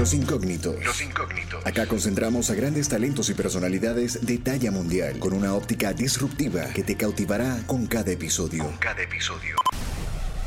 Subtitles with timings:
[0.00, 0.82] Los incógnitos.
[0.82, 1.66] Los incógnitos.
[1.66, 6.82] Acá concentramos a grandes talentos y personalidades de talla mundial con una óptica disruptiva que
[6.82, 8.64] te cautivará con cada episodio.
[8.64, 9.56] Con cada episodio.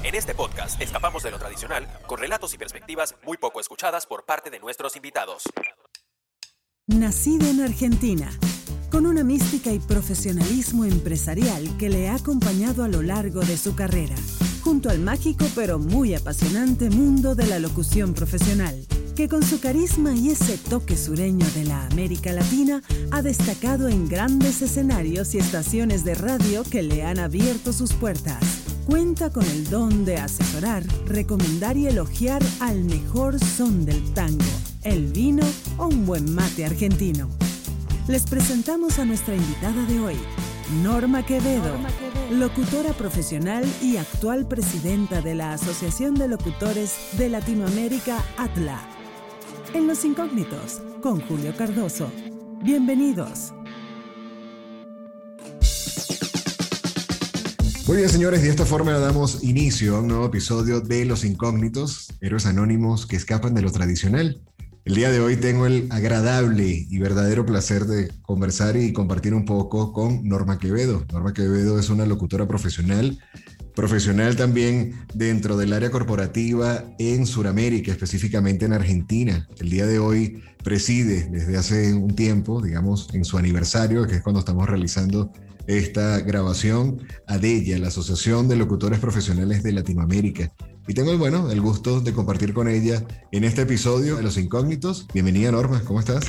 [0.04, 4.25] En este podcast escapamos de lo tradicional con relatos y perspectivas muy poco escuchadas por
[4.25, 5.43] parte de nuestros invitados.
[6.88, 8.31] Nacida en Argentina,
[8.89, 13.75] con una mística y profesionalismo empresarial que le ha acompañado a lo largo de su
[13.75, 14.15] carrera,
[14.63, 18.84] junto al mágico pero muy apasionante mundo de la locución profesional,
[19.16, 22.81] que con su carisma y ese toque sureño de la América Latina
[23.12, 28.41] ha destacado en grandes escenarios y estaciones de radio que le han abierto sus puertas.
[28.86, 34.44] Cuenta con el don de asesorar, recomendar y elogiar al mejor son del tango,
[34.84, 35.45] el vino
[35.77, 37.30] o un buen mate argentino.
[38.08, 40.16] Les presentamos a nuestra invitada de hoy,
[40.81, 41.77] Norma Quevedo,
[42.31, 48.92] locutora profesional y actual presidenta de la Asociación de Locutores de Latinoamérica, ATLA.
[49.73, 52.11] En Los Incógnitos, con Julio Cardoso.
[52.63, 53.53] Bienvenidos.
[57.88, 62.09] Muy bien, señores, de esta forma damos inicio a un nuevo episodio de Los Incógnitos,
[62.21, 64.41] héroes anónimos que escapan de lo tradicional.
[64.85, 69.45] El día de hoy tengo el agradable y verdadero placer de conversar y compartir un
[69.45, 71.03] poco con Norma Quevedo.
[71.11, 73.17] Norma Quevedo es una locutora profesional,
[73.75, 79.47] profesional también dentro del área corporativa en Sudamérica, específicamente en Argentina.
[79.59, 84.21] El día de hoy preside desde hace un tiempo, digamos, en su aniversario, que es
[84.21, 85.31] cuando estamos realizando
[85.67, 90.51] esta grabación a DELLA, la Asociación de Locutores Profesionales de Latinoamérica.
[90.88, 94.38] Y tengo el, bueno, el gusto de compartir con ella en este episodio de Los
[94.38, 95.07] Incógnitos.
[95.13, 96.25] Bienvenida Norma, ¿cómo estás?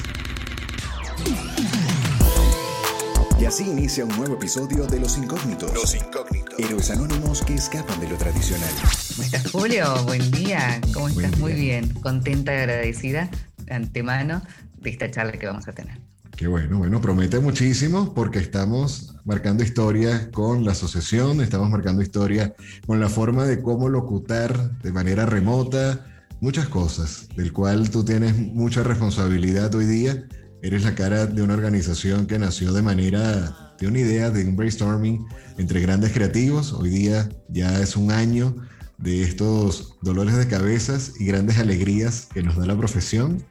[3.41, 5.73] Y así inicia un nuevo episodio de Los Incógnitos.
[5.75, 6.59] Los Incógnitos.
[6.59, 8.71] Héroes anónimos que escapan de lo tradicional.
[9.11, 10.05] ¿Cómo estás, Julio?
[10.05, 10.81] Buen día.
[10.93, 11.37] ¿Cómo estás?
[11.39, 11.93] Muy bien.
[11.95, 14.43] Contenta y agradecida de antemano
[14.81, 15.99] de esta charla que vamos a tener.
[16.37, 22.55] Qué bueno, bueno, promete muchísimo porque estamos marcando historia con la asociación, estamos marcando historia
[22.87, 26.07] con la forma de cómo locutar de manera remota,
[26.41, 30.25] muchas cosas, del cual tú tienes mucha responsabilidad hoy día.
[30.65, 34.57] Eres la cara de una organización que nació de manera, de una idea, de un
[34.57, 35.27] brainstorming
[35.59, 36.73] entre grandes creativos.
[36.73, 38.57] Hoy día ya es un año
[38.97, 43.45] de estos dolores de cabezas y grandes alegrías que nos da la profesión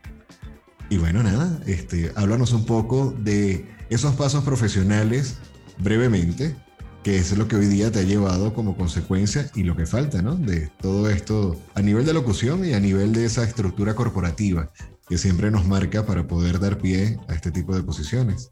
[0.90, 5.36] y bueno, nada, este, háblanos un poco de esos pasos profesionales
[5.78, 6.56] brevemente,
[7.04, 10.24] que es lo que hoy día te ha llevado como consecuencia y lo que falta,
[10.24, 10.34] ¿no?
[10.36, 14.72] De todo esto a nivel de locución y a nivel de esa estructura corporativa
[15.08, 18.52] que siempre nos marca para poder dar pie a este tipo de posiciones.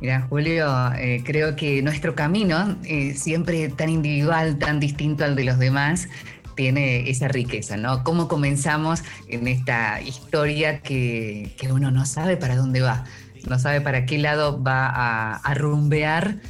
[0.00, 5.44] Mira, Julio, eh, creo que nuestro camino, eh, siempre tan individual, tan distinto al de
[5.44, 6.08] los demás,
[6.54, 8.02] tiene esa riqueza, ¿no?
[8.04, 13.04] Cómo comenzamos en esta historia que, uno no sabe para dónde va,
[13.48, 16.40] no sabe para qué lado va a, rumbear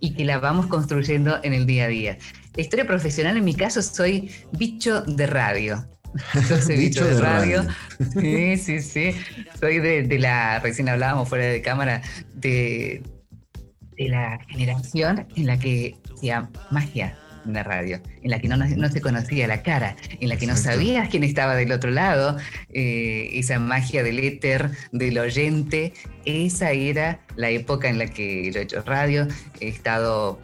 [0.00, 2.18] y que la vamos construyendo en el día a día.
[2.56, 5.86] La historia profesional, en mi caso, soy bicho de radio.
[6.48, 7.64] Yo soy bicho, de, radio.
[8.20, 9.14] Sí, sí, sí.
[9.60, 12.02] Soy de, la, recién hablábamos fuera de cámara,
[12.34, 13.02] de,
[13.96, 17.16] de la generación en la que hacía magia
[17.52, 21.08] de radio, en la que no, se conocía la cara, en la que no sabías
[21.08, 22.36] quién estaba del otro lado,
[22.70, 25.94] eh, esa magia del éter, del oyente,
[26.24, 29.26] esa era la época en la que yo he hecho radio,
[29.60, 30.38] he estado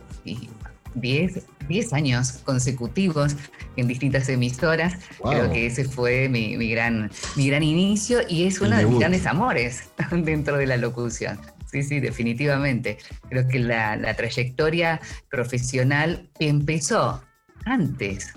[0.95, 3.37] 10, 10 años consecutivos
[3.77, 4.95] en distintas emisoras.
[5.23, 9.27] Creo que ese fue mi, gran, mi gran inicio y es uno de mis grandes
[9.27, 11.39] amores dentro de la locución.
[11.67, 12.99] Sí, sí, definitivamente.
[13.29, 17.21] Creo que la, trayectoria profesional empezó
[17.65, 18.33] antes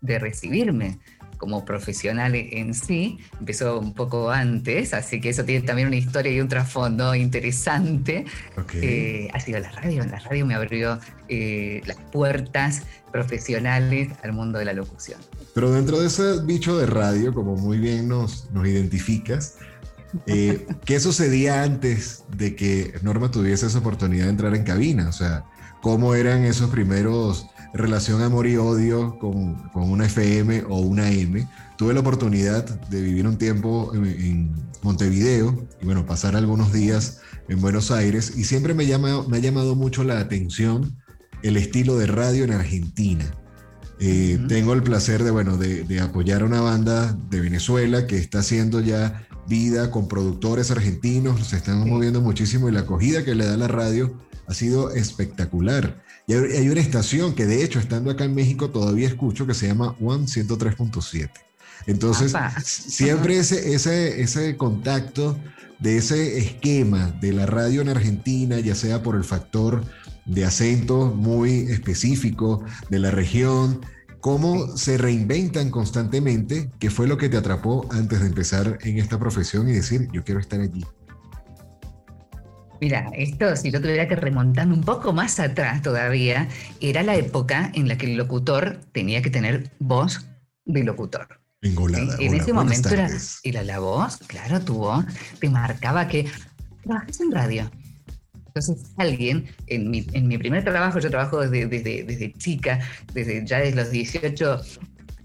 [0.00, 0.98] de recibirme
[1.46, 6.32] como profesional en sí, empezó un poco antes, así que eso tiene también una historia
[6.32, 8.24] y un trasfondo interesante.
[8.74, 10.98] Eh, ha sido la radio, la radio me abrió
[11.28, 15.20] eh, las puertas profesionales al mundo de la locución.
[15.54, 19.58] Pero dentro de ese bicho de radio, como muy bien nos, nos identificas,
[20.26, 25.08] eh, ¿Qué sucedía antes de que Norma tuviese esa oportunidad de entrar en cabina?
[25.08, 25.44] O sea,
[25.80, 31.46] ¿cómo eran esos primeros relación amor y odio con, una FM o una M?
[31.76, 37.60] Tuve la oportunidad de vivir un tiempo en, Montevideo y bueno, pasar algunos días en
[37.60, 40.96] Buenos Aires y siempre me, llama, me ha llamado mucho la atención
[41.42, 43.24] el estilo de radio en Argentina.
[43.98, 48.18] Eh, tengo el placer de, bueno, de, de, apoyar a una banda de Venezuela que
[48.18, 53.34] está haciendo ya vida con productores argentinos, se están moviendo muchísimo y la acogida que
[53.34, 56.02] le da la radio ha sido espectacular.
[56.26, 59.68] Y hay una estación que de hecho estando acá en México todavía escucho que se
[59.68, 61.30] llama One 103.7.
[61.86, 62.34] Entonces,
[62.64, 65.38] siempre ese, ese, ese contacto
[65.78, 69.84] de ese esquema de la radio en Argentina, ya sea por el factor
[70.24, 73.80] de acento muy específico de la región,
[74.20, 79.18] cómo se reinventan constantemente, qué fue lo que te atrapó antes de empezar en esta
[79.18, 80.84] profesión y decir, yo quiero estar allí.
[82.80, 86.48] Mira, esto si yo tuviera que remontarme un poco más atrás todavía,
[86.80, 90.26] era la época en la que el locutor tenía que tener voz
[90.64, 91.40] de locutor.
[91.62, 92.16] Engolada.
[92.18, 93.08] En ese momento era,
[93.42, 95.04] era, la voz, claro, tu voz
[95.40, 96.26] te marcaba que
[96.82, 97.70] trabajas en radio.
[98.46, 102.80] Entonces alguien, en mi, en mi primer trabajo, yo trabajo desde, desde, desde chica,
[103.12, 104.60] desde ya desde los 18,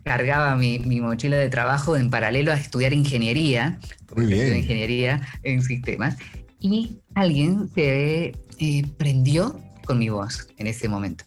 [0.04, 3.80] cargaba mi, mi, mochila de trabajo en paralelo a estudiar ingeniería,
[4.16, 4.58] Muy bien.
[4.58, 6.18] ingeniería en sistemas,
[6.62, 11.26] y alguien se eh, prendió con mi voz en ese momento.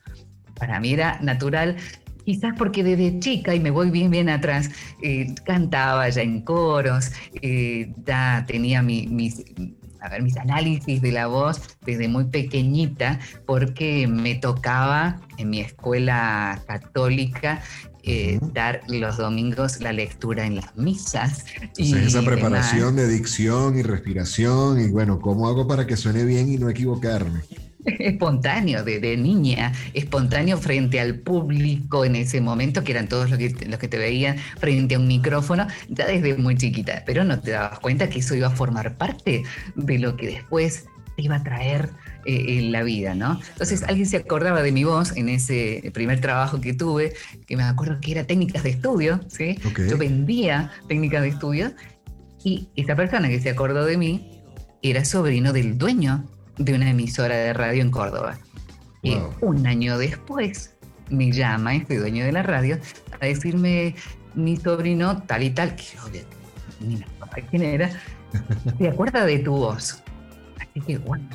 [0.55, 1.77] Para mí era natural,
[2.25, 4.71] quizás porque desde chica, y me voy bien, bien atrás,
[5.03, 7.11] eh, cantaba ya en coros,
[7.43, 9.45] eh, ya tenía mi, mis,
[10.01, 15.61] a ver, mis análisis de la voz desde muy pequeñita, porque me tocaba en mi
[15.61, 17.61] escuela católica
[18.07, 21.45] eh, dar los domingos la lectura en las misas.
[21.77, 26.53] y esa preparación de dicción y respiración y bueno, ¿cómo hago para que suene bien
[26.53, 27.41] y no equivocarme?
[27.85, 33.51] espontáneo, de, niña, espontáneo frente al público en ese momento, que eran todos los que,
[33.67, 37.53] los que te veían frente a un micrófono, ya desde muy chiquita, pero no te
[37.53, 39.43] dabas cuenta que eso iba a formar parte
[39.75, 40.87] de lo que después
[41.17, 41.91] te iba a traer
[42.25, 43.41] eh, en la vida, ¿no?
[43.53, 47.15] Entonces alguien se acordaba de mi voz en ese primer trabajo que tuve,
[47.47, 49.59] que me acuerdo que era técnicas de estudio, ¿sí?
[49.89, 51.73] Yo vendía técnicas de estudio
[52.43, 54.43] y esa persona que se acordó de mí
[54.83, 56.25] era sobrino del dueño
[56.59, 58.39] de una emisora de radio en Córdoba.
[59.03, 60.75] Y un año después
[61.11, 62.79] me llama este dueño de la radio
[63.21, 63.95] a decirme
[64.35, 66.25] mi sobrino tal y tal, que yo
[66.81, 67.07] ni me
[67.51, 67.91] quién era,
[68.79, 70.04] se acuerda de tu voz.
[70.61, 71.29] Así que, bueno,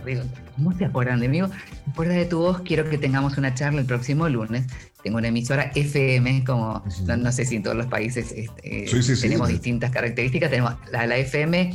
[0.56, 1.40] ¿cómo se acuerdan de mí?
[1.40, 2.62] ¿Se acuerda de tu voz?
[2.62, 4.66] Quiero que tengamos una charla el próximo lunes.
[5.04, 8.86] Tengo una emisora FM, como no, sé si en todos los países este,
[9.22, 10.50] tenemos distintas características.
[10.50, 11.72] Tenemos la, la FM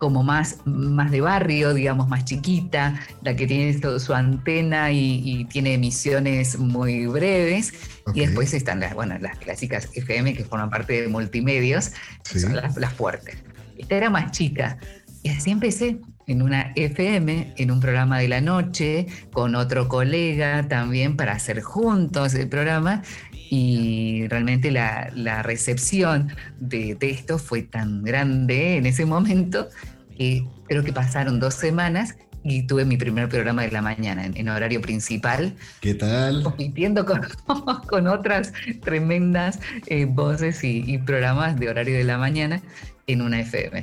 [0.00, 5.74] como más, más de barrio, digamos, más chiquita, la que tiene su antena y, tiene
[5.74, 7.74] emisiones muy breves.
[8.14, 11.92] Y después están las, bueno, las clásicas FM que forman parte de multimedios,
[12.28, 13.36] que son las, las fuertes.
[13.76, 14.78] Esta era más chica.
[15.22, 16.00] Y así empecé
[16.30, 21.60] en una FM, en un programa de la noche, con otro colega también para hacer
[21.60, 23.02] juntos el programa.
[23.32, 26.28] Y realmente la, la recepción
[26.60, 29.68] de, de, esto fue tan grande en ese momento
[30.16, 34.48] que creo que pasaron dos semanas y tuve mi primer programa de la mañana en,
[34.48, 35.56] horario principal.
[35.80, 36.44] ¿Qué tal?
[36.44, 37.22] Compitiendo con,
[37.88, 38.52] con otras
[38.82, 42.62] tremendas eh, voces y, y programas de horario de la mañana
[43.08, 43.82] en una FM.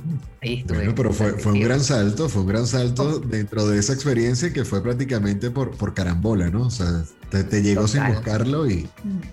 [0.00, 0.78] Pero Ahí estuve.
[0.78, 4.52] Bueno, pero fue, fue, un gran salto, fue un gran salto dentro de esa experiencia
[4.52, 6.66] que fue prácticamente por, por carambola, ¿no?
[6.66, 8.88] O sea, te, llegó sin buscarlo y,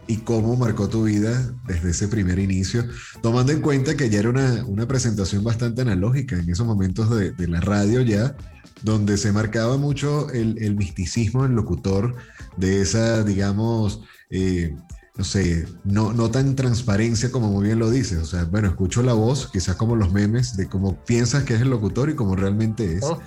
[0.08, 2.86] y, cómo marcó tu vida desde ese primer inicio,
[3.22, 7.31] tomando en cuenta que ya era una, una presentación bastante analógica en esos momentos de,
[7.31, 8.36] de, la radio ya,
[8.84, 12.16] donde se marcaba mucho el, el misticismo del locutor,
[12.58, 14.75] de esa, digamos, eh,
[15.18, 18.19] no sé, no, no tan transparencia como muy bien lo dices.
[18.19, 21.62] O sea, bueno, escucho la voz, quizás como los memes, de cómo piensas que es
[21.62, 23.04] el locutor y cómo realmente es.
[23.04, 23.19] Oh,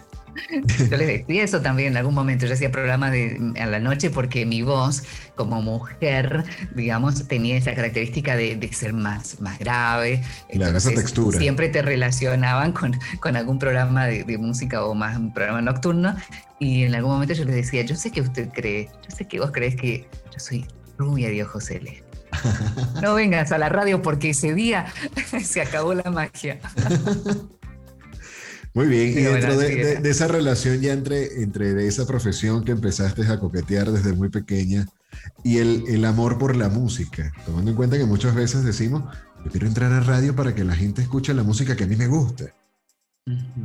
[0.91, 2.47] yo les decía eso también en algún momento.
[2.47, 5.03] Yo hacía programas de, a la noche porque mi voz,
[5.35, 6.45] como mujer,
[6.75, 10.23] digamos, tenía esa característica de, ser más, más grave.
[10.53, 11.39] Claro, esa textura.
[11.39, 16.15] Siempre te relacionaban con, con algún programa de, de, música o más un programa nocturno.
[16.59, 19.41] Y en algún momento yo les decía, yo sé que usted cree, yo sé que
[19.41, 20.65] vos crees que yo soy
[21.01, 22.05] rubia de ojos celestes.
[23.03, 24.87] No vengas a la radio porque ese día
[25.43, 26.61] se acabó la magia.
[28.75, 33.41] Muy bien, y dentro de, esa relación ya entre, entre esa profesión que empezaste a
[33.41, 34.87] coquetear desde muy pequeña
[35.43, 39.03] y el, el, amor por la música, tomando en cuenta que muchas veces decimos,
[39.45, 41.97] yo quiero entrar a radio para que la gente escuche la música que a mí
[41.97, 42.45] me gusta.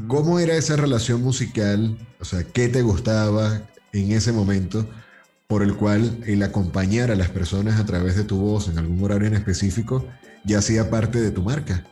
[0.08, 2.00] ¿Cómo era esa relación musical?
[2.20, 3.62] O sea, ¿qué te gustaba
[3.94, 4.90] en ese momento?
[5.48, 9.04] Por el cual el acompañar a las personas a través de tu voz en algún
[9.04, 10.08] horario en específico
[10.44, 11.84] ya hacía parte de tu marca.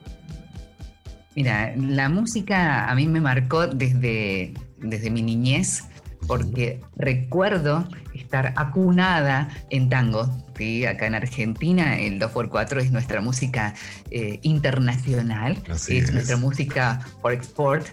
[1.36, 5.84] Mira, la música a mí me marcó desde, desde mi niñez,
[6.28, 10.30] porque recuerdo estar acunada en tango.
[10.56, 10.86] ¿sí?
[10.86, 13.74] Acá en Argentina el 2x4 es nuestra música
[14.12, 15.58] eh, internacional,
[15.88, 17.88] es, nuestra música por export.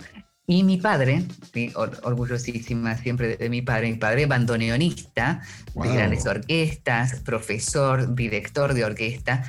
[0.50, 1.24] Y mi padre,
[2.02, 5.42] orgullosísima siempre de mi padre, mi padre bandoneonista
[5.76, 9.44] de grandes orquestas, profesor, director de orquesta,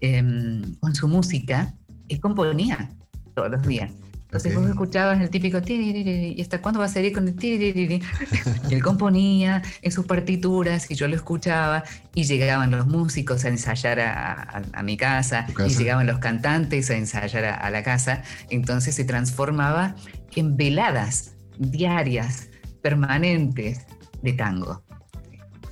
[0.00, 1.74] em, con su música,
[2.08, 2.92] él componía
[3.34, 3.90] todos los días.
[4.36, 8.82] Entonces vos escuchabas el típico y hasta cuándo va a salir con el y él
[8.82, 14.82] componía en sus partituras y yo lo escuchaba y llegaban los músicos a ensayar a,
[14.82, 18.22] mi casa, y llegaban los cantantes a ensayar a, la casa.
[18.50, 19.94] Entonces se transformaba
[20.34, 22.48] en veladas diarias,
[22.82, 23.86] permanentes
[24.22, 24.85] de tango.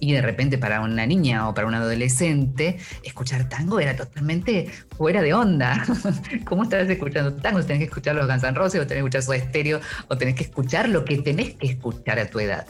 [0.00, 5.22] Y de repente para una niña o para un adolescente, escuchar tango era totalmente fuera
[5.22, 5.84] de onda.
[6.44, 7.62] ¿Cómo estás escuchando tango?
[7.62, 10.34] Tenés que escuchar los Guns N' Roses o tenés que escuchar su estéreo o tenés
[10.34, 12.66] que escuchar lo que tenés que escuchar a tu edad.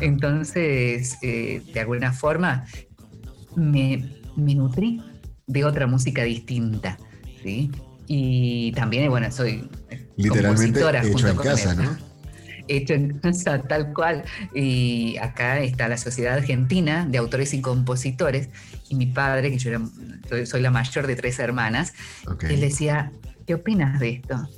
[0.00, 2.66] Entonces, eh, de alguna forma,
[3.54, 5.02] me, me nutrí
[5.46, 6.98] de otra música distinta.
[7.42, 7.70] ¿sí?
[8.06, 9.68] Y también, bueno, soy
[10.16, 11.96] Literalmente hecho en casa, ¿no?
[12.68, 14.24] Hecho en casa, tal cual.
[14.54, 18.48] Y acá está la Sociedad Argentina de Autores y Compositores.
[18.88, 19.78] Y mi padre, que yo
[20.44, 21.92] soy la mayor de tres hermanas,
[22.48, 23.12] él decía,
[23.46, 24.48] ¿qué opinas de esto?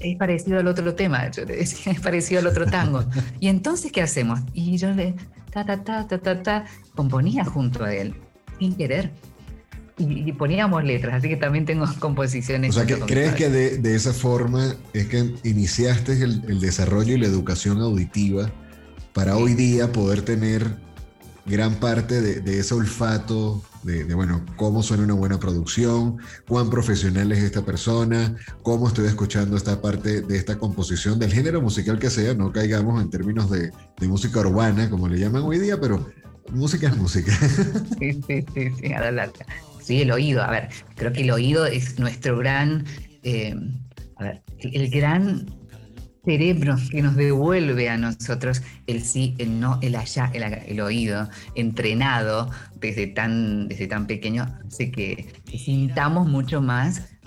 [0.00, 3.04] Es parecido al otro tema, yo le decía, es parecido al otro tango.
[3.40, 4.40] y entonces, ¿qué hacemos?
[4.54, 5.14] Y yo le,
[5.50, 8.14] ta, ta, ta, ta, ta, ta, componía junto a él,
[8.58, 9.10] sin querer
[10.00, 12.76] y, poníamos letras, así que también tengo composiciones.
[12.76, 17.80] O sea, ¿crees que de, esa forma es que iniciaste el, desarrollo y la educación
[17.80, 18.50] auditiva
[19.12, 20.76] para hoy día poder tener
[21.46, 27.42] gran parte de, ese olfato de, bueno, cómo suena una buena producción, cuán profesional es
[27.42, 32.34] esta persona, cómo estoy escuchando esta parte de esta composición del género musical que sea,
[32.34, 33.72] no caigamos en términos de,
[34.06, 36.06] música urbana, como le llaman hoy día, pero
[36.50, 37.32] música es música.
[37.98, 39.44] Sí, sí, sí, sí, adelante.
[39.90, 40.02] ¿Sí?
[40.02, 42.84] El oído, a ver, creo que el oído es nuestro gran,
[43.24, 43.56] eh,
[44.16, 45.46] a ver, el gran
[46.24, 52.50] cerebro que nos devuelve a nosotros el sí, el no, el allá, el, oído, entrenado
[52.76, 57.18] desde tan, desde tan pequeño, hace que, que sintamos mucho más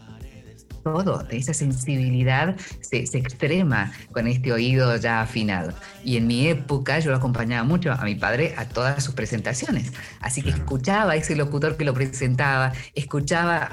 [0.84, 5.74] todo, esa sensibilidad se, extrema con este oído ya afinado.
[6.04, 9.92] Y en mi época yo lo acompañaba mucho a mi padre a todas sus presentaciones.
[10.20, 13.70] Así que escuchaba a ese locutor que lo presentaba, escuchaba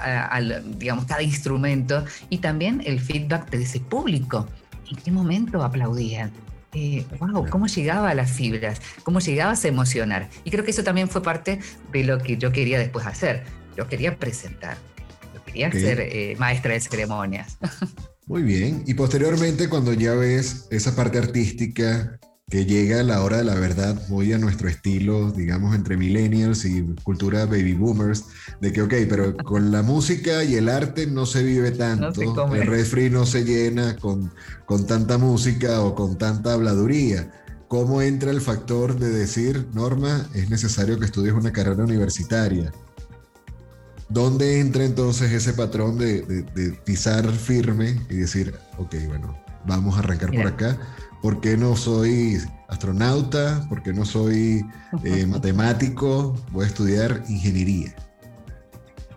[0.78, 4.46] digamos, cada instrumento y también el feedback de ese público.
[4.90, 6.32] ¿En qué momento aplaudían?
[6.72, 10.28] wow, eh, cómo llegaba a las fibras, cómo llegabas a emocionar.
[10.44, 11.60] Y creo que eso también fue parte
[11.92, 13.44] de lo que yo quería después hacer.
[13.76, 14.76] Yo quería presentar
[15.52, 17.58] quería ser eh, maestra de ceremonias.
[18.26, 18.84] Muy bien.
[18.86, 23.54] Y posteriormente, cuando ya ves esa parte artística que llega a la hora de la
[23.54, 28.24] verdad, muy a nuestro estilo, digamos, entre millennials y cultura baby boomers,
[28.60, 32.20] de que, ok, pero con la música y el arte no se vive tanto,
[32.52, 34.32] el refri no se llena con,
[34.66, 37.30] con tanta música o con tanta habladuría.
[37.68, 42.72] ¿Cómo entra el factor de decir, Norma, es necesario que estudies una carrera universitaria?
[44.10, 46.44] ¿Dónde entra entonces ese patrón de,
[46.84, 50.78] pisar firme y decir, ok, bueno, vamos a arrancar por acá?
[51.22, 52.38] ¿Por qué no soy
[52.68, 53.64] astronauta?
[53.68, 54.64] ¿Por qué no soy
[55.04, 56.34] eh, matemático?
[56.50, 57.94] Voy a estudiar ingeniería.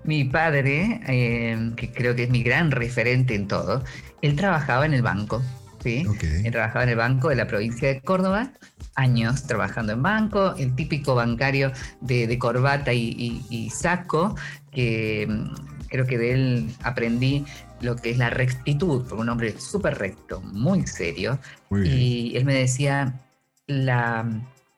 [0.03, 3.83] Mi padre, eh, que creo que es mi gran referente en todo,
[4.21, 5.41] él trabajaba en el banco.
[5.81, 6.05] ¿sí?
[6.43, 8.53] Él trabajaba en el banco de la provincia de Córdoba,
[8.95, 11.71] años trabajando en banco, el típico bancario
[12.01, 14.35] de, corbata y, saco,
[14.71, 17.45] que mm, creo que de él aprendí
[17.81, 21.39] lo que es la rectitud, por un hombre súper recto, muy serio.
[21.71, 23.21] y él me decía,
[23.67, 24.25] la,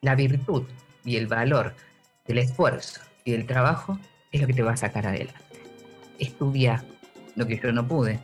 [0.02, 0.64] la virtud
[1.04, 1.76] y el valor
[2.28, 4.00] del esfuerzo y del trabajo
[4.32, 5.40] es lo que te va a sacar adelante.
[6.20, 6.84] Estudia
[7.36, 8.20] lo que yo no pude.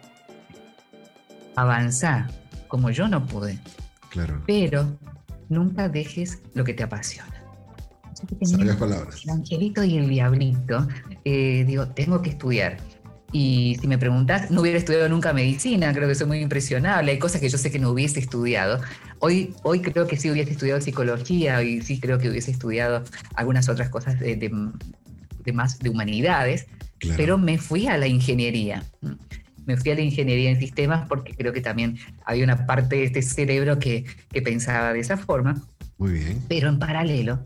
[1.56, 2.30] Avanzar
[2.68, 3.60] como yo no pude.
[4.10, 4.42] Claro.
[4.46, 4.98] Pero
[5.52, 7.42] nunca dejes lo que te apasiona
[8.78, 9.22] palabras.
[9.24, 10.88] El angelito y el diablito,
[11.26, 12.78] eh, digo, tengo que estudiar.
[13.34, 17.14] Y si me preguntas, no hubiera estudiado nunca medicina, creo que soy muy impresionable.
[17.14, 18.82] Hay cosas que yo sé que no hubiese estudiado.
[19.20, 23.04] Hoy, hoy creo que sí hubiese estudiado psicología y sí creo que hubiese estudiado
[23.36, 24.52] algunas otras cosas de,
[25.54, 26.68] más de humanidades,
[27.16, 28.84] pero me fui a la ingeniería.
[29.66, 33.04] Me fui a la ingeniería en sistemas porque creo que también había una parte de
[33.06, 35.62] este cerebro que, que pensaba de esa forma.
[35.98, 36.42] Muy bien.
[36.48, 37.44] Pero en paralelo,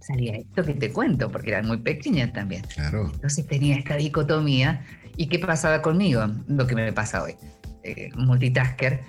[0.00, 2.62] salía esto que te cuento, porque era muy pequeña también.
[2.74, 3.10] Claro.
[3.14, 4.84] Entonces tenía esta dicotomía.
[5.16, 6.26] ¿Y qué pasaba conmigo?
[6.48, 7.34] Lo que me pasa hoy.
[7.82, 9.02] Eh, multitasker,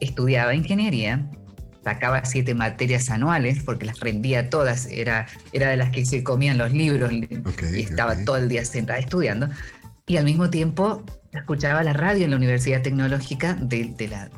[0.00, 1.28] estudiaba ingeniería,
[1.82, 6.58] sacaba siete materias anuales porque las rendía todas, era, era de las que se comían
[6.58, 9.48] los libros y estaba todo el día sentada estudiando.
[10.06, 14.30] Y al mismo tiempo escuchaba la radio en la Universidad Tecnológica de, la,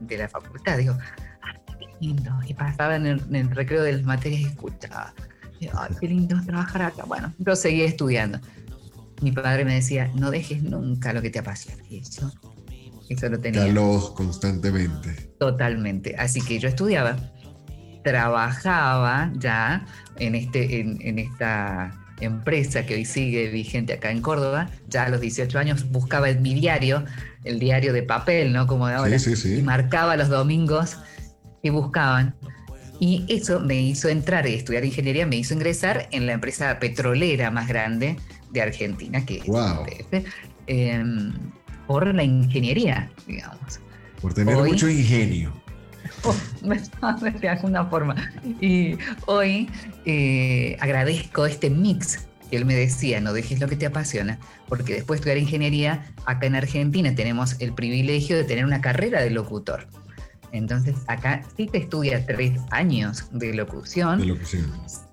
[0.00, 0.78] de la facultad.
[0.78, 0.96] Digo,
[1.42, 2.30] ah, qué lindo.
[2.46, 5.14] Y pasaba en el, en el recreo de las materias y escuchaba.
[5.74, 7.04] Ay, qué lindo trabajar acá.
[7.04, 8.38] Bueno, yo seguí estudiando.
[9.20, 11.82] mi padre me decía, no dejes nunca lo que te apasiona.
[11.88, 12.32] Y eso,
[13.08, 13.62] eso lo tenía.
[13.62, 15.32] Caló constantemente.
[15.38, 16.14] Totalmente.
[16.16, 17.16] Así que yo estudiaba,
[18.04, 19.84] trabajaba ya
[20.16, 25.20] en, este, en, esta empresa que hoy sigue vigente acá en Córdoba, ya a los
[25.20, 27.04] 18 años buscaba el, mi diario,
[27.44, 28.66] el diario de papel, ¿no?
[28.66, 30.96] Como de ahora, y marcaba los domingos
[31.62, 32.34] que buscaban.
[33.00, 37.50] Y eso me hizo entrar y estudiar ingeniería, me hizo ingresar en la empresa petrolera
[37.50, 38.16] más grande
[38.50, 40.24] de Argentina, que es
[40.66, 41.32] em,
[41.86, 43.80] por la ingeniería, digamos.
[44.20, 45.52] Por tener mucho ingenio.
[47.40, 48.14] de alguna forma.
[48.60, 48.96] Y
[49.26, 49.68] hoy
[50.04, 54.94] eh, agradezco este mix que él me decía, no dejes lo que te apasiona, porque
[54.94, 59.30] después de estudiar ingeniería, acá en Argentina tenemos el privilegio de tener una carrera de
[59.30, 59.86] locutor.
[60.52, 64.20] Entonces, acá sí te estudia tres años de locución.
[64.20, 64.38] De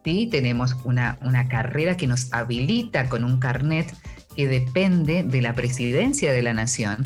[0.05, 3.93] Sí tenemos una, una carrera que nos habilita con un carnet
[4.35, 7.05] que depende de la presidencia de la nación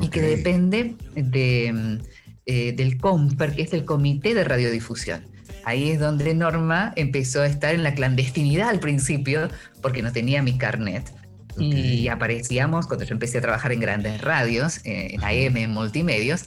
[0.00, 2.00] y que depende de,
[2.46, 5.24] eh, del COMPER, que es el Comité de Radiodifusión.
[5.64, 9.48] Ahí es donde Norma empezó a estar en la clandestinidad al principio,
[9.82, 11.12] porque no tenía mi carnet.
[11.58, 16.46] Y aparecíamos, cuando yo empecé a trabajar en grandes radios, eh, en AM, en multimedios,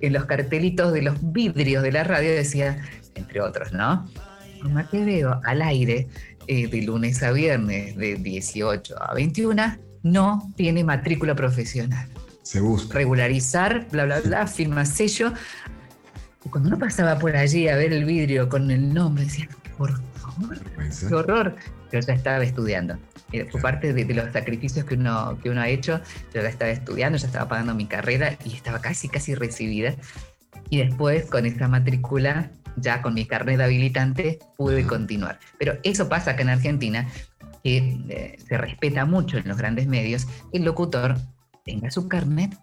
[0.00, 2.78] en los cartelitos de los vidrios de la radio decía,
[3.14, 4.10] entre otros, ¿no?
[4.62, 6.08] Norma que veo al aire
[6.48, 12.08] eh, de lunes a viernes de 18 a 21 no tiene matrícula profesional.
[12.46, 12.94] Se busca.
[12.94, 15.32] Regularizar, bla, bla, bla, firma sello.
[16.44, 20.00] Y cuando uno pasaba por allí a ver el vidrio con el nombre, decía, por
[20.14, 20.56] favor,
[21.08, 21.56] qué horror.
[21.90, 22.98] Yo ya estaba estudiando.
[23.50, 26.00] Fue parte de, los sacrificios que uno, que uno ha hecho.
[26.32, 29.96] Yo ya estaba estudiando, ya estaba pagando mi carrera y estaba casi, casi recibida.
[30.70, 35.40] Y después, con esa matrícula, ya con mi carnet habilitante, pude continuar.
[35.58, 37.08] Pero eso pasa acá en Argentina,
[37.64, 40.28] que eh, se respeta mucho en los grandes medios.
[40.52, 41.16] El locutor
[41.66, 42.56] tenga su carnet,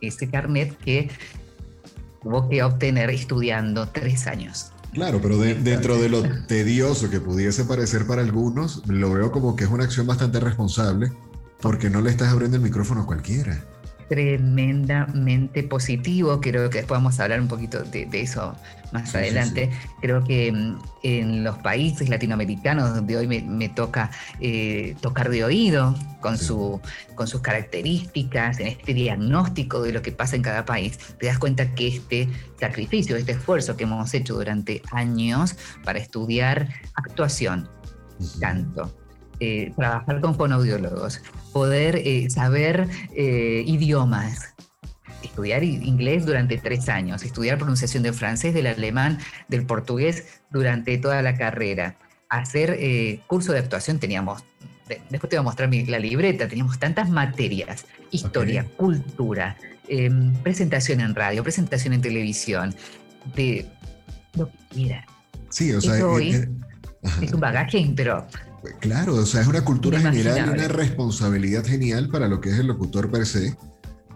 [0.00, 1.10] ese carnet que
[2.22, 4.72] tuvo que obtener estudiando tres años.
[4.92, 9.64] Claro, pero dentro de lo tedioso que pudiese parecer para algunos, lo veo como que
[9.64, 11.12] es una acción bastante responsable
[11.60, 13.64] porque no le estás abriendo el micrófono a cualquiera
[14.08, 16.40] tremendamente positivo.
[16.40, 18.54] Creo que después vamos a hablar un poquito de, eso
[18.92, 19.70] más adelante.
[20.00, 25.94] Creo que mm, en los países latinoamericanos donde hoy me, toca eh, tocar de oído
[26.20, 26.80] con, su,
[27.14, 31.38] con sus características, en este diagnóstico de lo que pasa en cada país, te das
[31.38, 37.68] cuenta que este sacrificio, este esfuerzo que hemos hecho durante años para estudiar actuación,
[38.40, 39.03] canto,
[39.40, 41.20] eh, trabajar con fonoaudiólogos,
[41.52, 44.54] poder eh, saber eh, idiomas,
[45.22, 49.18] estudiar inglés durante tres años, estudiar pronunciación del francés, del alemán,
[49.48, 51.96] del portugués durante toda la carrera,
[52.28, 52.78] hacer
[53.26, 54.44] curso de actuación, teníamos,
[54.86, 59.56] después te voy a mostrar la libreta, teníamos tantas materias, historia, cultura,
[59.88, 62.74] em, presentación en radio, presentación en televisión,
[63.34, 63.66] de
[64.36, 65.06] lo que quiera.
[65.48, 65.96] Sí, o sea,
[67.20, 68.26] es un bagaje, pero
[68.80, 72.58] Claro, o sea, es una cultura general y una responsabilidad genial para lo que es
[72.58, 73.56] el locutor per se.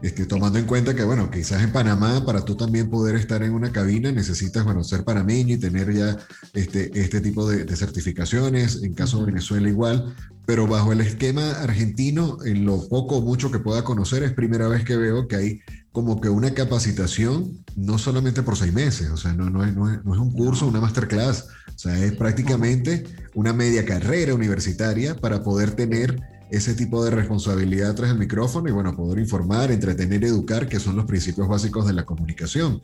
[0.00, 3.52] Este, tomando en cuenta que, bueno, quizás en Panamá, para tú también poder estar en
[3.52, 6.16] una cabina, necesitas, bueno, ser panameño y tener ya
[6.54, 10.14] este, este tipo de, certificaciones, en caso de Venezuela igual,
[10.46, 14.68] pero bajo el esquema argentino, en lo poco o mucho que pueda conocer, es primera
[14.68, 19.16] vez que veo que hay como que una capacitación, no solamente por seis meses, o
[19.16, 21.48] sea, no, no, es, no es un curso, una masterclass,
[21.79, 27.95] o sea, es prácticamente una media carrera universitaria para poder tener ese tipo de responsabilidad
[27.95, 31.93] tras el micrófono y bueno, poder informar, entretener, educar, que son los principios básicos de
[31.93, 32.83] la comunicación.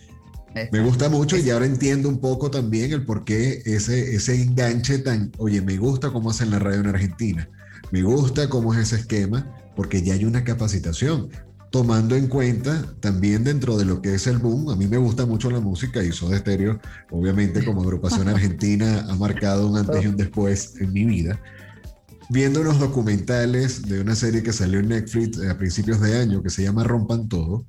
[0.70, 5.00] Me gusta mucho y ahora entiendo un poco también el por qué ese, ese enganche
[5.00, 7.48] tan, oye, me gusta cómo hacen la radio en Argentina,
[7.90, 11.30] me gusta cómo es ese esquema, porque ya hay una capacitación
[11.74, 15.26] tomando en cuenta también dentro de lo que es el boom, a mí me gusta
[15.26, 16.78] mucho la música y Soda Stereo,
[17.10, 21.40] obviamente como agrupación argentina, ha marcado un antes y un después en mi vida.
[22.30, 26.50] Viendo unos documentales de una serie que salió en Netflix a principios de año que
[26.50, 27.66] se llama Rompan Todo,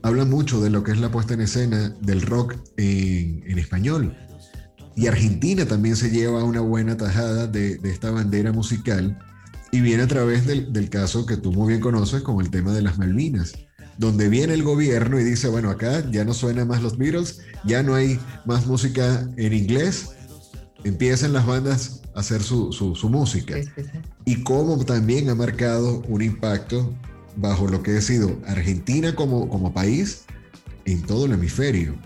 [0.00, 4.16] habla mucho de lo que es la puesta en escena del rock en, español.
[4.96, 9.18] Y Argentina también se lleva una buena tajada de, de esta bandera musical
[9.74, 12.72] y viene a través del, del, caso que tú muy bien conoces como el tema
[12.72, 13.54] de las Malvinas,
[13.98, 17.82] donde viene el gobierno y dice, bueno, acá ya no suenan más los Beatles, ya
[17.82, 20.10] no hay más música en inglés,
[20.84, 23.56] empiezan las bandas a hacer su, su, música.
[24.24, 26.94] Y cómo también ha marcado un impacto
[27.34, 30.24] bajo lo que ha sido Argentina como, como país
[30.84, 31.96] en todo el hemisferio.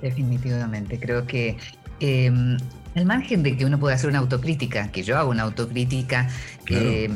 [0.00, 1.58] Definitivamente, creo que
[2.00, 2.56] em,
[2.96, 6.28] al margen de que uno pueda hacer una autocrítica, que yo hago una autocrítica,
[6.68, 7.10] eh,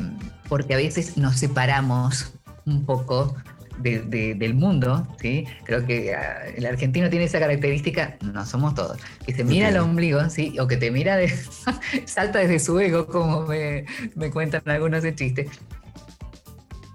[0.47, 2.33] porque a veces nos separamos
[2.65, 3.35] un poco
[3.79, 5.45] del mundo, ¿sí?
[5.63, 9.77] Creo que ah, el argentino tiene esa característica, no somos todos, que se mira el
[9.77, 10.55] ombligo, ¿sí?
[10.59, 11.29] O que te mira, de,
[12.05, 15.49] salta desde su ego, como me, me cuentan algunos de chistes.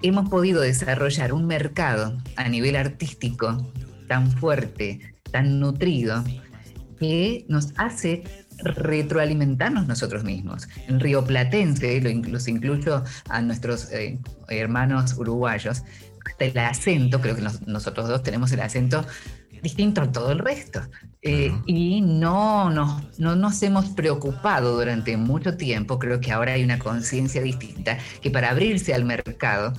[0.01, 3.73] Hemos podido desarrollar un mercado a nivel artístico
[4.07, 6.23] tan fuerte, tan nutrido,
[7.01, 8.23] que nos hace
[8.59, 10.69] retroalimentarnos nosotros mismos.
[10.89, 15.83] En Río Platense, lo incluso incluyo a nuestros eh, hermanos uruguayos,
[16.25, 19.07] hasta el acento, creo que nosotros dos tenemos el acento
[19.63, 20.81] distinto a todo el resto.
[21.23, 26.65] Eh, y no nos, no nos hemos preocupado durante mucho tiempo, creo que ahora hay
[26.65, 29.73] una conciencia distinta, que para abrirse al mercado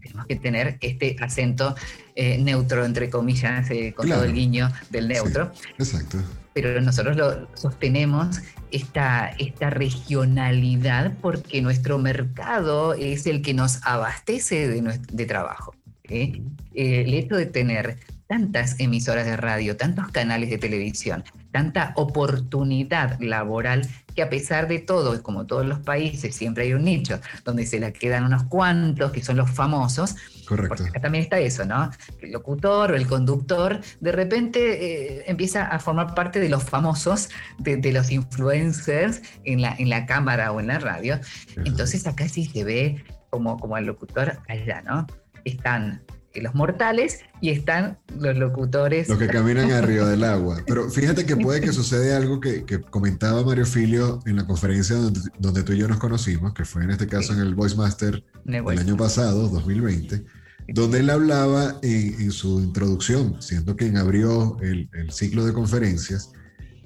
[0.00, 1.74] tenemos que tener este acento
[2.14, 5.52] eh, neutro, entre comillas, con todo el guiño del neutro.
[5.78, 6.18] exacto
[6.54, 14.68] pero nosotros lo sostenemos esta, esta regionalidad porque nuestro mercado es el que nos abastece
[14.68, 15.74] de, trabajo.
[16.04, 16.42] ¿eh?
[16.74, 23.86] El hecho de tener tantas emisoras de radio, tantos canales de televisión, tanta oportunidad laboral
[24.14, 27.78] que a pesar de todo, como todos los países, siempre hay un nicho donde se
[27.78, 30.16] la quedan unos cuantos, que son los famosos.
[30.56, 30.76] Correcto.
[30.76, 31.90] Porque acá también está eso, ¿no?
[32.20, 37.28] El locutor o el conductor de repente eh, empieza a formar parte de los famosos,
[37.58, 41.18] de, los influencers en la, en la cámara o en la radio.
[41.64, 45.06] Entonces acá sí se ve como, como el locutor allá, ¿no?
[45.44, 46.02] Están
[46.40, 49.08] los mortales y están los locutores.
[49.08, 50.62] Los que caminan arriba del agua.
[50.66, 54.96] Pero fíjate que puede que sucede algo que, comentaba Mario Filio en la conferencia
[55.38, 58.24] donde, tú y yo nos conocimos, que fue en este caso en el Voice Master
[58.44, 60.24] del año pasado, 2020,
[60.68, 66.30] donde él hablaba en, su introducción, siendo quien abrió el, ciclo de conferencias,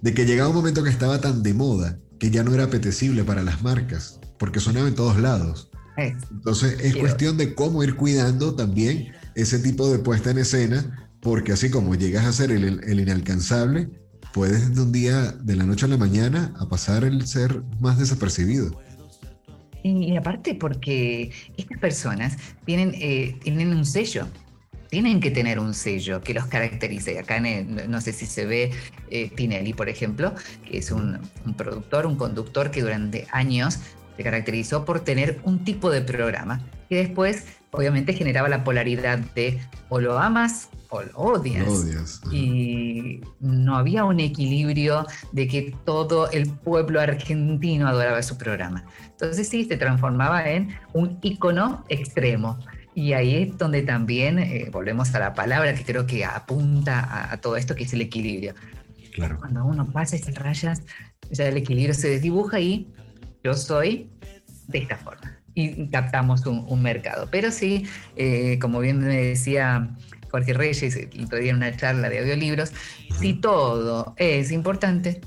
[0.03, 3.25] de que llegaba un momento que estaba tan de moda que ya no era apetecible
[3.25, 5.71] para las marcas, porque sonaba en todos lados.
[5.97, 11.53] Entonces es cuestión de cómo ir cuidando también ese tipo de puesta en escena, porque
[11.53, 13.89] así como llegas a ser el, inalcanzable,
[14.33, 17.99] puedes de un día, de la noche a la mañana, a pasar el ser más
[17.99, 18.79] desapercibido.
[19.87, 24.27] Y, aparte porque estas personas tienen, eh, tienen un sello,
[24.91, 27.19] tienen que tener un sello que los caracterice.
[27.21, 28.73] Acá no sé si se ve
[29.11, 30.35] eh, Tinelli, por ejemplo,
[30.69, 33.79] que es un, un, productor, un conductor que durante años
[34.17, 39.61] se caracterizó por tener un tipo de programa que después obviamente generaba la polaridad de
[39.89, 42.21] o lo amas o lo odias.
[42.33, 48.85] Y no había un equilibrio de que todo el pueblo argentino adoraba su programa.
[49.11, 52.59] Entonces sí, se transformaba en un icono extremo.
[52.95, 57.37] Y ahí es donde también eh, volvemos a la palabra que creo que apunta a,
[57.39, 58.55] todo esto, que es el equilibrio.
[59.13, 59.39] Claro.
[59.39, 60.83] Cuando uno pasa esas rayas,
[61.31, 62.91] ya el equilibrio se desdibuja y
[63.45, 64.11] yo soy
[64.69, 67.29] de esta forma y captamos un, mercado.
[67.31, 69.89] Pero sí, eh, como bien me decía
[70.31, 72.73] Jorge Reyes el otro día en una charla de audiolibros,
[73.21, 75.21] si todo es importante,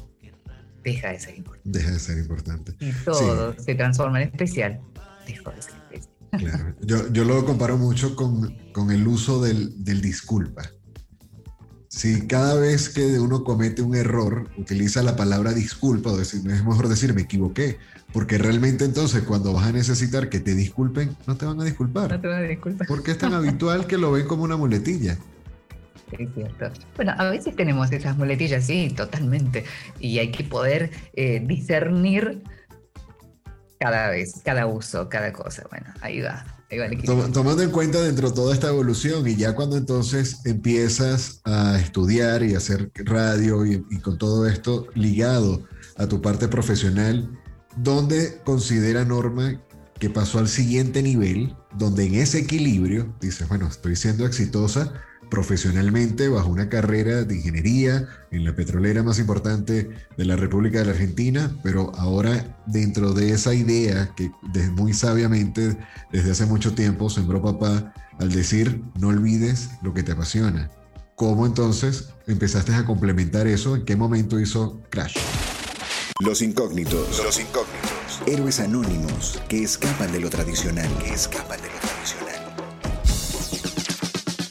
[0.83, 1.69] deja de ser importante.
[1.69, 2.75] Deja de ser importante.
[2.79, 4.79] Si todo se transforma en especial,
[5.25, 6.09] deja de ser especial.
[6.31, 6.75] Claro.
[6.81, 10.69] Yo, yo, lo comparo mucho con, con el uso del, del disculpa.
[11.89, 16.63] Si cada vez que uno comete un error utiliza la palabra disculpa, o decir, es
[16.63, 17.79] mejor decir me equivoqué,
[18.13, 22.11] porque realmente entonces cuando vas a necesitar que te disculpen, no te van a disculpar.
[22.11, 22.87] No te van a disculpar.
[22.87, 25.17] Porque es tan habitual que lo ven como una muletilla.
[26.11, 26.69] Es cierto.
[26.95, 29.65] Bueno, a veces tenemos esas muletillas, sí, totalmente.
[29.99, 32.43] Y hay que poder eh, discernir
[33.79, 35.63] cada vez, cada uso, cada cosa.
[35.71, 36.58] Bueno, ahí va
[37.33, 42.43] tomando en cuenta dentro de toda esta evolución y ya cuando entonces empiezas a estudiar
[42.43, 45.63] y hacer radio y, con todo esto ligado
[45.97, 47.29] a tu parte profesional,
[47.77, 49.59] ¿dónde considera Norma
[49.99, 54.93] que pasó al siguiente nivel, donde en ese equilibrio dices, bueno, estoy siendo exitosa,
[55.29, 60.85] profesionalmente bajo una carrera de ingeniería en la petrolera más importante de la República de
[60.85, 64.31] la Argentina, pero ahora dentro de esa idea que
[64.71, 65.77] muy sabiamente
[66.11, 70.69] desde hace mucho tiempo sembró papá al decir no olvides lo que te apasiona.
[71.15, 73.75] ¿Cómo entonces empezaste a complementar eso?
[73.75, 75.17] ¿En qué momento hizo Crash?
[76.19, 77.21] Los incógnitos.
[77.23, 78.21] Los incógnitos.
[78.25, 80.89] Héroes anónimos que escapan de lo tradicional.
[80.97, 81.78] Que escapan de lo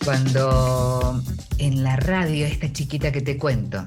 [0.09, 1.23] cuando
[1.59, 3.87] en la radio, esta chiquita que te cuento,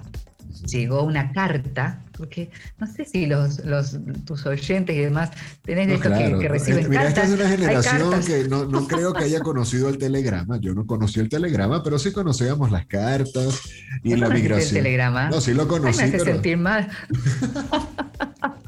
[0.68, 5.32] llegó una carta porque no sé si los, los tus oyentes y demás
[5.64, 9.40] tenés esto que, reciben Mira, esta es una generación que no, no, creo que haya
[9.40, 10.58] conocido el telegrama.
[10.58, 13.62] Yo no conocí el telegrama, pero sí conocíamos las cartas
[14.04, 14.78] y la migración.
[14.78, 15.30] el telegrama?
[15.32, 15.98] No, sí lo conocí.
[15.98, 16.88] me hace sentir mal.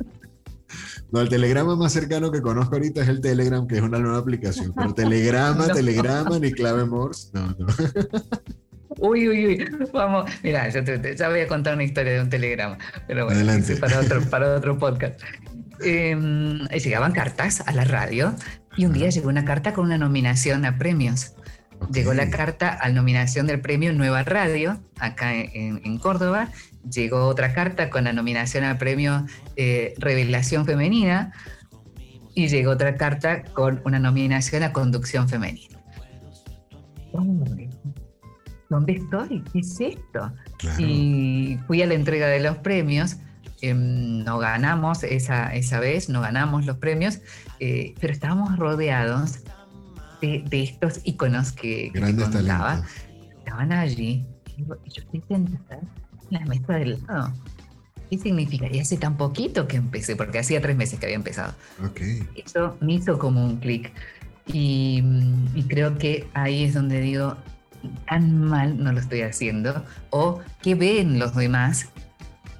[1.14, 4.18] No, el telegrama más cercano que conozco ahorita es el Telegram, que es una nueva
[4.18, 4.74] aplicación.
[4.76, 7.68] Pero telegrama, telegrama, ni clave Morse, no, no.
[8.98, 9.90] Uy, uy, uy.
[9.94, 13.76] Vamos, mira, ya, voy a contar una historia de un telegrama, pero bueno, Adelante.
[13.76, 15.20] Para, otro, para otro podcast.
[15.82, 18.36] Em, llegaban cartas a la radio
[18.76, 21.34] y un día llegó una carta con una nominación a premios.
[21.92, 26.50] Llegó la carta a la nominación del premio Nueva Radio, acá en, Córdoba.
[26.90, 31.34] Llegó otra carta con la nominación al premio eh, Revelación Femenina.
[32.36, 35.78] Y llegó otra carta con una nominación a Conducción Femenina.
[38.70, 39.44] ¿dónde estoy?
[39.52, 40.34] ¿Qué es esto?
[40.80, 43.18] Y fui a la entrega de los premios.
[43.62, 47.22] Em, no ganamos esa, esa vez, no ganamos los premios,
[47.60, 49.40] eh, pero estábamos rodeados
[50.28, 52.84] de, estos iconos que, que te contaba.
[53.40, 54.26] Estaban allí.
[54.58, 55.82] Y yo estoy sentada
[56.30, 57.34] en la mesa del lado.
[58.10, 58.68] ¿Qué significa?
[58.72, 61.54] Y hace tan poquito que empecé, porque hacía tres meses que había empezado.
[61.90, 62.28] Okay.
[62.36, 63.92] Eso me hizo como un clic.
[64.46, 65.02] Y,
[65.56, 67.38] y, creo que ahí es donde digo,
[68.08, 71.88] tan mal no lo estoy haciendo, o qué ven los demás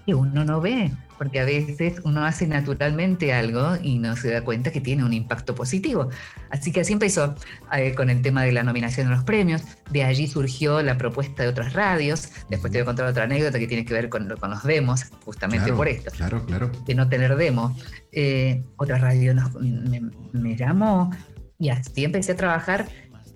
[0.06, 0.92] que uno no ve,
[1.24, 5.14] porque a veces uno hace naturalmente algo y no se da cuenta que tiene un
[5.14, 6.10] impacto positivo.
[6.50, 7.36] Así que así empezó
[7.72, 11.44] eh, con el tema de la nominación de los premios, de allí surgió la propuesta
[11.44, 14.28] de otras radios, después te voy a contar otra anécdota que tiene que ver con,
[14.36, 16.70] con los demos, justamente por esto, claro, claro.
[16.86, 17.74] de no tener demo.
[18.12, 20.02] Eh, otra radio me,
[20.34, 21.10] me llamó
[21.58, 22.86] y así empecé a trabajar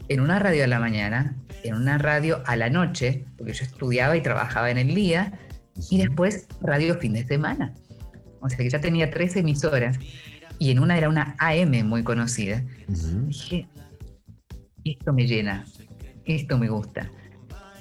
[0.10, 4.17] en una radio a la mañana, en una radio a la noche, porque yo estudiaba
[4.17, 5.39] y trabajaba en el día,
[5.90, 7.74] y después radio fin de semana.
[8.40, 9.98] O sea que ya tenía tres emisoras
[10.60, 12.63] y en una era una AM muy conocida.
[12.88, 13.68] Dije,
[14.84, 15.66] esto me llena,
[16.26, 17.12] esto me gusta.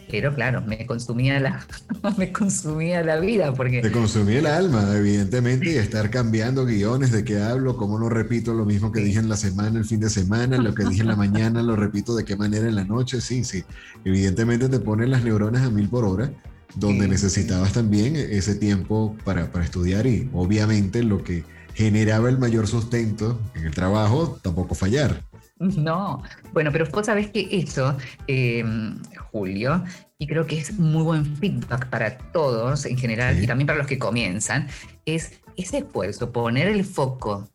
[0.08, 1.66] Pero claro, me consumía la,
[2.16, 3.82] me consumía la vida porque...
[3.82, 8.54] Te consumía el alma, evidentemente, y estar cambiando guiones de qué hablo, cómo no repito
[8.54, 11.08] lo mismo que dije en la semana, el fin de semana, lo que dije en
[11.08, 13.64] la mañana, lo repito de qué manera en la noche, sí, sí.
[14.04, 16.30] Evidentemente te ponen las neuronas a mil por hora,
[16.74, 22.66] donde necesitabas también ese tiempo para, para estudiar y obviamente lo que generaba el mayor
[22.66, 25.22] sustento en el trabajo, tampoco fallar.
[25.58, 28.98] No, bueno, pero vos sabés que eso, em,
[29.32, 29.82] Julio,
[30.18, 33.86] y creo que es muy buen feedback para todos en general y también para los
[33.86, 34.68] que comienzan,
[35.06, 37.48] es ese esfuerzo, poner el foco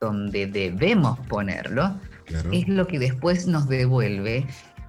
[0.00, 1.98] donde debemos ponerlo,
[2.52, 4.46] es lo que después nos devuelve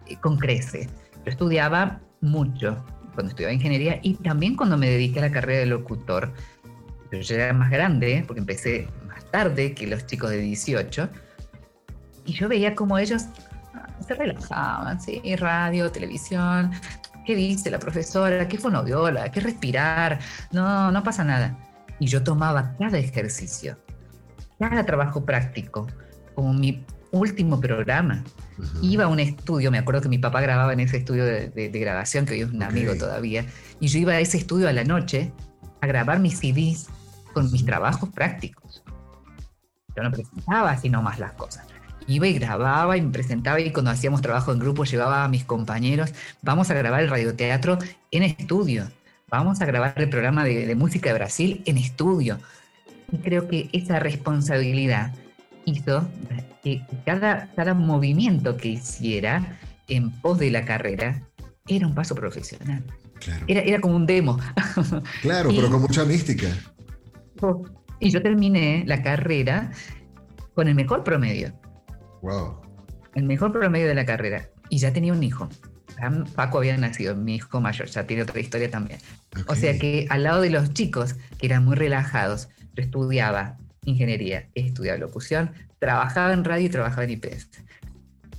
[0.07, 0.89] eh, con crece.
[1.25, 2.83] Yo estudiaba mucho
[3.15, 6.31] cuando estudiaba ingeniería y también cuando me dediqué a la carrera de locutor.
[7.11, 11.09] Yo ya era más grande, porque empecé más tarde que los chicos de 18
[12.25, 13.25] y yo veía como ellos
[13.73, 15.21] ah, se relajaban, ¿sí?
[15.35, 16.71] Radio, televisión,
[17.25, 18.47] ¿qué dice la profesora?
[18.47, 19.31] ¿Qué fonoviola?
[19.31, 20.19] ¿Qué respirar?
[20.51, 21.57] No, no pasa nada.
[21.99, 23.77] Y yo tomaba cada ejercicio,
[24.59, 25.87] cada trabajo práctico,
[26.33, 26.83] como mi
[27.19, 28.23] último programa.
[28.81, 32.25] Iba a un estudio, me acuerdo que mi papá grababa en ese estudio de, grabación,
[32.25, 33.45] que hoy es un amigo todavía,
[33.79, 35.31] y yo iba a ese estudio a la noche
[35.81, 36.87] a grabar mis CDs
[37.33, 38.83] con mis trabajos prácticos.
[39.95, 41.65] Yo no presentaba así nomás las cosas
[42.07, 45.43] iba y grababa y me presentaba y cuando hacíamos trabajo en grupo llevaba a mis
[45.43, 47.79] compañeros, vamos a grabar el radioteatro
[48.11, 48.87] en estudio,
[49.29, 52.39] vamos a grabar el programa de, música de Brasil en estudio.
[53.11, 55.13] Y creo que esa responsabilidad
[55.65, 56.07] hizo
[56.63, 61.21] que cada, cada movimiento que hiciera en pos de la carrera
[61.67, 62.83] era un paso profesional.
[63.47, 64.37] Era, era como un demo.
[65.21, 66.47] Claro, pero con mucha mística.
[67.99, 69.71] Y yo terminé la carrera
[70.53, 71.53] con el mejor promedio.
[73.13, 74.49] El mejor promedio de la carrera.
[74.69, 75.49] Y ya tenía un hijo.
[76.35, 78.99] Paco había nacido, mi hijo mayor, ya tiene otra historia también.
[79.47, 84.49] O sea que al lado de los chicos, que eran muy relajados, yo estudiaba ingeniería,
[84.55, 87.49] estudiaba locución, trabajaba en radio y trabajaba en IPS.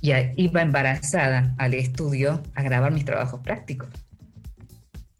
[0.01, 3.89] Y iba embarazada al estudio a grabar mis trabajos prácticos.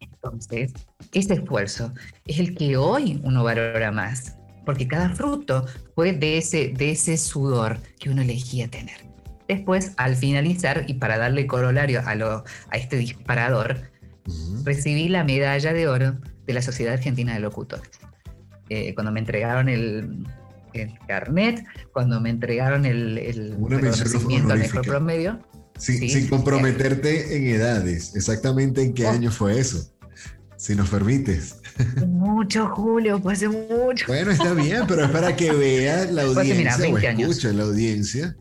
[0.00, 0.72] Entonces,
[1.12, 1.92] ese esfuerzo
[2.24, 4.38] es el que hoy uno valora más
[4.68, 5.64] porque cada fruto
[5.94, 8.96] fue de ese, de ese sudor que uno elegía tener.
[9.48, 13.90] Después, al finalizar, y para darle corolario a, lo, a este disparador,
[14.64, 17.88] recibí la medalla de oro de la Sociedad Argentina de Locutores.
[18.70, 20.26] Eh, cuando me entregaron el,
[21.06, 25.40] carnet, cuando me entregaron el, el reconocimiento al mejor promedio.
[25.78, 29.10] sin comprometerte en edades, exactamente en qué oh.
[29.10, 29.90] año fue eso.
[30.56, 31.56] si nos permites.
[32.06, 34.06] Mucho, Julio, pues hace mucho.
[34.06, 38.36] Bueno, está bien, pero es para que vea la audiencia o escuche la audiencia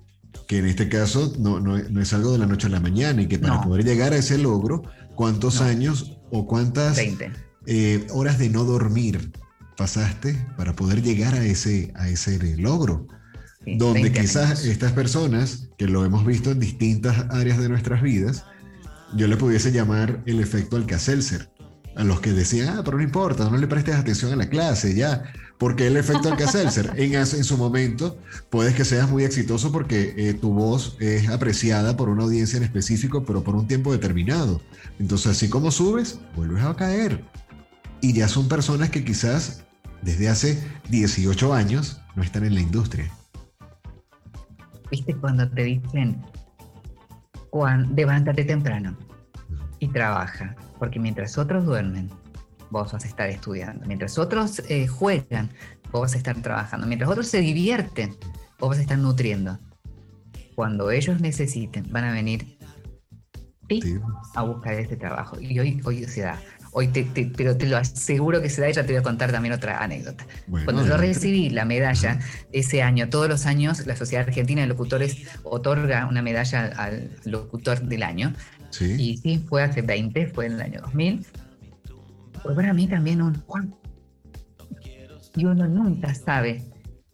[0.48, 3.28] que en este caso no, no, es algo de la noche a la mañana y
[3.28, 4.84] que para poder llegar a ese logro,
[5.16, 7.00] ¿cuántos años o cuántas
[7.66, 9.32] eh, horas de no dormir
[9.78, 13.08] pasaste para poder llegar a ese, a ese logro?
[13.76, 18.46] donde quizás estas personas, que lo hemos visto en distintas áreas de nuestras vidas,
[19.16, 21.50] yo le pudiese llamar el efecto Alka-Seltzer
[21.96, 24.94] a los que decían, ah, pero no importa, no le prestes atención a la clase,
[24.94, 25.24] ya.
[25.58, 28.20] Porque el efecto Alka-Seltzer, en, en su momento,
[28.52, 32.64] puedes que seas muy exitoso porque eh, tu voz es apreciada por una audiencia en
[32.64, 34.62] específico, pero por un tiempo determinado.
[35.00, 37.24] Entonces, así como subes, vuelves a caer.
[38.00, 39.66] Y ya son personas que quizás
[40.02, 43.12] desde hace 18 años no están en la industria.
[44.90, 46.22] ¿Viste cuando te dicen,
[47.52, 48.98] Juan, levántate temprano
[49.80, 50.56] y trabaja?
[50.80, 52.10] Porque mientras otros duermen,
[52.70, 53.86] vos vas a estar estudiando.
[53.86, 55.50] Mientras otros eh, juegan,
[55.92, 56.88] vos vas a estar trabajando.
[56.88, 58.16] Mientras otros se divierten,
[58.60, 59.60] vos vas a estar nutriendo.
[60.56, 62.58] Cuando ellos necesiten, van a venir
[64.36, 65.40] a buscar este trabajo.
[65.40, 66.40] Y hoy, hoy se da.
[66.80, 69.32] Hoy te, pero te lo aseguro que se da, y ya te voy a contar
[69.32, 70.28] también otra anécdota.
[70.48, 72.20] Cuando yo recibí la medalla
[72.52, 77.82] ese año, todos los años la Sociedad Argentina de Locutores otorga una medalla al locutor
[77.82, 78.32] del año.
[78.80, 81.26] Y sí, fue hace 20, fue en el año 2000.
[82.44, 83.76] Fue para mí también un Juan.
[85.36, 86.64] Y uno nunca sabe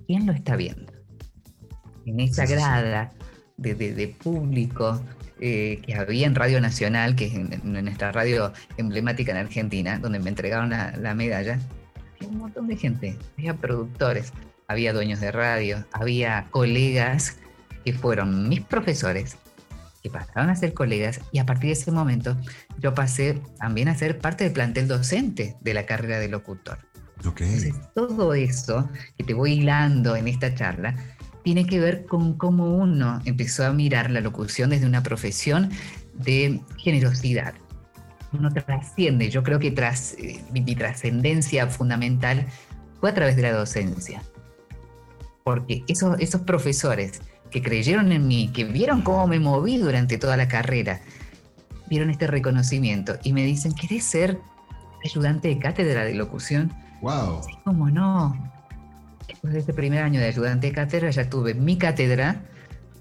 [0.05, 0.91] quién lo está viendo.
[2.05, 3.13] En esa grada
[3.55, 5.01] de, de, público
[5.39, 10.19] eh, que había en Radio Nacional, que es en, nuestra radio emblemática en Argentina, donde
[10.19, 11.59] me entregaron la, la medalla,
[12.15, 13.17] había un montón de gente.
[13.37, 14.33] Había productores,
[14.67, 17.37] había dueños de radio, había colegas
[17.83, 19.37] que fueron mis profesores
[20.03, 22.37] que pasaron a ser colegas y a partir de ese momento
[22.77, 26.77] yo pasé también a ser parte del plantel docente de la carrera de locutor.
[27.23, 30.95] Entonces, todo eso que te voy hilando en esta charla
[31.43, 35.69] tiene que ver con cómo uno empezó a mirar la locución desde una profesión
[36.13, 37.53] de generosidad.
[38.31, 42.47] Uno trasciende, yo creo que tras, eh, mi, mi trascendencia fundamental
[42.99, 44.23] fue a través de la docencia.
[45.43, 50.37] Porque esos, esos profesores que creyeron en mí, que vieron cómo me moví durante toda
[50.37, 51.01] la carrera,
[51.87, 54.39] vieron este reconocimiento y me dicen, ¿querés ser
[55.03, 56.73] ayudante de cátedra de locución?
[57.01, 57.39] ¡Wow!
[57.39, 58.52] Así como no.
[59.27, 62.43] Después de este primer año de ayudante de cátedra ya tuve mi cátedra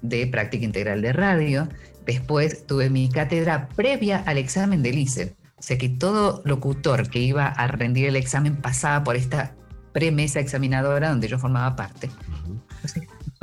[0.01, 1.67] de práctica integral de radio,
[2.05, 5.35] después tuve mi cátedra previa al examen del ICE.
[5.57, 9.55] O sea que todo locutor que iba a rendir el examen pasaba por esta
[9.93, 12.09] premesa examinadora donde yo formaba parte.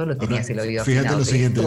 [0.00, 1.60] Solo tenías el oído Fíjate lo siguiente,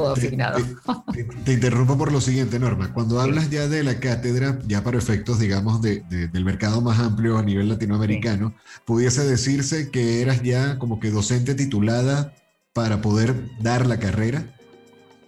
[1.46, 2.92] te, interrumpo por lo siguiente, Norma.
[2.92, 7.38] Cuando hablas ya de la cátedra, ya para efectos, digamos, de, del mercado más amplio
[7.38, 12.34] a nivel latinoamericano, pudiese decirse que eras ya como que docente titulada
[12.74, 14.48] para poder dar la carrera.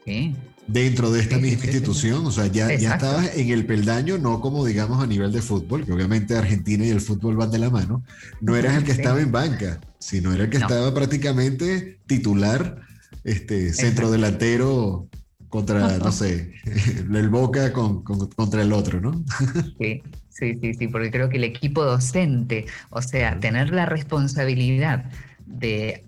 [0.04, 0.36] Sí.
[0.68, 4.66] dentro de esta misma institución, o sea, ya, ya estabas en el peldaño, no como
[4.66, 8.04] digamos a nivel de fútbol, que obviamente Argentina y el fútbol van de la mano,
[8.42, 12.86] no eras el que estaba en banca, sino era el que estaba prácticamente titular
[13.26, 15.10] este, centro delantero
[15.50, 16.54] contra, no sé,
[17.14, 19.24] el Boca contra el otro, ¿no?
[19.80, 25.12] Sí, sí, sí, sí, porque creo que el equipo docente, o sea, tener la responsabilidad
[25.46, 26.06] de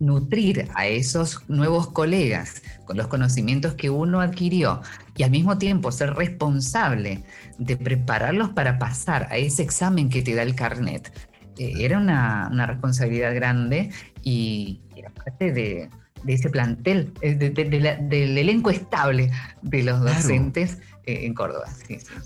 [0.00, 4.80] nutrir a esos nuevos colegas con los conocimientos que uno adquirió
[5.16, 7.24] y al mismo tiempo ser responsable
[7.58, 11.12] de prepararlos para pasar a ese examen que te da el carnet,
[11.58, 13.90] eh, era una, una, responsabilidad grande
[14.22, 15.90] y era parte de,
[16.24, 19.30] de ese plantel, eh, del elenco estable
[19.62, 21.66] de los docentes eh, en Córdoba.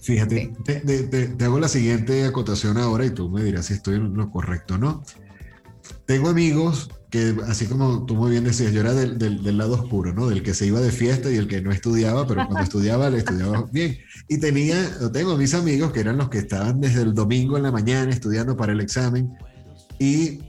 [0.01, 4.31] Fíjate, te, hago la siguiente acotación ahora y tú me dirás si estoy en lo
[4.31, 5.03] correcto o no.
[6.07, 10.13] Tengo amigos que, así como tú muy bien decías, yo era del, del, lado oscuro,
[10.13, 10.29] ¿no?
[10.29, 13.19] Del que se iba de fiesta y el que no estudiaba, pero cuando estudiaba, le
[13.19, 13.99] estudiaba bien.
[14.29, 14.77] Y tenía,
[15.13, 18.57] tengo mis amigos que eran los que estaban desde el domingo en la mañana estudiando
[18.57, 19.33] para el examen
[19.99, 20.41] y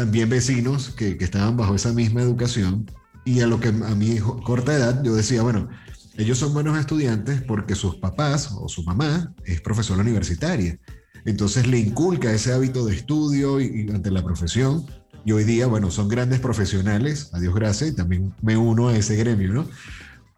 [0.00, 2.90] también vecinos que, que, estaban bajo esa misma educación
[3.26, 5.68] y a lo que a mi corta edad yo decía, bueno,
[6.16, 10.78] ellos son buenos estudiantes porque sus papás o su mamá es profesora universitaria.
[11.26, 14.86] Entonces le inculca ese hábito de estudio y, ante la profesión.
[15.26, 18.96] Y hoy día, bueno, son grandes profesionales, a Dios gracias, y también me uno a
[18.96, 19.68] ese gremio, ¿no?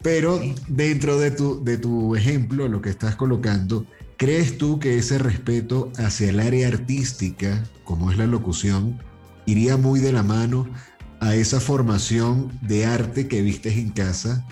[0.02, 3.86] Pero dentro de tu, de tu ejemplo, lo que estás colocando,
[4.16, 8.98] ¿crees tú que ese respeto hacia el área artística, como es la locución,
[9.46, 10.66] iría muy de la mano
[11.20, 14.46] a esa formación de arte que viste en casa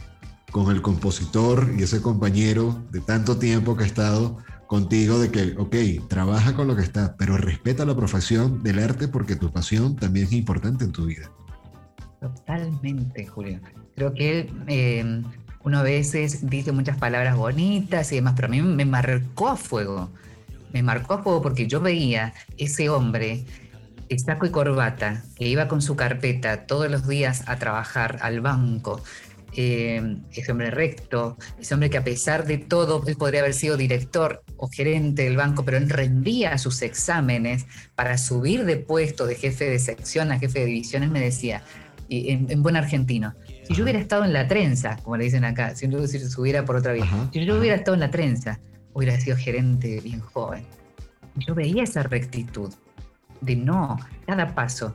[0.51, 5.55] con el compositor y ese compañero de tanto tiempo que ha estado contigo de que,
[5.59, 9.97] ok, trabaja con lo que está, pero respeta la profesión del arte porque tu pasión
[9.97, 11.31] también es importante en tu vida.
[12.21, 13.61] Totalmente, Julio.
[13.97, 15.23] Creo que eh,
[15.65, 19.57] uno a veces dice muchas palabras bonitas y demás, pero a mí me marcó a
[19.57, 20.11] fuego.
[20.73, 23.45] Me marcó a fuego porque yo veía ese hombre
[24.19, 29.03] saco y corbata, que iba con su carpeta todos los días a trabajar al banco,
[29.57, 33.77] eh, ese hombre recto, ese hombre que a pesar de todo, él podría haber sido
[33.77, 39.35] director o gerente del banco, pero él rendía sus exámenes para subir de puesto de
[39.35, 41.63] jefe de sección a jefe de divisiones, me decía,
[42.09, 43.35] en, buen argentino,
[43.65, 46.65] si yo hubiera estado en la trenza, como le dicen acá, si yo se hubiera
[46.65, 48.61] por otra vía, si yo hubiera estado en la trenza,
[48.93, 50.65] hubiera sido gerente bien joven.
[51.37, 52.73] Yo veía esa rectitud
[53.41, 54.95] de no, cada paso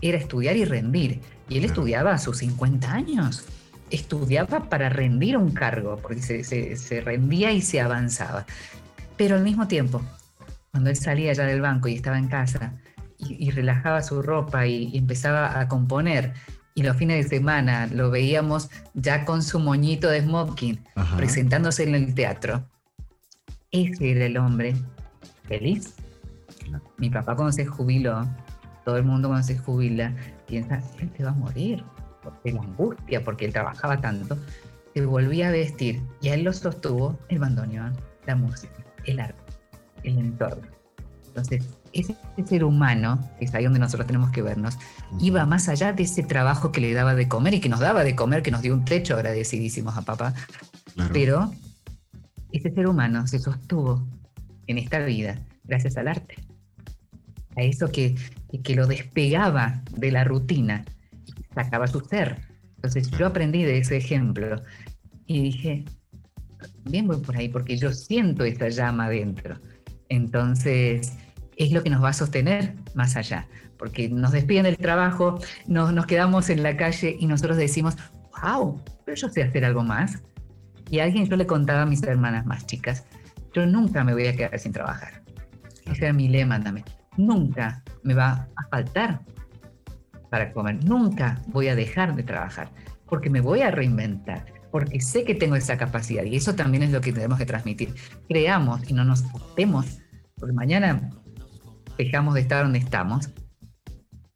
[0.00, 1.20] era estudiar y rendir.
[1.48, 3.44] Y él estudiaba a sus 50 años.
[3.90, 8.46] Estudiaba para rendir un cargo, porque se, rendía y se avanzaba.
[9.16, 10.02] Pero al mismo tiempo,
[10.70, 12.74] cuando él salía ya del banco y estaba en casa
[13.18, 16.32] y, relajaba su ropa y, empezaba a componer,
[16.74, 20.78] y los fines de semana lo veíamos ya con su moñito de smoking,
[21.16, 22.64] presentándose en el teatro,
[23.72, 24.76] ese era el hombre
[25.46, 25.94] feliz
[26.98, 28.26] mi papá cuando se jubiló,
[28.84, 30.14] todo el mundo cuando se jubila
[30.46, 31.84] piensa, él se va a morir,
[32.22, 34.36] porque la angustia, porque él trabajaba tanto,
[34.94, 37.96] se volvía a vestir y a él lo sostuvo el bandoneón,
[38.26, 39.52] la música, el arte,
[40.02, 40.66] el entorno.
[41.28, 44.76] Entonces, ese, ser humano, que es ahí donde nosotros tenemos que vernos,
[45.20, 48.02] iba más allá de ese trabajo que le daba de comer y que nos daba
[48.02, 50.34] de comer, que nos dio un techo, agradecidísimos a papá.
[51.12, 51.52] Pero
[52.50, 54.04] ese ser humano se sostuvo
[54.66, 56.49] en esta vida gracias al arte
[57.62, 58.14] eso que,
[58.62, 60.84] que lo despegaba de la rutina
[61.54, 62.38] sacaba su ser.
[62.76, 64.62] Entonces yo aprendí de ese ejemplo
[65.26, 65.84] y dije,
[66.84, 69.60] bien voy por ahí porque yo siento esta llama dentro.
[70.08, 71.12] Entonces
[71.56, 73.46] es lo que nos va a sostener más allá,
[73.78, 77.96] porque nos despiden del trabajo, nos, nos quedamos en la calle y nosotros decimos,
[78.42, 80.22] wow, pero yo sé hacer algo más.
[80.88, 83.04] Y a alguien yo le contaba a mis hermanas más chicas,
[83.52, 85.22] yo nunca me voy a quedar sin trabajar.
[85.84, 86.86] Ese era mi lema también
[87.26, 89.20] nunca me va a faltar
[90.30, 92.70] para comer, nunca voy a dejar de trabajar,
[93.06, 96.92] porque me voy a reinventar, porque sé que tengo esa capacidad y eso también es
[96.92, 97.94] lo que tenemos que transmitir.
[98.28, 99.98] Creamos y no nos optemos,
[100.36, 101.10] porque mañana
[101.98, 103.30] dejamos de estar donde estamos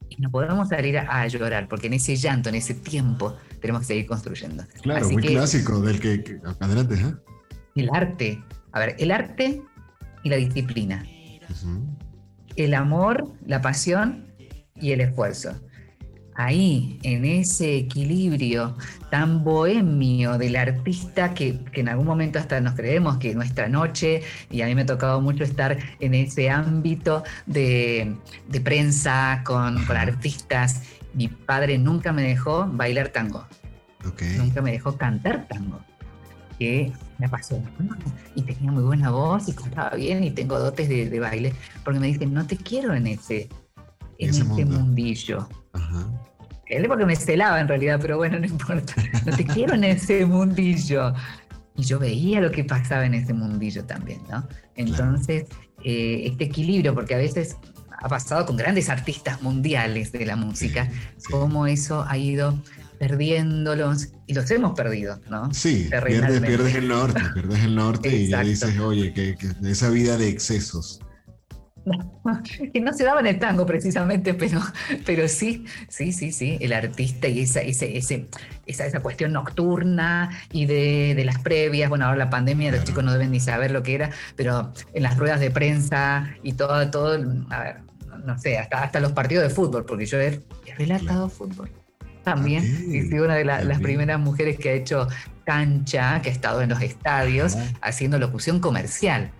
[0.08, 3.86] y no podemos salir a, llorar, porque en ese llanto, en ese tiempo, tenemos que
[3.86, 4.64] seguir construyendo.
[4.82, 7.14] Claro, muy clásico del que, adelante, ¿eh?
[7.76, 9.62] El arte, a ver, el arte
[10.22, 11.04] y la disciplina
[12.56, 14.32] el amor, la pasión
[14.80, 15.54] y el esfuerzo.
[16.36, 18.76] Ahí, en ese equilibrio
[19.08, 24.62] tan bohemio del artista que, en algún momento hasta nos creemos que nuestra noche, y
[24.62, 28.16] a mí me ha tocado mucho estar en ese ámbito de,
[28.64, 30.82] prensa con, artistas,
[31.12, 33.46] mi padre nunca me dejó bailar tango,
[34.36, 35.80] nunca me dejó cantar tango
[36.58, 37.62] que me pasó.
[38.34, 42.06] Y tenía muy buena voz y cantaba bien y tengo dotes de, baile, porque me
[42.08, 43.48] dicen, no te quiero en ese,
[44.18, 45.48] en ese, mundillo.
[46.66, 48.94] Él porque me celaba en realidad, pero bueno, no importa.
[49.26, 51.14] No te quiero en ese mundillo.
[51.76, 54.46] Y yo veía lo que pasaba en ese mundillo también, ¿no?
[54.76, 55.46] Entonces,
[55.82, 57.56] eh, este equilibrio, porque a veces
[58.00, 60.88] ha pasado con grandes artistas mundiales de la música,
[61.30, 62.54] cómo eso ha ido
[62.98, 65.52] perdiéndolos y los hemos perdido, ¿no?
[65.52, 70.16] Sí, pierdes, pierdes, el norte, pierdes el norte y ya dices, oye, que, esa vida
[70.16, 71.00] de excesos.
[72.72, 74.60] que no se daba en el tango precisamente, pero,
[75.04, 78.28] pero sí, sí, sí, sí, el artista y esa, ese, ese,
[78.64, 83.04] esa, esa cuestión nocturna y de, de, las previas, bueno, ahora la pandemia, los chicos
[83.04, 86.90] no deben ni saber lo que era, pero en las ruedas de prensa y todo,
[86.90, 87.76] todo, a ver,
[88.24, 90.40] no sé, hasta, hasta los partidos de fútbol, porque yo he,
[90.76, 91.70] relatado fútbol
[92.24, 92.64] también.
[92.92, 95.08] Y soy una de las primeras mujeres que ha hecho
[95.44, 99.30] cancha, que ha estado en los estadios haciendo locución comercial.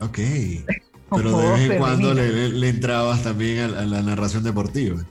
[0.00, 0.18] Ok.
[1.14, 5.02] Pero de vez en cuando le, entrabas también a, la narración deportiva.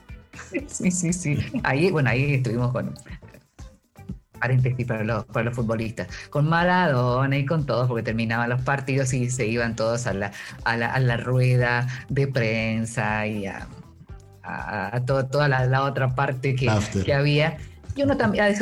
[0.66, 1.38] Sí, sí, sí.
[1.62, 2.94] Ahí, bueno, ahí estuvimos con
[4.40, 9.12] paréntesis para los, para los futbolistas, con Maradona y con todos, porque terminaban los partidos
[9.12, 10.32] y se iban todos a la,
[10.64, 13.68] a la, a la rueda de prensa y a
[14.42, 16.68] a, toda la, otra parte que,
[17.04, 17.58] que, había.
[17.94, 18.54] Y uno, también,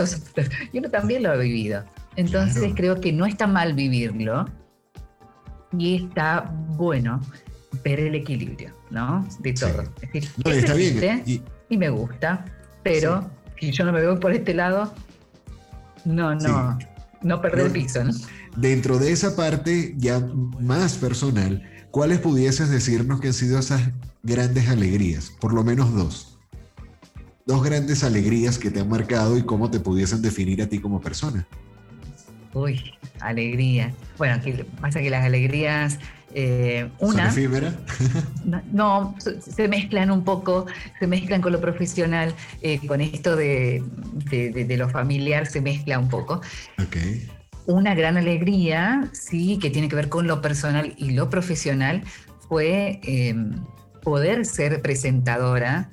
[0.73, 1.85] y uno también lo ha vivido.
[2.17, 4.47] Entonces creo que no está mal vivirlo
[5.77, 7.21] y está bueno
[7.85, 9.27] ver el equilibrio, ¿no?
[9.39, 9.83] De todo.
[10.03, 11.23] Es decir, está bien.
[11.69, 12.45] Y, me gusta,
[12.83, 14.93] pero si yo no me veo por este lado,
[16.05, 16.79] no, no.
[17.23, 18.01] no perder el piso.
[18.57, 20.19] Dentro de esa parte ya
[20.59, 21.63] más personal,
[21.93, 23.83] ¿cuáles pudieses decirnos que han sido esas
[24.23, 25.31] grandes alegrías?
[25.31, 26.39] Por lo menos dos.
[27.47, 31.01] Dos grandes alegrías que te han marcado y cómo te pudiesen definir a ti como
[31.01, 31.47] persona.
[32.53, 33.93] Uy, alegría.
[34.19, 35.99] Bueno, aquí pasa que las alegrías
[36.33, 37.33] eh, una,
[38.73, 40.67] no, se mezclan un poco,
[41.01, 43.83] se mezclan con lo profesional, eh, con esto de,
[44.79, 46.41] lo familiar se mezcla un poco.
[47.67, 52.05] Una gran alegría, sí, que tiene que ver con lo personal y lo profesional,
[52.49, 53.35] fue eh,
[54.01, 55.91] poder ser presentadora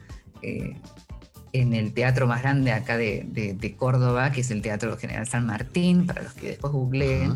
[1.53, 6.05] en el teatro más grande acá de, Córdoba, que es el Teatro General San Martín,
[6.05, 7.35] para los que después googleen.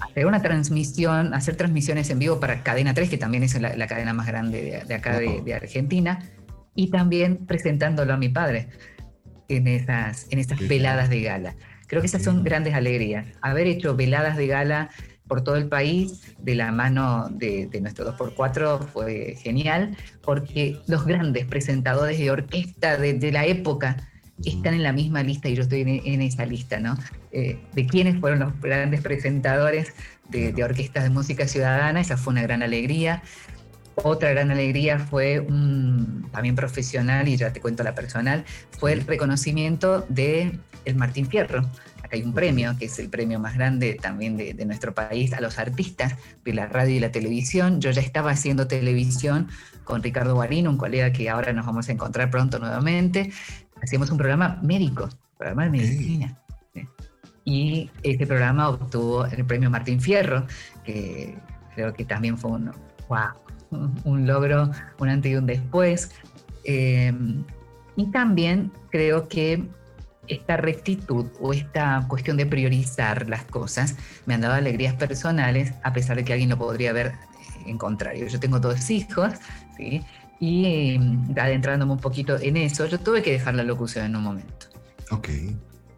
[0.00, 4.12] Hacer una transmisión, hacer transmisiones en vivo para Cadena 3, que también es la, cadena
[4.12, 6.20] más grande de, acá de, Argentina,
[6.74, 8.68] y también presentándolo a mi padre
[9.48, 11.56] en esas, en esas veladas de gala.
[11.86, 13.26] Creo que esas son grandes alegrías.
[13.40, 14.90] Haber hecho veladas de gala
[15.26, 21.46] por todo el país de la mano de, nuestro 2x4 fue genial, porque los grandes
[21.46, 23.96] presentadores de orquesta de, la época
[24.44, 26.96] están en la misma lista y yo estoy en, esa lista, ¿no?
[27.32, 29.92] Eh, de quiénes fueron los grandes presentadores
[30.28, 33.22] de, orquestas de música ciudadana, esa fue una gran alegría.
[34.02, 35.46] Otra gran alegría fue
[36.30, 38.44] también profesional, y ya te cuento la personal,
[38.78, 41.62] fue el reconocimiento de el Martín Fierro,
[42.06, 45.40] Acá hay un premio, que es el premio más grande también de, nuestro país a
[45.40, 47.80] los artistas de la radio y la televisión.
[47.80, 49.48] Yo ya estaba haciendo televisión
[49.82, 53.32] con Ricardo Guarino, un colega que ahora nos vamos a encontrar pronto nuevamente.
[53.82, 56.38] Hacíamos un programa médico, programa de medicina.
[57.44, 60.46] Y este programa obtuvo el premio Martín Fierro,
[60.84, 61.36] que
[61.74, 62.70] creo que también fue un,
[64.04, 66.12] un logro, un antes y un después.
[66.62, 67.12] Eh,
[67.96, 69.64] y también creo que
[70.28, 73.96] esta rectitud o esta cuestión de priorizar las cosas
[74.26, 77.12] me han dado alegrías personales, a pesar de que alguien lo podría ver
[77.66, 78.26] en contrario.
[78.28, 79.32] Yo tengo dos hijos,
[79.76, 80.02] ¿sí?
[80.38, 84.22] Y mm, adentrándome un poquito en eso, yo tuve que dejar la locución en un
[84.22, 84.66] momento.
[85.10, 85.28] Ok.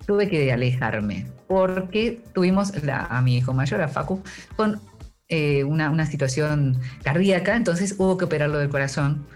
[0.06, 4.22] Tuve que alejarme, porque tuvimos a mi hijo mayor, a Facu,
[4.56, 4.80] con
[5.28, 9.26] eh, una, situación cardíaca, entonces hubo que operarlo del corazón.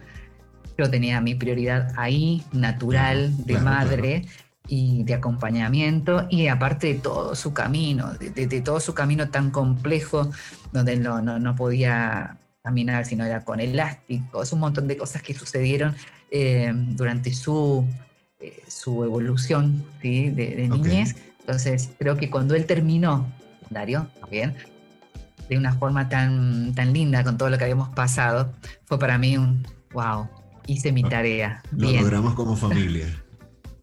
[0.78, 4.24] Yo tenía mi prioridad ahí, natural, de madre
[4.74, 10.30] y de acompañamiento y aparte de todo su camino, de, todo su camino tan complejo
[10.72, 15.94] donde no, no, podía caminar sino era con elásticos, un montón de cosas que sucedieron
[16.30, 17.86] eh, durante su,
[18.40, 20.30] eh, su evolución ¿sí?
[20.30, 21.16] de, niñez.
[21.40, 23.30] Entonces creo que cuando él terminó,
[23.68, 24.54] Dario, bien,
[25.50, 28.54] de una forma tan, tan linda con todo lo que habíamos pasado,
[28.86, 30.30] fue para mí un wow,
[30.66, 31.62] hice mi tarea.
[31.76, 33.21] Lo logramos como familia.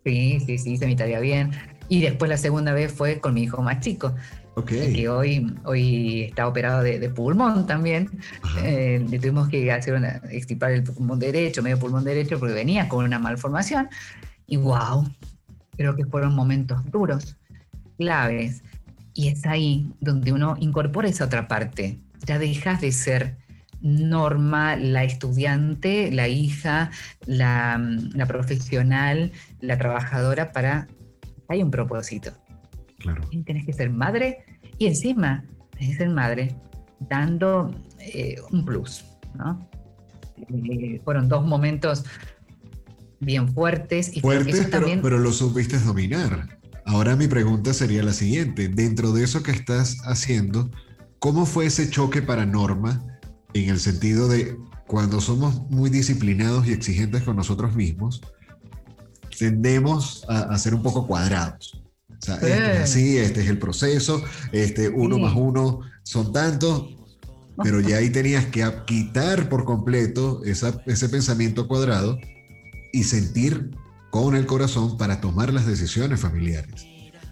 [0.06, 1.52] Sí, sí, sí, hice mi tarea bien.
[1.88, 4.14] Y después la segunda vez fue con mi hijo más chico.
[4.66, 8.10] Que hoy, hoy está operado de, pulmón también.
[8.64, 12.90] Eh, le tuvimos que hacer una, extirpar el pulmón derecho, medio pulmón derecho, porque venía
[12.90, 13.90] con una malformación.
[14.48, 15.08] Y wow,
[15.78, 17.38] creo que fueron momentos duros,
[17.98, 18.64] claves.
[19.14, 22.00] Y es ahí donde uno incorpora esa otra parte.
[22.26, 23.38] Ya dejas de ser
[23.82, 26.92] Norma, la estudiante, la hija,
[27.26, 27.80] la,
[28.28, 30.88] profesional, la trabajadora, para...
[31.48, 32.32] Hay un propósito.
[33.00, 33.24] Claro.
[33.32, 34.46] Y tienes que ser madre
[34.78, 36.56] y encima tienes que ser madre
[37.00, 39.04] dando eh, un plus,
[39.36, 39.68] ¿no?
[40.38, 42.06] Eh, fueron dos momentos
[43.20, 44.16] bien fuertes.
[44.16, 45.02] Y fuertes, pero, también...
[45.02, 46.60] pero lo supiste dominar.
[46.86, 48.68] Ahora mi pregunta sería la siguiente.
[48.68, 50.70] Dentro de eso que estás haciendo,
[51.20, 53.19] ¿cómo fue ese choque para Norma
[53.54, 58.22] en el sentido de cuando somos muy disciplinados y exigentes con nosotros mismos,
[59.38, 61.82] tendemos a, ser un poco cuadrados.
[62.10, 64.22] O sea, esto es así, este es el proceso,
[64.52, 66.96] este uno más uno son tantos,
[67.64, 72.18] pero ya ahí tenías que quitar por completo ese pensamiento cuadrado
[72.92, 73.72] y sentir
[74.10, 76.86] con el corazón para tomar las decisiones familiares.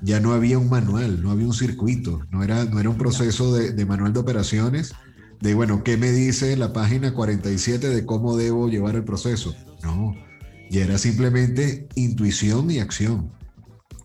[0.04, 3.56] Ya no había un manual, no había un circuito, no era, no era un proceso
[3.56, 4.94] de, de manual de operaciones,
[5.42, 9.56] de, bueno, ¿qué me dice la página 47 de cómo debo llevar el proceso?
[9.84, 10.16] No,
[10.70, 13.32] ya era simplemente intuición y acción.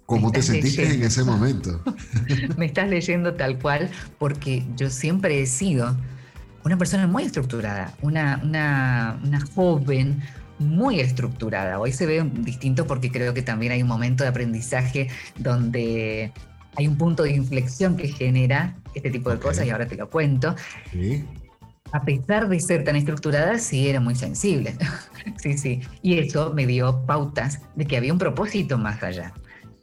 [0.07, 1.83] ¿Cómo te sentiste en ese momento?
[2.59, 5.97] me estás leyendo tal cual porque yo siempre he sido
[6.65, 10.23] una persona muy estructurada, una, una, una joven
[10.59, 11.79] muy estructurada.
[11.79, 15.09] Hoy se ve distinto porque creo que también hay un momento de aprendizaje
[15.39, 16.33] donde
[16.77, 20.09] hay un punto de inflexión que genera este tipo de cosas y ahora te lo
[20.09, 20.55] cuento.
[21.93, 24.75] A pesar de ser tan estructurada, sí era muy sensible.
[25.37, 25.81] sí, sí.
[26.01, 29.35] Y eso me dio pautas de que había un propósito más allá.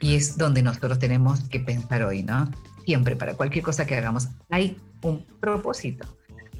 [0.01, 2.49] Y es donde nosotros tenemos que pensar hoy, ¿no?
[2.89, 6.07] siempre, para cualquier cosa que hagamos, hay un propósito.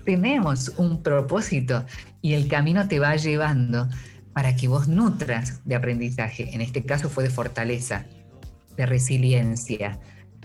[0.06, 1.86] Tenemos un propósito
[2.22, 3.90] y el camino te va llevando
[4.32, 6.54] para que vos nutras de aprendizaje.
[6.54, 8.06] En este caso fue de fortaleza,
[8.78, 10.00] de resiliencia,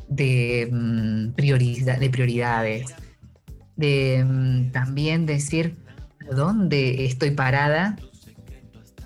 [0.09, 2.95] de, mm, de prioridades,
[3.77, 5.77] de mm, también decir
[6.31, 7.97] dónde estoy parada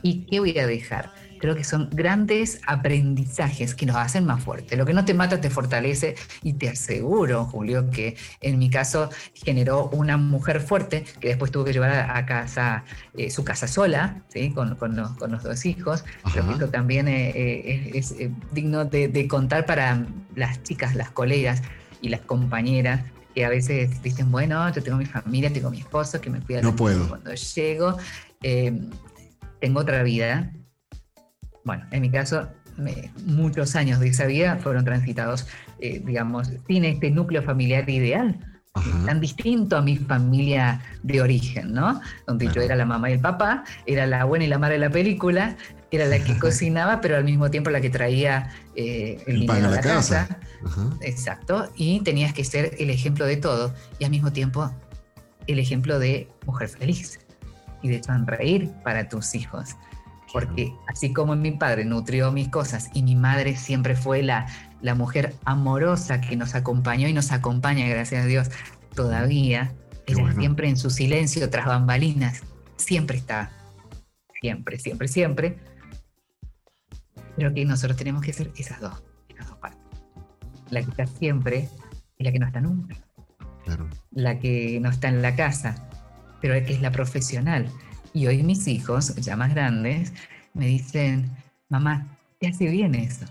[0.02, 4.78] y qué voy a dejar creo que son grandes aprendizajes que nos hacen más fuertes.
[4.78, 9.10] Lo que no te mata te fortalece y te aseguro, Julio, que en mi caso
[9.34, 12.84] generó una mujer fuerte que después tuvo que llevar a, casa
[13.16, 14.50] eh, su casa sola, ¿sí?
[14.50, 16.04] con, los, dos hijos.
[16.32, 18.14] Creo que esto también eh, eh, es,
[18.52, 21.62] digno de, contar para las chicas, las colegas
[22.00, 26.20] y las compañeras que a veces dicen, bueno, yo tengo mi familia, tengo mi esposo
[26.20, 27.08] que me cuida no puedo.
[27.08, 27.96] cuando llego.
[29.60, 30.52] tengo otra vida,
[31.64, 32.48] bueno, en mi caso,
[33.24, 35.46] muchos años de esa vida fueron transitados,
[35.80, 38.38] eh, digamos, sin este núcleo familiar ideal,
[39.06, 42.00] tan distinto a mi familia de origen, ¿no?
[42.28, 44.80] Donde yo era la mamá y el papá, era la buena y la madre de
[44.80, 45.56] la película,
[45.90, 49.70] era la que cocinaba, pero al mismo tiempo la que traía eh, el, dinero a
[49.70, 50.38] la, casa.
[51.00, 51.72] Exacto.
[51.74, 54.70] Y tenías que ser el ejemplo de todo y al mismo tiempo
[55.48, 57.18] el ejemplo de mujer feliz
[57.82, 59.76] y de sonreír para tus hijos
[60.32, 64.46] porque así como mi padre nutrió mis cosas y mi madre siempre fue la,
[64.82, 68.50] la mujer amorosa que nos acompañó y nos acompaña, gracias a Dios,
[68.94, 69.72] todavía,
[70.06, 72.42] ella siempre en su silencio, tras bambalinas,
[72.76, 73.50] siempre está,
[74.40, 75.58] siempre, siempre, siempre.
[77.36, 79.80] Pero que nosotros tenemos que ser esas dos, esas dos partes.
[80.70, 81.68] La que está siempre
[82.16, 82.96] y la que no está nunca.
[84.10, 85.88] La que no está en la casa,
[86.40, 87.70] pero la que es la profesional
[88.18, 90.12] y hoy mis hijos, ya más grandes,
[90.52, 91.30] me dicen,
[91.68, 93.24] mamá, ¿qué hace bien eso?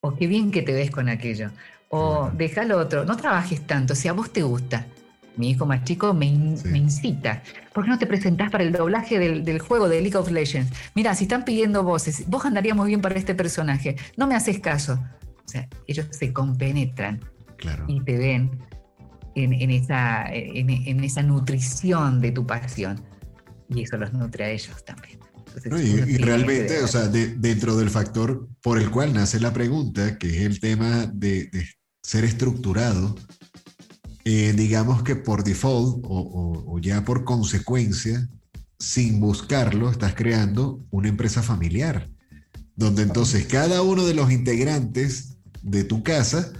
[0.00, 1.50] O qué bien que te ves con aquello.
[1.88, 4.86] O déjalo otro, no trabajes tanto, si a vos te gusta.
[5.36, 7.42] Mi hijo más chico me, incita.
[7.72, 10.72] ¿Por qué no te presentás para el doblaje del, juego de League of Legends?
[10.94, 13.96] Mira, si están pidiendo voces, vos andarías muy bien para este personaje.
[14.16, 15.00] No me haces caso.
[15.44, 17.20] O sea, ellos se compenetran
[17.88, 18.60] y te ven
[19.34, 23.07] en, esa, en esa nutrición de tu pasión
[23.68, 25.18] y eso los nutre a ellos también.
[26.08, 30.42] y, realmente, o sea, dentro del factor por el cual nace la pregunta, que es
[30.42, 31.50] el tema de,
[32.02, 33.14] ser estructurado,
[34.24, 38.28] eh, digamos que por default o, ya por consecuencia,
[38.78, 42.08] sin buscarlo, estás creando una empresa familiar,
[42.76, 46.52] donde entonces cada uno de los integrantes de tu casa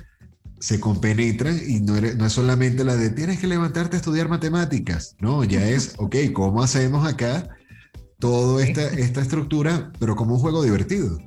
[0.60, 5.16] se compenetran y no, no, es solamente la de tienes que levantarte a estudiar matemáticas,
[5.20, 7.48] no, ya es, ok, ¿cómo hacemos acá
[8.18, 11.18] toda esta, esta estructura, pero como un juego divertido?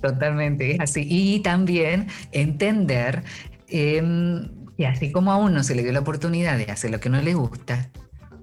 [0.00, 1.06] Totalmente, es así.
[1.08, 3.24] Y también entender
[3.68, 7.08] em, que así como a uno se le dio la oportunidad de hacer lo que
[7.08, 7.90] no le gusta,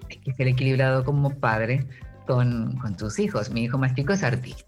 [0.10, 1.88] hay que ser equilibrado como padre
[2.28, 3.52] con, con tus hijos.
[3.52, 4.64] Mi hijo más chico es artista.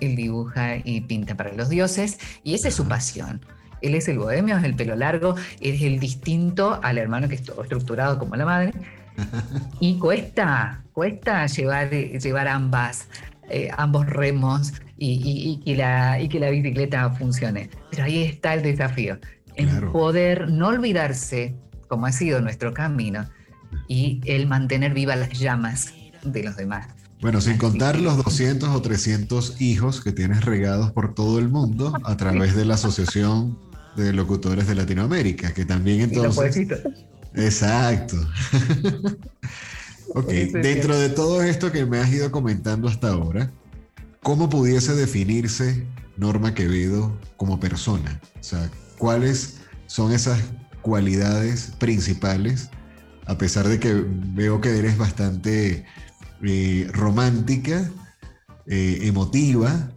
[0.00, 3.40] Él dibuja y pinta para los dioses y esa es su pasión.
[3.82, 7.42] Él es el bohemio, es el pelo largo, es el distinto al hermano que es
[7.42, 8.72] todo estructurado como la madre.
[9.80, 13.08] Y cuesta, cuesta llevar, llevar ambas,
[13.48, 17.70] eh, ambos remos y, y, la, y que la bicicleta funcione.
[17.90, 19.18] Pero ahí está el desafío,
[19.54, 21.54] en poder no olvidarse,
[21.88, 23.26] como ha sido nuestro camino,
[23.88, 26.88] y el mantener vivas las llamas de los demás.
[27.20, 31.94] Bueno, sin contar los 200 o 300 hijos que tienes regados por todo el mundo
[32.04, 33.58] a través de la Asociación
[33.96, 36.68] de Locutores de Latinoamérica, que también entonces...
[37.34, 38.16] Exacto.
[40.14, 43.50] ok, dentro de todo esto que me has ido comentando hasta ahora,
[44.22, 45.86] ¿cómo pudiese definirse
[46.16, 48.20] Norma Quevedo como persona?
[48.40, 50.40] O sea, ¿cuáles son esas
[50.80, 52.70] cualidades principales?
[53.26, 53.92] A pesar de que
[54.34, 55.84] veo que eres bastante
[56.42, 57.90] eh, romántica,
[58.66, 59.90] eh, emotiva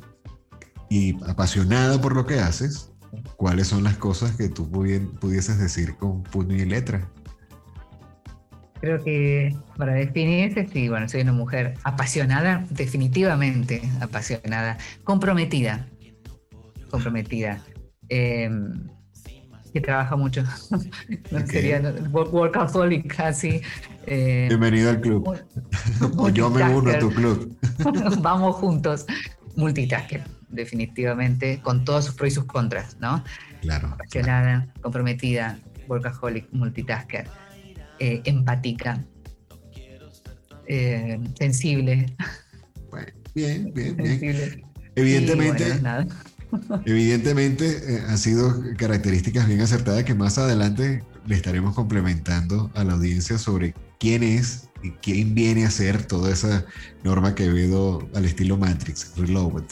[0.89, 2.88] y apasionada por lo que haces,
[3.37, 7.09] ¿cuáles son las cosas que tú pudieses decir con puño y letra?
[8.81, 15.87] Creo que para definirse, sí, bueno, soy una mujer apasionada, definitivamente apasionada, comprometida,
[16.89, 17.61] comprometida,
[18.07, 18.87] em,
[19.73, 20.43] que trabaja mucho,
[21.31, 21.81] no sería
[22.11, 23.61] workaholic casi.
[24.07, 25.27] Eh, Bienvenido al club.
[26.17, 27.55] o yo me uno a tu club.
[28.21, 29.05] Vamos juntos.
[29.55, 33.23] Multitasker, definitivamente, con todos sus pros y sus contras, ¿no?
[33.61, 33.89] Claro.
[33.89, 37.27] Apasionada, comprometida, workaholic, multitasker,
[37.99, 39.03] eh, empática,
[40.67, 42.15] eh, sensible.
[43.33, 44.63] bien, bien, bien.
[44.95, 45.81] Evidentemente,
[46.85, 52.93] Evidentemente eh, han sido características bien acertadas que más adelante le estaremos complementando a la
[52.93, 56.65] audiencia sobre quién es y quién viene a ser toda esa
[57.03, 59.65] norma que veo al estilo Matrix, Reloaded.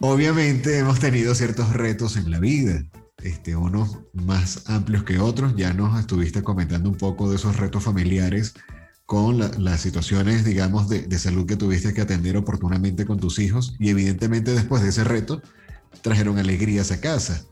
[0.00, 2.82] Obviamente hemos tenido ciertos retos en la vida,
[3.22, 5.54] este, unos más amplios que otros.
[5.56, 8.54] Ya nos estuviste comentando un poco de esos retos familiares
[9.06, 13.76] con las situaciones, digamos, de, de, salud que tuviste que atender oportunamente con tus hijos
[13.78, 15.42] y evidentemente después de ese reto
[16.00, 17.44] trajeron alegrías a casa.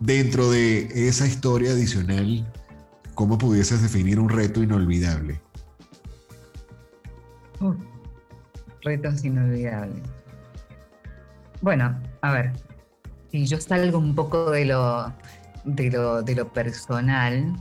[0.00, 2.50] Dentro de esa historia adicional,
[3.14, 5.40] ¿cómo pudieses definir un reto inolvidable?
[8.82, 10.17] retos inolvidables.
[11.60, 12.52] Bueno, a ver,
[13.30, 15.12] si yo salgo un poco de lo,
[15.64, 17.56] de lo, de lo personal,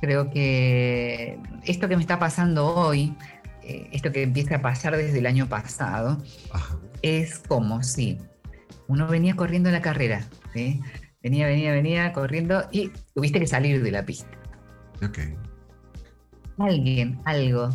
[0.00, 3.14] creo que esto que me está pasando hoy,
[3.62, 6.22] eh, esto que empieza a pasar desde el año pasado,
[7.02, 8.18] es como si
[8.86, 10.22] uno venía corriendo la carrera,
[10.54, 10.80] ¿sí?
[11.22, 14.30] venía, venía, venía corriendo y tuviste que salir de la pista.
[15.02, 15.18] Ok.
[16.58, 17.70] Alguien, algo,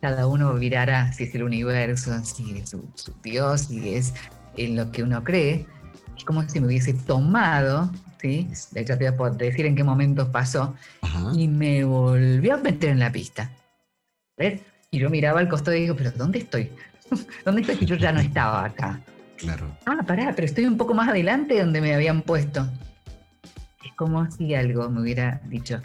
[0.00, 2.82] cada uno virará si es el universo, si es su,
[3.22, 4.14] Dios, si es
[4.56, 5.66] en lo que uno cree.
[6.16, 7.90] Es como si me hubiese tomado
[8.20, 8.48] ¿sí?
[8.72, 10.74] De hecho, te voy a poder decir en qué momentos pasó.
[11.34, 13.50] Y me volvió a meter en la pista.
[14.36, 14.60] ¿Ves?
[14.90, 16.70] Y yo miraba al costado y digo, ¿pero dónde estoy?
[17.44, 17.76] ¿Dónde estoy?
[17.76, 19.00] Que yo ya no estaba acá.
[19.36, 19.76] Claro.
[19.86, 22.68] Ah, pará, pero estoy un poco más adelante de donde me habían puesto.
[23.84, 25.80] Es como si algo me hubiera dicho,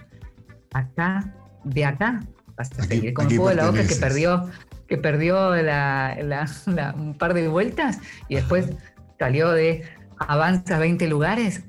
[0.73, 2.21] acá, de acá,
[2.57, 4.49] vas a seguir con un poco de la boca que perdió,
[4.87, 7.99] que perdió un par de vueltas
[8.29, 8.69] y después
[9.19, 9.83] salió de
[10.17, 11.63] avanza 20 lugares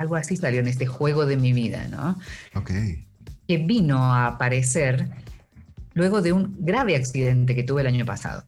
[0.00, 2.18] algo así salió en este juego de mi vida, ¿no?
[2.54, 2.70] Ok.
[3.46, 5.10] Que vino a aparecer
[5.92, 8.44] luego de un grave accidente que tuve el año pasado.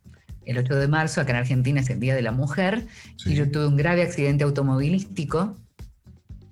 [0.47, 2.87] El 8 de marzo, acá en Argentina es el Día de la Mujer,
[3.27, 5.59] y yo tuve un grave accidente automovilístico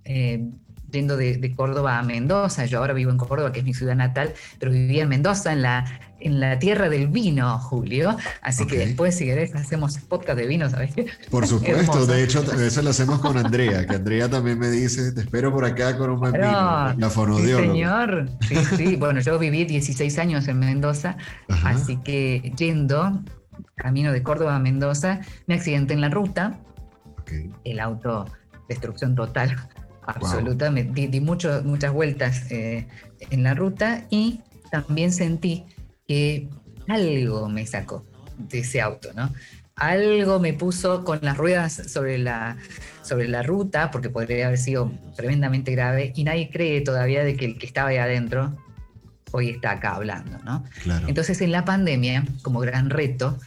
[0.05, 0.51] eh,
[0.91, 2.67] yendo de, Córdoba a Mendoza.
[2.67, 5.63] Yo ahora vivo en Córdoba, que es mi ciudad natal, pero vivía en Mendoza, en
[5.63, 5.85] la,
[6.21, 8.17] en la tierra del vino, Julio.
[8.43, 10.93] Así que después, si querés, hacemos podcast de vino, ¿sabes?
[11.31, 15.23] Por supuesto, de hecho, eso lo hacemos con Andrea, que Andrea también me dice, te
[15.23, 17.63] espero por acá con un buen vino, la fonodióloga.
[17.63, 18.31] Sí, señor.
[18.49, 18.97] Sí, sí.
[18.97, 21.17] bueno, yo viví 16 años en Mendoza,
[21.65, 23.23] así que yendo,
[23.77, 26.59] camino de Córdoba a Mendoza, me accidenté en la ruta.
[27.63, 28.27] El auto,
[28.69, 29.57] destrucción total
[30.11, 31.09] absolutamente.
[31.09, 32.87] Di, muchas vueltas eh,
[33.31, 34.41] en la ruta y
[34.71, 35.65] también sentí
[36.07, 36.49] que
[36.89, 38.05] algo me sacó
[38.37, 39.33] de ese auto, ¿no?
[39.77, 42.57] Algo me puso con las ruedas sobre la,
[43.03, 47.47] sobre la ruta, porque podría haber sido tremendamente grave, y nadie cree todavía de que
[47.47, 48.57] el que estaba ahí adentro
[49.33, 50.65] hoy está acá hablando, ¿no?
[51.07, 53.39] Entonces en la pandemia, como gran reto,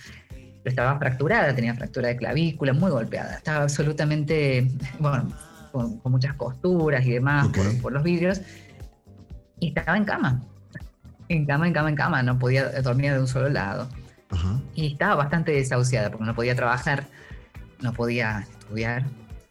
[0.63, 5.27] estaba fracturada, tenía fractura de clavícula, muy golpeada, estaba absolutamente, bueno,
[5.73, 7.49] con, muchas costuras y demás
[7.81, 8.39] por, los vidrios,
[9.59, 10.41] y estaba en cama,
[11.27, 13.89] en cama, en cama, en cama, no podía dormir de un solo lado.
[14.73, 17.05] Y estaba bastante desahuciada porque no podía trabajar,
[17.81, 19.05] no podía estudiar,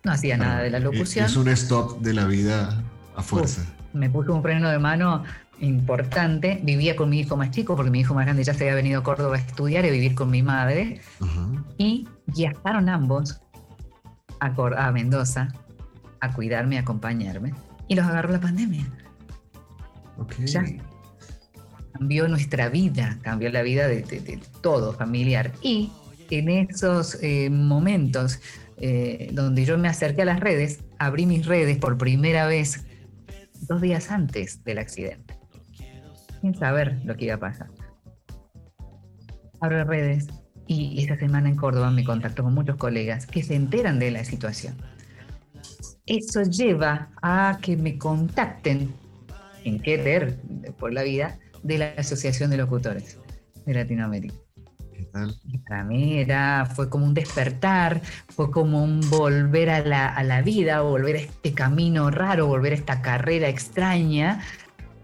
[0.05, 1.27] no hacía nada de la locución.
[1.27, 2.83] Es un stop de la vida
[3.17, 3.65] a fuerza.
[3.93, 5.23] me puso un freno de mano
[5.61, 6.61] importante.
[6.65, 9.01] Vivía con mi hijo más chico, porque mi hijo más grande ya se había venido
[9.01, 11.01] a Córdoba a estudiar y vivir con mi madre.
[11.79, 13.41] Y viajaron ambos
[14.41, 15.49] a, a Mendoza
[16.23, 17.53] a cuidarme, a acompañarme,
[17.89, 18.87] y los agarró la pandemia.
[20.45, 20.65] Ya.
[21.93, 25.53] Cambió nuestra vida, cambió la vida de, todo familiar.
[25.63, 25.91] Y
[26.31, 28.41] en esos eh, momentos
[28.79, 32.87] eh, donde yo me acerqué a las redes, abrí mis redes por primera vez
[33.69, 35.37] dos días antes del accidente,
[36.41, 37.69] sin saber lo que iba a pasar.
[39.61, 40.29] Abro redes
[40.69, 44.25] y esta semana en Córdoba me contacto con muchos colegas que se enteran de la
[44.25, 44.77] situación
[46.07, 48.93] eso lleva a que me contacten
[49.65, 50.39] en querer
[50.79, 53.19] por la vida de la Asociación de Locutores
[53.65, 54.35] de Latinoamérica.
[55.69, 61.17] para mí era, fue como un despertar, fue como un volver a la, vida, volver
[61.17, 64.41] a este camino raro, volver a esta carrera extraña,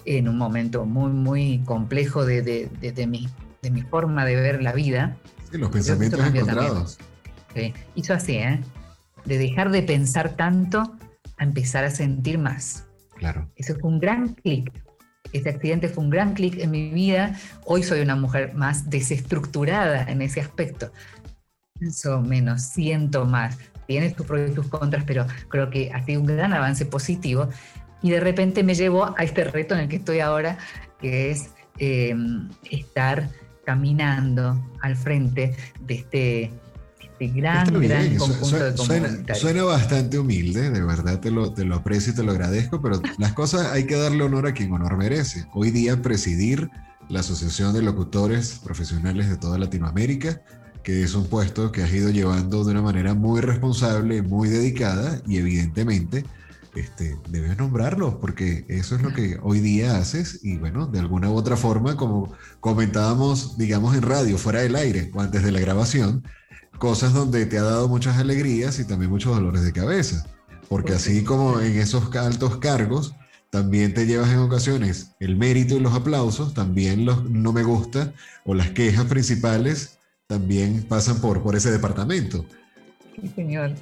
[0.05, 2.69] en un momento muy, muy complejo de,
[3.07, 3.29] mi,
[3.63, 5.17] de mi forma de ver la vida.
[5.51, 6.99] Sí, los pensamientos encontrados.
[7.55, 8.61] Sí, hizo así, ¿eh?
[9.29, 10.97] De dejar de pensar tanto
[11.37, 12.87] a empezar a sentir más.
[13.17, 13.51] Claro.
[13.57, 14.73] Eso fue un gran clic.
[15.33, 17.39] Ese accidente fue un gran clic en mi vida.
[17.67, 20.91] Hoy soy una mujer más desestructurada en ese aspecto.
[21.79, 23.59] Pienso menos, siento más.
[23.87, 27.49] Tiene sus pros y sus contras, pero creo que ha sido un gran avance positivo.
[28.01, 30.57] Y de repente me llevó a este reto en el que estoy ahora,
[31.01, 33.29] que es em, estar
[33.67, 36.51] caminando al frente de este
[37.21, 42.13] gran, gran conjunto de suena, suena, bastante humilde, de verdad te lo, te lo aprecio
[42.13, 45.47] y te lo agradezco, pero las cosas hay que darle honor a quien honor merece.
[45.53, 46.71] Hoy día presidir
[47.09, 50.43] la Asociación de Locutores Profesionales de toda Latinoamérica,
[50.83, 55.21] que es un puesto que has ido llevando de una manera muy responsable, muy dedicada
[55.27, 56.25] y evidentemente
[56.75, 61.31] este, debes nombrarlo porque eso es lo que hoy día haces y bueno, de alguna
[61.31, 65.61] u otra forma, como comentábamos, digamos, en radio, fuera del aire o antes de la
[65.61, 66.23] grabación,
[66.79, 70.25] cosas donde te ha dado muchas alegrías y también muchos dolores de cabeza.
[70.69, 73.15] Porque así como en esos altos cargos,
[73.51, 78.13] también te llevas en ocasiones el mérito y los aplausos, también los no me gusta
[78.45, 82.45] o las quejas principales también pasan por, por ese departamento.
[83.21, 83.73] Sí, señor.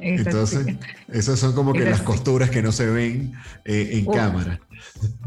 [0.00, 0.76] Entonces,
[1.08, 3.32] esas son como que las costuras que no se ven
[3.64, 4.60] eh, en cámara.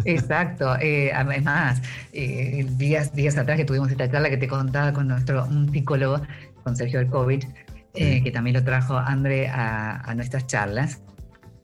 [0.06, 0.78] Exacto.
[0.80, 1.82] Eh, además,
[2.14, 6.22] eh, días, días atrás que tuvimos esta charla que te contaba con nuestro un psicólogo,
[6.64, 7.48] con Sergio Alkovich,
[7.94, 11.02] que también lo trajo André a, a nuestras charlas,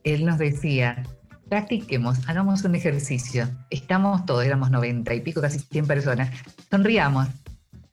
[0.04, 1.02] él nos decía,
[1.48, 3.48] practiquemos, hagamos un ejercicio.
[3.70, 6.30] Estamos todos, éramos 90 y pico, casi 100 personas.
[6.70, 7.28] Sonriamos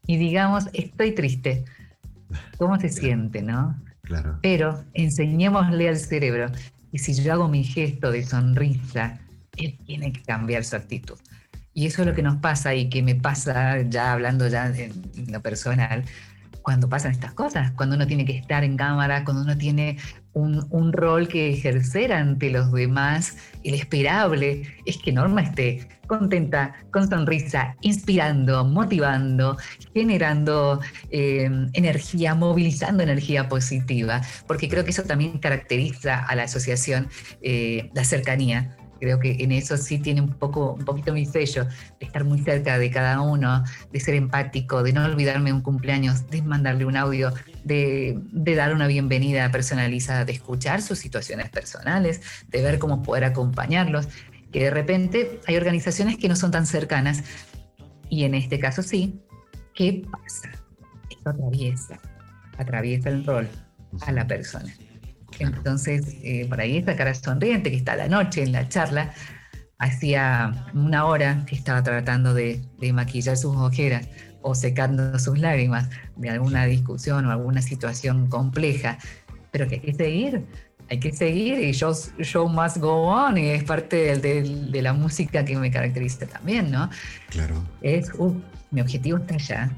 [0.08, 1.66] y digamos, estoy triste.
[2.58, 3.82] ¿Cómo se siente, no?
[4.01, 4.39] Claro.
[4.41, 6.51] Pero enseñémosle al cerebro,
[6.91, 9.20] y si yo hago mi gesto de sonrisa,
[9.58, 11.18] él tiene que cambiar su actitud.
[11.74, 14.93] Y eso es lo que nos pasa y que me pasa ya hablando ya en
[15.32, 16.06] lo personal,
[16.66, 19.99] cuando pasan estas cosas, cuando uno tiene que estar en cámara, cuando uno tiene
[20.34, 27.07] un, rol que ejercer ante los demás, el esperable es que Norma esté contenta, con
[27.07, 29.57] sonrisa, inspirando, motivando,
[29.93, 37.09] generando eh, energía, movilizando energía positiva, porque creo que eso también caracteriza a la asociación,
[37.43, 41.66] eh, la cercanía, Creo que en eso sí tiene un, poco, un poquito mi sello,
[42.00, 46.28] de estar muy cerca de cada uno, de ser empático, de no olvidarme un cumpleaños,
[46.30, 47.34] de mandarle un audio,
[47.64, 53.26] de, de dar una bienvenida personalizada, de escuchar sus situaciones personales, de ver cómo poder
[53.26, 54.08] acompañarlos.
[54.52, 57.24] Que de repente hay organizaciones que no son tan cercanas
[58.10, 59.20] y en este caso sí.
[59.74, 60.50] ¿Qué pasa?
[61.10, 62.00] Esto atraviesa,
[62.58, 63.50] atraviesa el rol
[64.02, 64.74] a la persona.
[65.39, 69.13] Entonces, eh, por ahí esa cara sonriente que está a la noche en la charla,
[69.77, 72.61] hacía una hora que estaba tratando de,
[72.93, 74.07] maquillar sus ojeras
[74.41, 78.97] o secando sus lágrimas de alguna discusión o alguna situación compleja,
[79.51, 80.45] pero que hay que seguir,
[80.89, 85.43] hay que seguir y show, show must go on y es parte de, la música
[85.43, 86.89] que me caracteriza también, ¿no?
[87.29, 87.55] Claro.
[87.81, 88.39] Es, uh,
[88.71, 89.71] mi objetivo está allá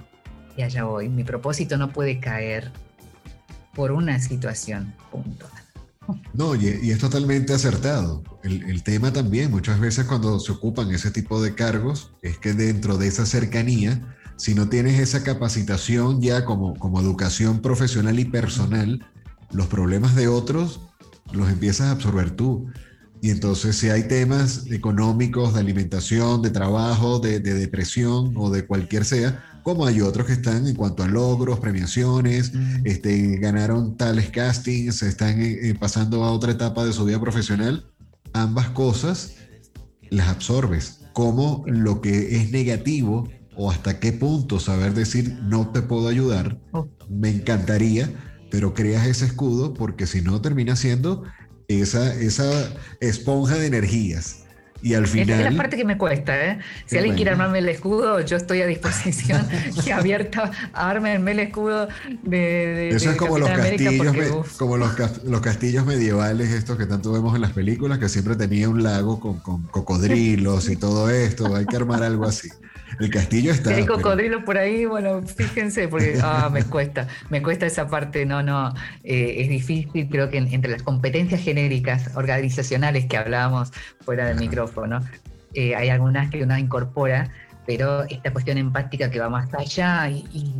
[0.57, 2.71] y allá voy, mi propósito no puede caer
[3.77, 5.51] por una situación puntual.
[6.33, 8.23] No, y, es totalmente acertado.
[8.43, 12.97] El, tema también, muchas veces cuando se ocupan ese tipo de cargos, es que dentro
[12.97, 19.05] de esa cercanía, si no tienes esa capacitación ya como, como educación profesional y personal,
[19.51, 20.81] los problemas de otros
[21.31, 22.67] los empiezas a absorber tú.
[23.21, 28.65] Y entonces si hay temas económicos, de alimentación, de trabajo, de, de depresión o de
[28.65, 32.53] cualquier sea, como hay otros que están en cuanto a logros, premiaciones,
[32.85, 37.85] este, ganaron tales castings, están eh, eh, pasando a otra etapa de su vida profesional,
[38.31, 39.33] ambas cosas
[40.09, 45.81] las absorbes, como lo que es negativo o hasta qué punto saber decir no te
[45.81, 46.87] puedo ayudar, oh.
[47.09, 48.09] me encantaría,
[48.49, 51.23] pero creas ese escudo porque si no termina siendo
[51.67, 52.49] esa, esa
[53.01, 54.36] esponja de energías
[54.81, 55.39] y al final.
[55.39, 56.59] es la parte que me cuesta, ¿eh?
[56.85, 59.47] Si alguien quiere armarme el escudo, yo estoy a disposición
[59.85, 61.87] y abierta a armarme el escudo
[62.23, 62.89] de.
[62.89, 67.41] Eso es como los castillos, como los, los, castillos medievales, estos que tanto vemos en
[67.41, 71.55] las películas, que siempre tenía un lago con, con cocodrilos y todo esto.
[71.55, 72.49] Hay que armar algo así.
[72.99, 73.75] El castillo está.
[73.75, 78.41] hay cocodrilos por ahí, bueno, fíjense, porque ah, me cuesta, me cuesta esa parte, no,
[78.41, 78.73] no,
[79.03, 83.71] eh, es difícil, creo que entre las competencias genéricas organizacionales que hablábamos
[84.01, 85.01] fuera del micrófono,
[85.53, 87.29] eh, hay algunas que uno incorpora,
[87.65, 90.53] pero esta cuestión empática que va más allá y,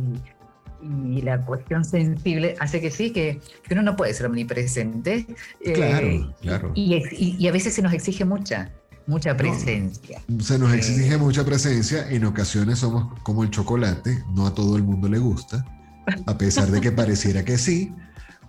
[1.22, 5.26] la cuestión sensible hace que sí, que, uno no puede ser omnipresente.
[5.74, 6.72] Claro, eh, claro.
[6.76, 8.70] y a veces se nos exige mucha
[9.08, 10.22] mucha presencia.
[10.38, 12.08] se nos exige mucha presencia.
[12.10, 15.64] En ocasiones somos como el chocolate, no a todo el mundo le gusta,
[16.26, 17.92] a pesar de que pareciera que sí,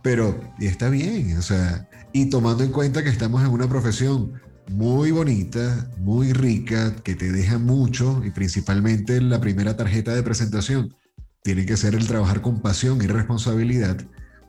[0.04, 4.34] pero está bien, o sea, y tomando en cuenta que estamos en una profesión
[4.70, 10.94] muy bonita, muy rica, que te deja mucho y principalmente la primera tarjeta de presentación
[11.42, 13.98] tiene que ser el trabajar con pasión y responsabilidad,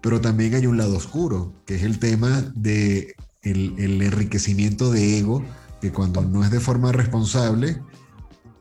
[0.03, 5.43] pero también hay un lado oscuro, que es el tema de el enriquecimiento de ego
[5.81, 7.79] que cuando no es de forma responsable,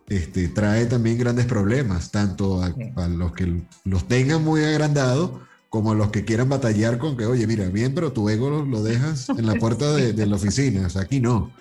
[0.07, 5.31] este, trae también grandes problemas, tanto a, los que los tengan muy agrandados
[5.69, 9.29] como los que quieran batallar con que, oye, mira, bien, pero tu ego lo, dejas
[9.29, 11.51] en la puerta de, la oficina, o sea, aquí no.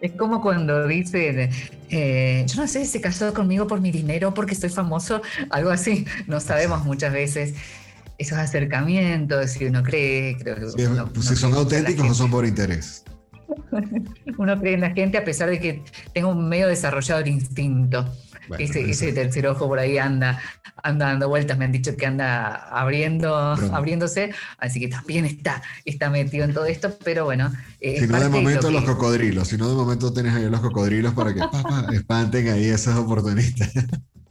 [0.00, 1.50] Es como cuando dicen,
[1.88, 6.06] eh, yo no sé, se casó conmigo por mi dinero, porque estoy famoso, algo así,
[6.28, 7.54] no sabemos muchas veces
[8.18, 10.56] esos acercamientos, si uno cree, creo
[11.12, 13.04] pues si son auténticos o son por interés.
[14.38, 18.10] uno cree en la gente a pesar de que tengo un medio desarrollado el instinto.
[18.58, 20.40] ese, tercer ojo por ahí anda,
[20.82, 26.08] anda dando vueltas, me han dicho que anda abriendo, abriéndose, así que también está, está
[26.08, 27.52] metido en todo esto, pero bueno.
[27.80, 31.12] Eh, si no de momento los cocodrilos, si no de momento tienes ahí los cocodrilos
[31.14, 31.40] para que
[31.94, 33.70] espanten ahí esas oportunistas.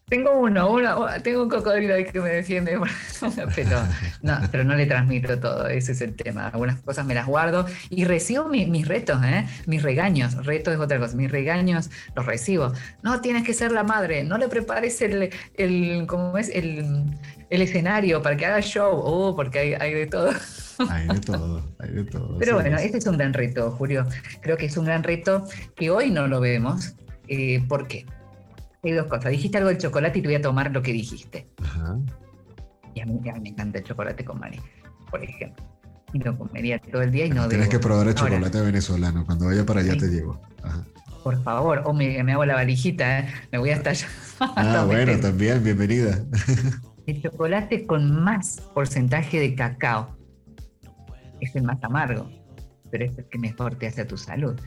[0.09, 2.79] Tengo uno, uno, tengo un cocodrilo ahí que me defiende,
[3.55, 3.83] pero
[4.21, 6.47] no, pero no le transmito todo, ese es el tema.
[6.47, 9.45] Algunas cosas me las guardo y recibo mis retos, ¿eh?
[9.65, 10.45] mis regaños.
[10.45, 12.71] Reto es otra cosa, mis regaños los recibo.
[13.03, 16.47] No, tienes que ser la madre, no le prepares el, el ¿cómo es?
[16.55, 17.03] El,
[17.49, 20.31] el escenario para que haga show, oh, porque hay, hay de todo.
[20.89, 22.37] Hay de todo, hay de todo.
[22.37, 24.05] Pero bueno, este es un gran reto, Julio.
[24.39, 25.43] Creo que es un gran reto
[25.75, 26.93] que hoy no lo vemos.
[27.27, 28.05] Eh, ¿Por qué?
[28.88, 29.31] Hay dos cosas.
[29.31, 31.45] Dijiste algo del chocolate y te voy a tomar lo que dijiste.
[31.61, 31.99] Ajá.
[32.95, 34.61] Y a mí, me encanta el chocolate con maní,
[35.11, 35.65] por ejemplo.
[36.13, 39.25] Y lo comería todo el día y no Tienes que probar el chocolate venezolano.
[39.25, 40.39] Cuando vaya para allá te llevo.
[41.21, 43.27] Por favor, o me, hago la valijita, ¿eh?
[43.51, 44.07] me voy hasta allá.
[44.39, 46.23] Ah, bueno, también, bienvenida.
[47.07, 50.15] El chocolate con más porcentaje de cacao
[51.41, 52.29] es el más amargo,
[52.89, 54.57] pero es el que mejor te hace a tu salud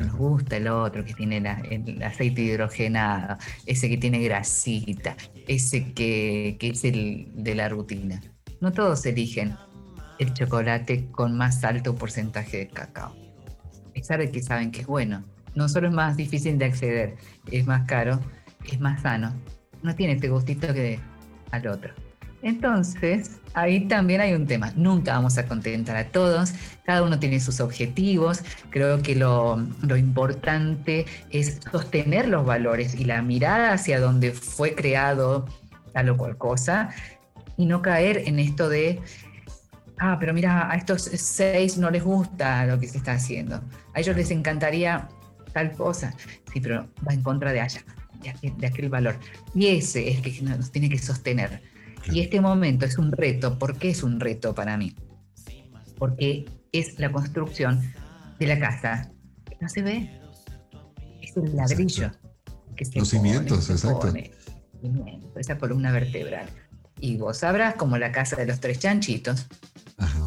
[0.00, 3.36] nos gusta el otro que tiene el aceite hidrogenado,
[3.66, 5.16] ese que tiene grasita,
[5.46, 8.20] ese que, es el de la rutina.
[8.60, 9.56] No todos eligen
[10.18, 13.14] el chocolate con más alto porcentaje de cacao.
[13.88, 15.24] A pesar de que saben que es bueno.
[15.54, 17.16] No solo es más difícil de acceder,
[17.50, 18.20] es más caro,
[18.70, 19.32] es más sano.
[19.82, 21.00] No tiene ese gustito que
[21.50, 21.94] al otro.
[22.46, 24.72] Entonces, ahí también hay un tema.
[24.76, 26.52] Nunca vamos a contentar a todos,
[26.84, 28.44] cada uno tiene sus objetivos.
[28.70, 29.58] Creo que lo,
[29.96, 35.46] importante es sostener los valores y la mirada hacia donde fue creado
[35.92, 36.90] tal o cual cosa
[37.56, 39.00] y no caer en esto de,
[39.98, 43.60] ah, pero mira, a estos seis no les gusta lo que se está haciendo.
[43.92, 45.08] A ellos les encantaría
[45.52, 46.14] tal cosa.
[46.52, 47.80] Sí, pero va en contra de allá,
[48.22, 49.16] de aquel, de aquel valor.
[49.52, 51.74] Y ese es el que nos tiene que sostener
[52.12, 53.58] y este momento es un reto.
[53.58, 54.94] ¿Por qué es un reto para mí?
[55.98, 57.82] Porque es la construcción
[58.38, 59.10] de la casa
[59.44, 60.20] que no se ve.
[61.22, 62.12] Es el ladrillo.
[62.76, 64.12] Que se Los cimientos, exacto.
[65.36, 66.46] esa columna vertebral.
[67.00, 69.46] Y vos sabrás como la casa de los tres chanchitos.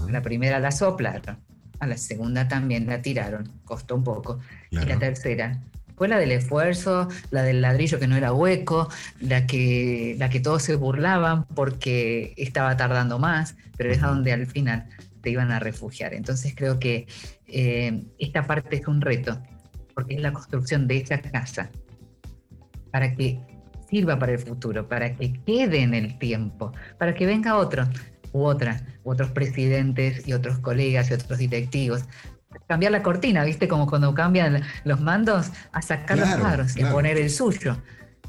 [0.10, 1.38] La primera la soplaron,
[1.80, 4.40] a la segunda también la tiraron, costó un poco.
[4.72, 5.62] Y la tercera
[6.00, 8.88] fue la del esfuerzo, la del ladrillo que no era hueco,
[9.20, 14.32] la que, la que todos se burlaban porque estaba tardando más, pero es a donde
[14.32, 14.88] al final
[15.22, 16.14] te iban a refugiar.
[16.14, 17.06] Entonces creo que
[17.48, 19.42] eh, esta parte es un reto,
[19.94, 21.70] porque es la construcción de esa casa,
[22.92, 23.42] para que
[23.90, 27.86] sirva para el futuro, para que quede en el tiempo, para que venga otro
[28.32, 32.06] u otra, u otros presidentes y otros colegas y otros directivos,
[32.68, 33.68] cambiar la cortina, ¿viste?
[33.68, 37.78] Como cuando cambian los mandos a sacar los cuadros y poner el suyo.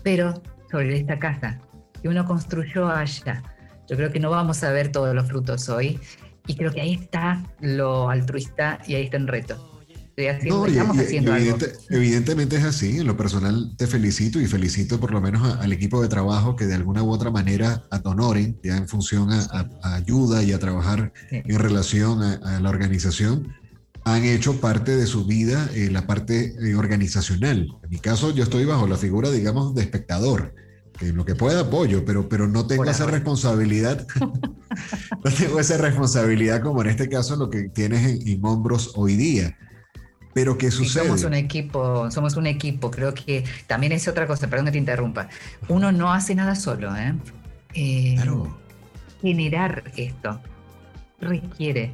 [0.02, 1.60] Pero sobre esta casa
[2.00, 3.42] que uno construyó allá,
[3.88, 5.98] yo creo que no vamos a ver todos los frutos hoy.
[6.46, 9.82] Y creo que ahí está lo altruista y ahí está el reto.
[10.16, 11.58] estamos haciendo algo.
[11.90, 12.98] Evidentemente es así.
[12.98, 16.66] En lo personal te felicito y felicito por lo menos al equipo de trabajo que
[16.66, 21.58] de alguna u otra manera honoren ya en función a, ayuda y a trabajar en
[21.58, 23.59] relación a la organización
[24.04, 27.68] han hecho parte de su vida eh, la parte eh, organizacional.
[27.82, 30.54] En mi caso, yo estoy bajo la figura, digamos, de espectador.
[30.98, 34.06] Que en lo que pueda apoyo, pero, pero no tengo esa responsabilidad.
[34.20, 39.56] no tengo esa responsabilidad como en este caso lo que tienes en, hombros hoy día.
[40.34, 41.04] Pero ¿qué sucede?
[41.04, 42.90] somos un equipo, somos un equipo.
[42.90, 45.28] Creo que también es otra cosa, perdón que te interrumpa.
[45.68, 47.14] Uno no hace nada solo, ¿eh?
[47.74, 48.56] eh claro.
[49.22, 50.40] Generar esto
[51.20, 51.92] requiere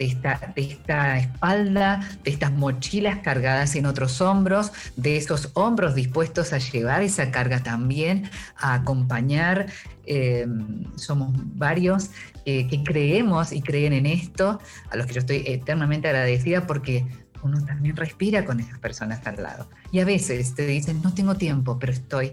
[0.00, 5.94] de esta, de esta espalda, de estas mochilas cargadas en otros hombros, de esos hombros
[5.94, 9.66] dispuestos a llevar esa carga también, a acompañar.
[10.06, 12.12] Em, somos varios
[12.46, 14.58] eh, que creemos y creen en esto,
[14.90, 17.06] a los que yo estoy eternamente agradecida porque
[17.42, 19.68] uno también respira con esas personas al lado.
[19.92, 22.32] Y a veces te dicen, no tengo tiempo, pero estoy.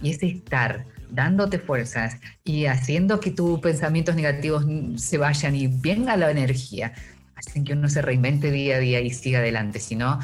[0.00, 4.64] Y ese estar dándote fuerzas y haciendo que tus pensamientos negativos
[4.96, 6.92] se vayan y venga la energía,
[7.34, 9.80] hacen que uno se reinvente día a día y siga adelante.
[9.80, 10.18] Si no,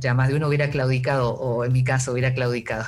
[0.00, 2.84] ya más de uno hubiera claudicado, o en mi caso hubiera claudicado.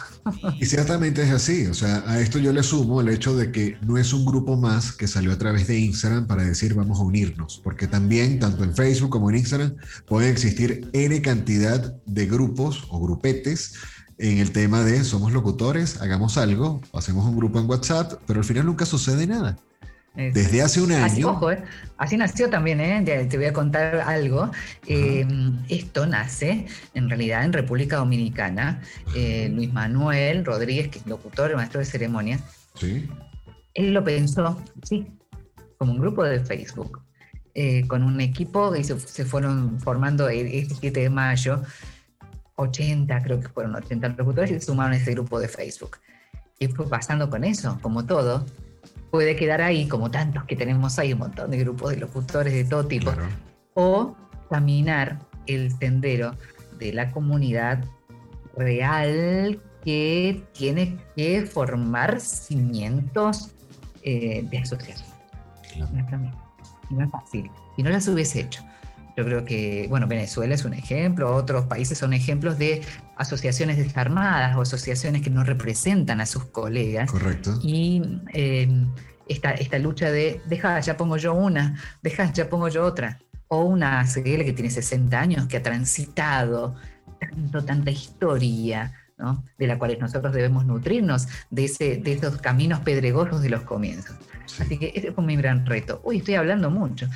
[0.60, 3.78] Y ciertamente es así, o sea, a esto yo le sumo el hecho de que
[3.82, 7.02] no es un grupo más que salió a través de Instagram para decir vamos a
[7.02, 9.76] unirnos, porque también, tanto en Facebook como en Instagram,
[10.06, 13.74] pueden existir N cantidad de grupos o grupetes
[14.18, 18.44] en el tema de somos locutores, hagamos algo, hacemos un grupo en WhatsApp, pero al
[18.44, 19.56] final nunca sucede nada.
[20.14, 21.04] Desde hace un año.
[21.04, 21.62] Así, ojo, ¿eh?
[21.96, 23.04] así nació también, ¿eh?
[23.30, 24.50] te voy a contar algo.
[24.88, 28.82] Em, esto nace en realidad en República Dominicana.
[29.14, 32.42] Eh, Luis Manuel Rodríguez, que es locutor, maestro de ceremonias,
[32.74, 33.08] ¿Sí?
[33.74, 35.06] él lo pensó, sí,
[35.78, 37.00] como un grupo de Facebook,
[37.54, 41.62] eh, con un equipo que se, se fueron formando el 7 de mayo.
[42.58, 45.98] 80, creo que fueron 80 locutores y sumaron a ese grupo de Facebook.
[46.58, 48.44] Y fue pasando con eso, como todo
[49.10, 52.64] puede quedar ahí, como tantos que tenemos ahí, un montón de grupos de locutores de
[52.64, 53.12] todo tipo,
[53.74, 54.16] o
[54.50, 56.34] caminar el sendero
[56.78, 57.84] de la comunidad
[58.56, 63.52] real que tiene que formar cimientos
[64.02, 65.08] eh, de asociación.
[66.90, 67.50] No es fácil.
[67.76, 68.62] Y no las hubiese hecho.
[69.18, 72.82] Yo creo que, bueno, Venezuela es un ejemplo, otros países son ejemplos de
[73.16, 77.10] asociaciones desarmadas o asociaciones que no representan a sus colegas.
[77.10, 77.58] Correcto.
[77.60, 78.00] Y
[78.32, 78.86] em,
[79.26, 83.18] esta, esta lucha de, deja, ya pongo yo una, deja, ya pongo yo otra.
[83.48, 86.76] O una CGL que tiene 60 años, que ha transitado
[87.18, 89.42] tanto, tanta historia, ¿no?
[89.58, 94.14] de la cual nosotros debemos nutrirnos, de, ese, de esos caminos pedregosos de los comienzos.
[94.60, 96.00] Así que ese fue mi gran reto.
[96.04, 97.08] Uy, estoy hablando mucho.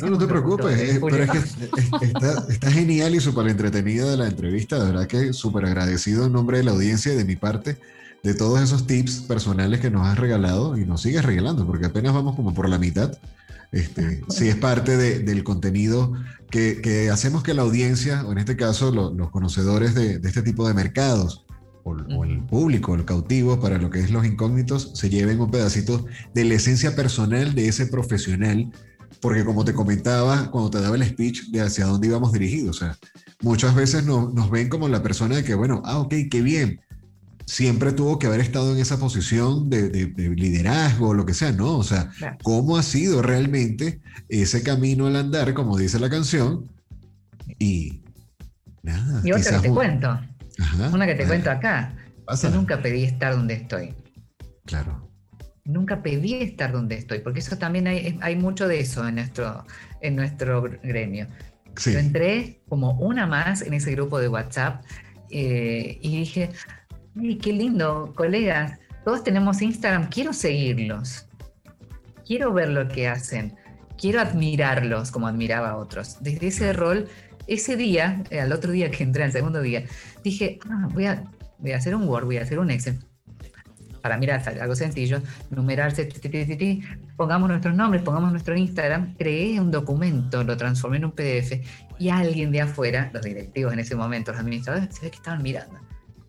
[0.00, 2.06] No, no te preocupes, eh, pero es que
[2.52, 6.58] está, genial y súper entretenida de la entrevista, de verdad que súper agradecido en nombre
[6.58, 7.76] de la audiencia y de mi parte
[8.22, 12.14] de todos esos tips personales que nos has regalado y nos sigues regalando, porque apenas
[12.14, 13.12] vamos como por la mitad.
[13.72, 16.12] Este, sí es parte del contenido
[16.50, 20.72] que, hacemos que la audiencia, o en este caso los conocedores de, este tipo de
[20.72, 21.44] mercados,
[21.82, 25.50] o, o, el público, el cautivo, para lo que es los incógnitos, se lleven un
[25.50, 28.72] pedacito de la esencia personal de ese profesional
[29.20, 32.80] porque como te comentaba cuando te daba el speech de hacia dónde íbamos dirigidos, o
[32.80, 32.98] sea,
[33.42, 36.80] muchas veces nos ven como la persona de que, bueno, ah, ok, qué bien,
[37.46, 41.76] siempre tuvo que haber estado en esa posición de, liderazgo o lo que sea, ¿no?
[41.76, 42.10] O sea,
[42.42, 46.68] ¿cómo ha sido realmente ese camino al andar, como dice la canción?
[47.58, 48.00] Y
[48.82, 49.20] nada.
[49.24, 50.20] Y otra que te cuento.
[50.92, 51.94] una que te cuento acá.
[52.42, 53.94] Yo nunca pedí estar donde estoy.
[54.64, 55.13] Claro
[55.64, 59.64] nunca pedí estar donde estoy, porque eso también hay, hay mucho de eso en nuestro,
[60.00, 61.26] en nuestro gremio.
[61.84, 64.84] Yo entré como una más en ese grupo de WhatsApp
[65.30, 66.50] eh, y dije,
[67.16, 71.26] Ay, qué lindo, colegas, todos tenemos Instagram, quiero seguirlos,
[72.26, 73.56] quiero ver lo que hacen,
[73.98, 76.18] quiero admirarlos como admiraba a otros.
[76.20, 77.08] Desde ese rol,
[77.46, 79.84] ese día, eh, al otro día que entré, al segundo día,
[80.22, 81.24] dije, ah, voy, a,
[81.58, 82.98] voy a hacer un Word, voy a hacer un Excel
[84.04, 86.06] para mirar algo sencillo, numerarse,
[87.16, 91.52] pongamos nuestros nombres, pongamos nuestro Instagram, creé un documento, lo transformé en un PDF
[91.98, 95.42] y alguien de afuera, los directivos en ese momento, los administradores, se ve que estaban
[95.42, 95.76] mirando.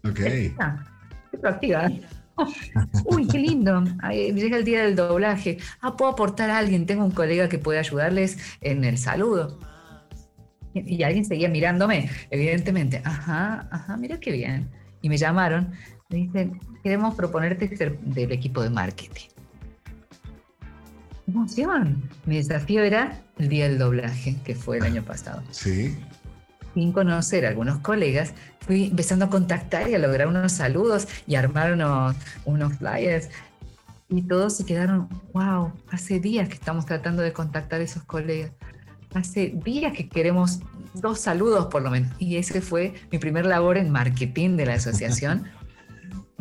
[0.07, 0.15] Ok.
[0.15, 1.91] Qué proactiva.
[3.07, 3.83] Uy, qué lindo.
[4.09, 5.57] llega el día del doblaje.
[5.81, 6.85] Ah, puedo aportar a alguien.
[6.85, 9.59] Tengo un colega que puede ayudarles en el saludo.
[10.73, 13.01] Y, y alguien seguía mirándome, evidentemente.
[13.03, 14.69] Ajá, ajá, mira qué bien.
[15.01, 15.73] Y me llamaron
[16.09, 19.29] me dicen, queremos proponerte ser del equipo de marketing.
[21.27, 22.07] Emoción.
[22.25, 25.41] Mi desafío era el día del doblaje, que fue el año pasado.
[25.49, 25.97] Sí.
[26.75, 31.35] Sin conocer a algunos colegas, fui empezando a contactar y a lograr unos saludos y
[31.35, 33.29] armar unos, unos flyers.
[34.07, 38.51] Y todos se quedaron, wow, hace días que estamos tratando de contactar a esos colegas.
[39.15, 40.59] Hace días que queremos
[40.93, 42.11] dos saludos por lo menos.
[42.19, 45.45] Y ese fue mi primer labor en marketing de la asociación.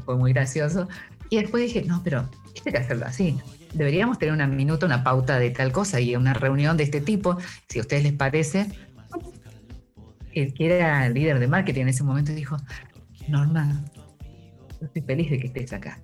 [0.05, 0.89] fue muy gracioso.
[1.31, 2.29] Y después dije, no, pero
[2.65, 3.39] hay que hacerlo así.
[3.73, 7.39] Deberíamos tener una minuta, una pauta de tal cosa y una reunión de este tipo.
[7.69, 8.69] Si a ustedes les parece,
[10.33, 12.57] el que era el líder de marketing en ese momento dijo,
[13.29, 13.85] Norma,
[14.81, 16.01] yo estoy feliz de que estés acá.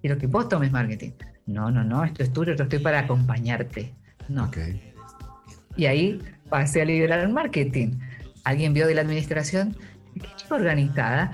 [0.00, 1.12] Quiero que vos tomes marketing.
[1.46, 3.94] No, no, no, esto es tuyo, yo estoy para acompañarte.
[4.28, 4.50] No.
[5.76, 7.98] Y ahí pasé a liderar el marketing.
[8.44, 9.76] Alguien vio de la administración,
[10.14, 11.32] qué chica organizada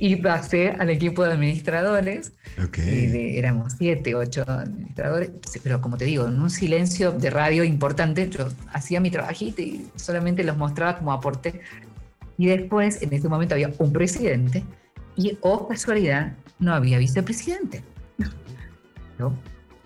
[0.00, 2.32] y pasé al equipo de administradores.
[2.66, 3.36] Okay.
[3.36, 5.30] éramos siete, ocho administradores,
[5.62, 9.86] pero como te digo, en un silencio de radio importante, yo hacía mi trabajito y
[9.96, 11.60] solamente los mostraba como aporte.
[12.38, 14.64] Y después, en ese momento, había un presidente
[15.16, 17.84] y, oh casualidad, no había vicepresidente.
[19.18, 19.34] Yo,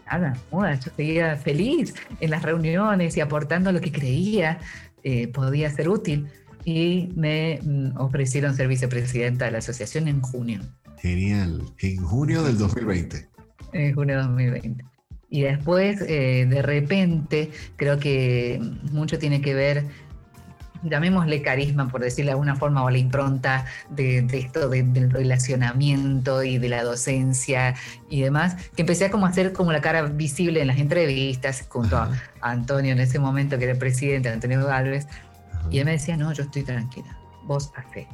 [0.06, 4.60] nada, yo seguía feliz en las reuniones y aportando lo que creía
[5.02, 6.28] eh, podía ser útil.
[6.64, 10.60] Y me mm, ofrecieron ser vicepresidenta de la asociación en junio.
[10.98, 13.28] Genial, en junio del 2020.
[13.72, 14.84] En junio del 2020.
[15.30, 18.60] Y después, eh, de repente, creo que
[18.92, 19.84] mucho tiene que ver
[20.84, 26.58] llamémosle carisma, por decirlo de alguna forma, o la impronta de, esto del relacionamiento y
[26.58, 27.74] de la docencia
[28.08, 31.96] y demás, que empecé a como hacer como la cara visible en las entrevistas junto
[31.96, 32.10] a,
[32.40, 35.06] Antonio en ese momento, que era el presidente, Antonio Galvez,
[35.70, 38.06] y él me decía, no, yo estoy tranquila, vos hace,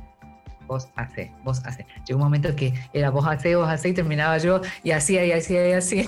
[0.66, 1.86] vos hace, vos hace.
[2.06, 5.32] Llegó un momento que era vos hace, vos hace, y terminaba yo, y hacía, y
[5.32, 6.06] hacía, y hacía.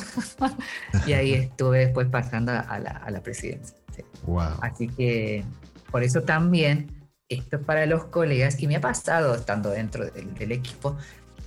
[1.06, 3.76] y ahí estuve después pasando a la, a la presidencia.
[4.24, 4.58] Wow.
[4.60, 5.44] Así que
[5.92, 6.90] por eso también,
[7.28, 10.96] esto es para los colegas, y me ha pasado estando dentro del, equipo,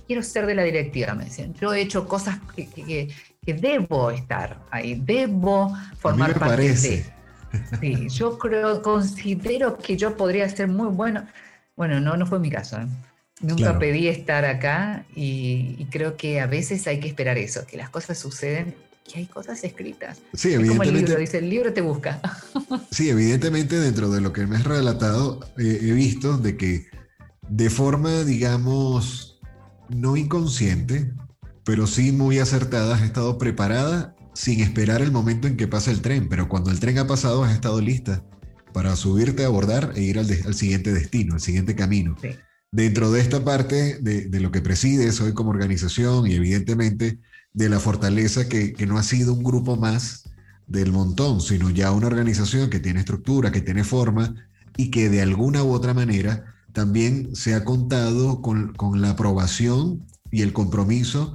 [0.06, 1.52] quiero ser de la directiva, me decían.
[1.54, 3.12] Yo he hecho cosas que,
[3.44, 6.88] debo estar ahí, debo formar parte parece.
[6.88, 7.15] de.
[7.80, 11.26] Sí, yo creo, considero que yo podría ser muy bueno.
[11.76, 12.78] Bueno, no, no fue mi caso.
[12.78, 12.86] ¿eh?
[13.40, 17.76] Nunca pedí estar acá y, y, creo que a veces hay que esperar eso, que
[17.76, 18.74] las cosas suceden
[19.06, 20.18] que hay cosas escritas.
[20.34, 20.68] Sí, evidentemente.
[20.68, 22.20] como el libro, dice, el libro te busca.
[22.90, 26.86] Sí, evidentemente dentro de lo que me has relatado, eh, he visto de que
[27.48, 29.38] de forma, digamos,
[29.88, 31.12] no inconsciente,
[31.64, 36.02] pero sí muy acertada, has estado preparada sin esperar el momento en que pasa el
[36.02, 38.22] tren, pero cuando el tren ha pasado has estado lista
[38.74, 42.14] para subirte, a abordar e ir al, al siguiente destino, al siguiente camino.
[42.70, 47.18] Dentro de esta parte de, de, lo que presides hoy como organización y evidentemente
[47.54, 50.24] de la fortaleza que, no ha sido un grupo más
[50.66, 54.34] del montón, sino ya una organización que tiene estructura, que tiene forma
[54.76, 60.04] y que de alguna u otra manera también se ha contado con, con la aprobación
[60.30, 61.34] y el compromiso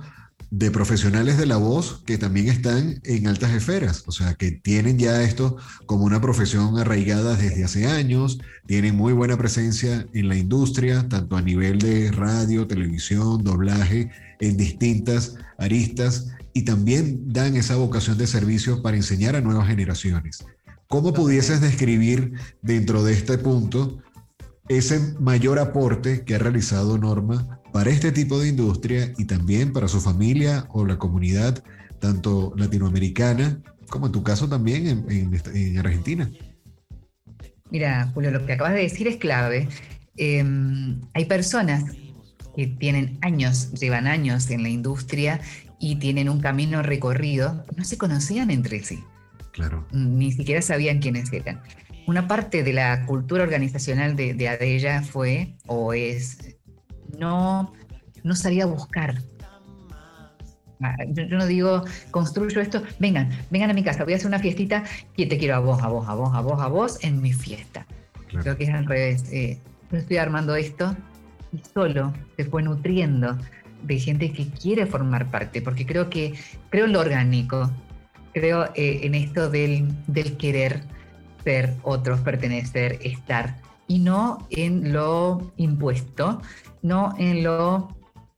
[0.51, 4.99] de profesionales de la voz que también están en altas esferas, o sea, que tienen
[4.99, 5.55] ya esto
[5.85, 8.37] como una profesión arraigada desde hace años,
[8.67, 14.11] tienen muy buena presencia en la industria, tanto a nivel de radio, televisión, doblaje,
[14.41, 20.43] en distintas aristas, y también dan esa vocación de servicio para enseñar a nuevas generaciones.
[20.87, 23.99] ¿Cómo pudieses describir dentro de este punto
[24.77, 29.87] ese mayor aporte que ha realizado Norma para este tipo de industria y también para
[29.87, 31.63] su familia o la comunidad,
[31.99, 33.61] tanto latinoamericana
[33.91, 36.31] como en tu caso también en, Argentina.
[37.69, 39.67] Mira, Julio, lo que acabas de decir es clave.
[40.17, 41.83] Em, hay personas
[42.55, 45.39] que tienen años, llevan años en la industria
[45.79, 49.03] y tienen un camino recorrido, no se conocían entre sí.
[49.51, 49.85] Claro.
[49.91, 51.61] Ni siquiera sabían quiénes eran.
[52.07, 56.57] Una parte de la cultura organizacional de, de Adella fue o es
[57.17, 57.73] no,
[58.23, 59.21] no salía a buscar.
[60.83, 64.39] Ah, yo, no digo, construyo esto, vengan, vengan a mi casa, voy a hacer una
[64.39, 64.83] fiestita
[65.15, 67.33] y te quiero a vos, a vos, a vos, a vos, a vos en mi
[67.33, 67.85] fiesta.
[68.27, 69.31] Creo que es al revés.
[69.31, 69.59] Eh,
[69.91, 70.95] yo estoy armando esto
[71.51, 73.37] y solo se fue nutriendo
[73.83, 76.33] de gente que quiere formar parte, porque creo que,
[76.69, 77.71] creo en lo orgánico,
[78.33, 80.81] creo eh, en esto del, del querer
[81.43, 83.57] ser otros, pertenecer, estar,
[83.87, 86.41] y no en lo impuesto,
[86.81, 87.95] no en lo,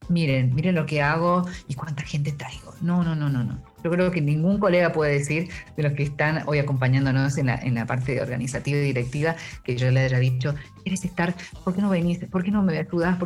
[0.10, 2.74] miren, miren lo que hago y cuánta gente traigo.
[2.82, 3.64] No, no, no, no, no.
[3.84, 7.56] Yo creo que ningún colega puede decir de los que están hoy acompañándonos en la,
[7.56, 11.36] en la parte organizativa y directiva que yo le haya dicho, ¿quieres estar?
[11.64, 12.20] ¿Por qué no venís?
[12.26, 13.18] ¿Por qué no me ayudas?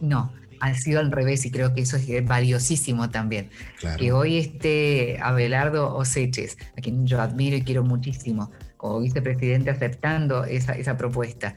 [0.00, 0.32] No,
[0.62, 3.50] ha sido al revés y creo que eso es valiosísimo también.
[3.98, 10.44] Que hoy esté Abelardo Oseches, a quien yo admiro y quiero muchísimo, como vicepresidente aceptando
[10.44, 11.56] esa, esa propuesta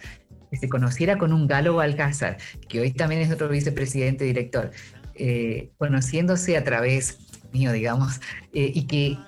[0.49, 2.37] que se conociera con un Galo Alcázar,
[2.67, 4.71] que hoy también es otro vicepresidente director,
[5.13, 7.19] eh, conociéndose a través
[7.53, 8.19] mío, digamos,
[8.53, 9.19] eh, y que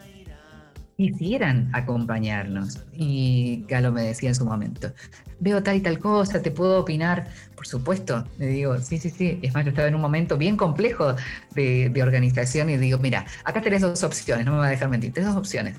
[0.97, 2.83] quisieran acompañarnos.
[2.91, 4.91] Y Galo me decía en su momento,
[5.39, 7.27] veo tal y tal cosa, te puedo opinar.
[7.55, 9.39] Por supuesto, le digo, sí, sí, sí.
[9.43, 11.15] Es más, yo estaba en un momento bien complejo
[11.53, 14.89] de, de organización y digo, mira, acá tenés dos opciones, no me va a dejar
[14.89, 15.77] mentir, tenés dos opciones.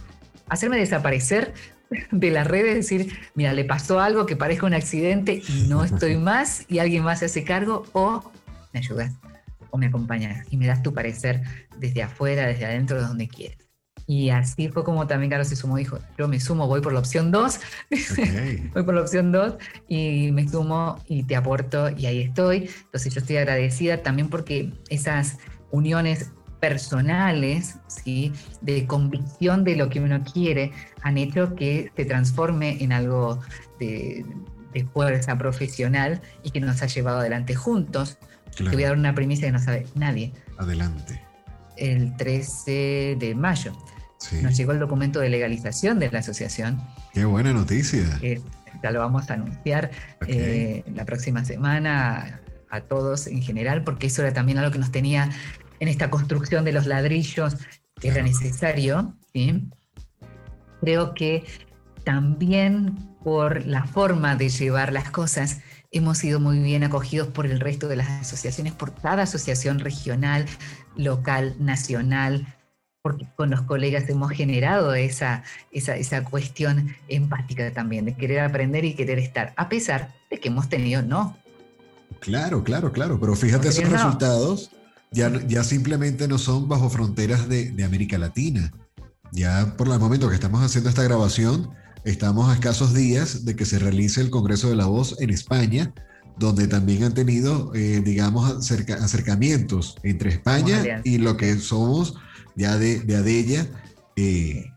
[0.48, 1.52] Hacerme desaparecer
[2.12, 6.16] de las redes, decir, mira, le pasó algo que parezca un accidente y no estoy
[6.16, 8.30] más y alguien más se hace cargo o
[8.72, 9.12] me ayudas
[9.70, 11.42] o me acompañas y me das tu parecer
[11.76, 13.67] desde afuera, desde adentro, de donde quieres.
[14.08, 17.00] Y así fue como también Carlos se sumó, dijo, yo me sumo, voy por la
[17.00, 17.60] opción 2,
[18.72, 19.56] voy por la opción 2
[19.86, 22.70] y me sumo y te aporto y ahí estoy.
[22.84, 25.36] Entonces yo estoy agradecida también porque esas
[25.70, 28.32] uniones personales, ¿sí?
[28.62, 30.72] de convicción de lo que uno quiere,
[31.02, 33.40] han hecho que se transforme en algo
[33.78, 34.24] de,
[34.92, 38.16] fuerza profesional y que nos ha llevado adelante juntos.
[38.56, 40.32] Te voy a dar una premisa que no sabe nadie.
[40.56, 41.20] Adelante.
[41.76, 43.72] El 13 de mayo.
[44.42, 46.82] Nos llegó el documento de legalización de la asociación.
[47.12, 48.18] Qué buena noticia.
[48.20, 48.40] Eh,
[48.82, 49.90] ya lo vamos a anunciar
[50.26, 52.40] eh, la próxima semana
[52.70, 55.30] a todos en general, porque eso era también algo que nos tenía
[55.80, 57.56] en esta construcción de los ladrillos
[58.00, 59.14] que era necesario.
[59.32, 59.68] ¿sí?
[60.80, 61.44] Creo que
[62.04, 67.60] también por la forma de llevar las cosas, hemos sido muy bien acogidos por el
[67.60, 70.46] resto de las asociaciones, por cada asociación regional,
[70.96, 72.46] local, nacional,
[73.08, 78.84] porque con los colegas hemos generado esa, esa, esa cuestión empática también, de querer aprender
[78.84, 81.38] y querer estar, a pesar de que hemos tenido no.
[82.20, 84.72] Claro, claro, claro, pero fíjate esos resultados,
[85.10, 88.74] ya, ya simplemente no son bajo fronteras de, de América Latina.
[89.32, 91.70] Ya por el momento que estamos haciendo esta grabación,
[92.04, 95.94] estamos a escasos días de que se realice el Congreso de la Voz en España,
[96.36, 102.16] donde también han tenido, eh, digamos, acercamientos entre España y lo que somos
[102.58, 103.66] ya de, de Adella,
[104.16, 104.72] eh,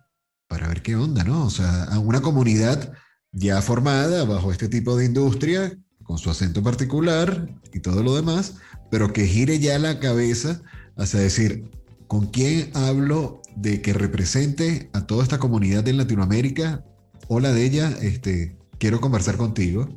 [0.48, 1.46] para ver qué onda, ¿no?
[1.46, 2.94] O sea, una comunidad
[3.32, 8.58] ya formada bajo este tipo de industria, con su acento particular y todo lo demás,
[8.92, 10.62] pero que gire ya la cabeza
[10.96, 11.72] hacia decir,
[12.06, 16.86] ¿con quién hablo de que represente a toda esta comunidad en Latinoamérica?
[17.30, 19.90] Hola de ella, este, quiero conversar contigo.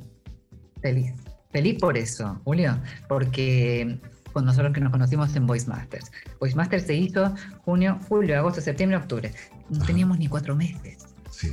[0.80, 1.12] Feliz,
[1.50, 4.00] feliz por eso, Julio, porque
[4.34, 6.12] con nosotros que nos conocimos en Voice Masters.
[6.40, 7.34] Voice Masters se hizo
[7.64, 9.32] junio, julio, agosto, septiembre, octubre.
[9.70, 11.06] No teníamos ni cuatro meses.
[11.30, 11.52] Sí.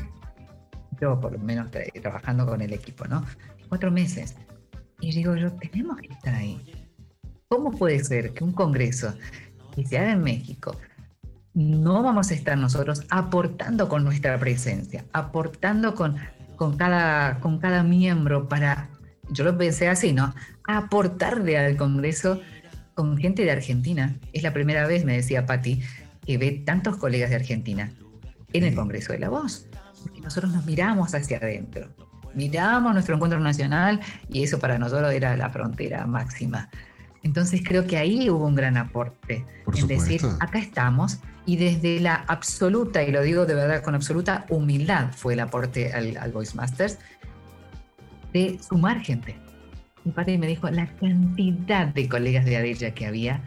[0.99, 1.70] Yo, por lo menos,
[2.02, 3.24] trabajando con el equipo, ¿no?
[3.70, 4.36] Cuatro meses.
[4.99, 6.60] Y digo yo, tenemos que estar ahí.
[7.48, 9.14] ¿Cómo puede ser que un congreso
[9.76, 10.76] que se haga en México
[11.53, 16.16] no vamos a estar nosotros aportando con nuestra presencia, aportando con,
[16.56, 18.90] con, cada, con cada miembro para,
[19.30, 20.34] yo lo pensé así, ¿no?
[20.64, 22.41] Aportarle al Congreso
[22.93, 24.15] con gente de Argentina.
[24.34, 25.81] Es la primera vez, me decía Patti,
[26.26, 27.91] que ve tantos colegas de Argentina
[28.53, 29.68] en el Congreso de la Voz.
[30.03, 31.89] Porque nosotros nos miramos hacia adentro.
[32.34, 33.99] Miramos nuestro encuentro nacional
[34.30, 36.69] y eso para nosotros era la frontera máxima.
[37.23, 39.45] Entonces creo que ahí hubo un gran aporte.
[39.76, 44.45] es decir, acá estamos y desde la absoluta, y lo digo de verdad con absoluta
[44.49, 46.97] humildad, fue el aporte al, al Voice Masters,
[48.34, 49.35] de sumar gente.
[50.03, 53.41] Mi padre me dijo, la cantidad de colegas de Adella que había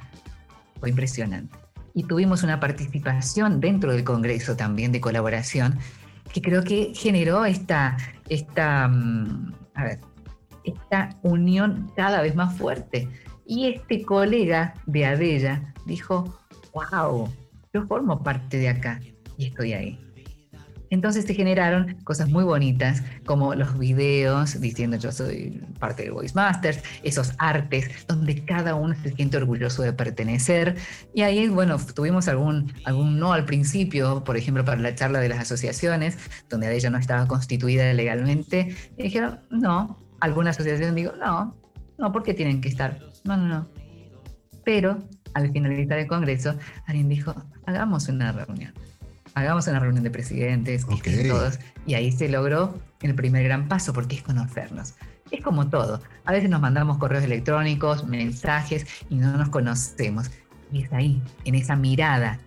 [0.78, 1.56] fue impresionante.
[1.94, 5.78] Y tuvimos una participación dentro del Congreso también de colaboración
[6.32, 7.97] que creo que generó esta,
[8.28, 10.01] esta, mm, a ver,
[10.64, 13.09] esta unión cada vez más fuerte.
[13.47, 16.40] Y este colega de Adella dijo,
[16.72, 17.32] wow,
[17.72, 19.01] yo formo parte de acá
[19.36, 20.03] y estoy ahí.
[20.94, 26.34] Entonces se generaron cosas muy bonitas, como los videos diciendo yo soy parte de Voice
[26.34, 30.76] Masters, esos artes donde cada uno se siente orgulloso de pertenecer.
[31.12, 35.28] Y ahí, bueno, tuvimos algún, algún no al principio, por ejemplo, para la charla de
[35.28, 36.16] las asociaciones,
[36.48, 38.76] donde ella no estaba constituida legalmente.
[38.96, 41.56] Dijeron, no, alguna asociación digo, no,
[41.98, 43.00] no, porque tienen que estar.
[43.24, 43.68] No, no, no.
[44.64, 44.98] Pero
[45.34, 46.54] al finalizar el Congreso,
[46.86, 47.34] alguien dijo,
[47.66, 48.72] hagamos una reunión.
[49.35, 51.59] Hagamos una reunión de presidentes, todos.
[51.86, 54.94] Y ahí se logró el primer gran paso, porque es conocernos.
[55.31, 56.01] Es como todo.
[56.24, 60.31] A veces nos mandamos correos electrónicos, mensajes y no nos conocemos.
[60.73, 62.39] Y es ahí, en esa mirada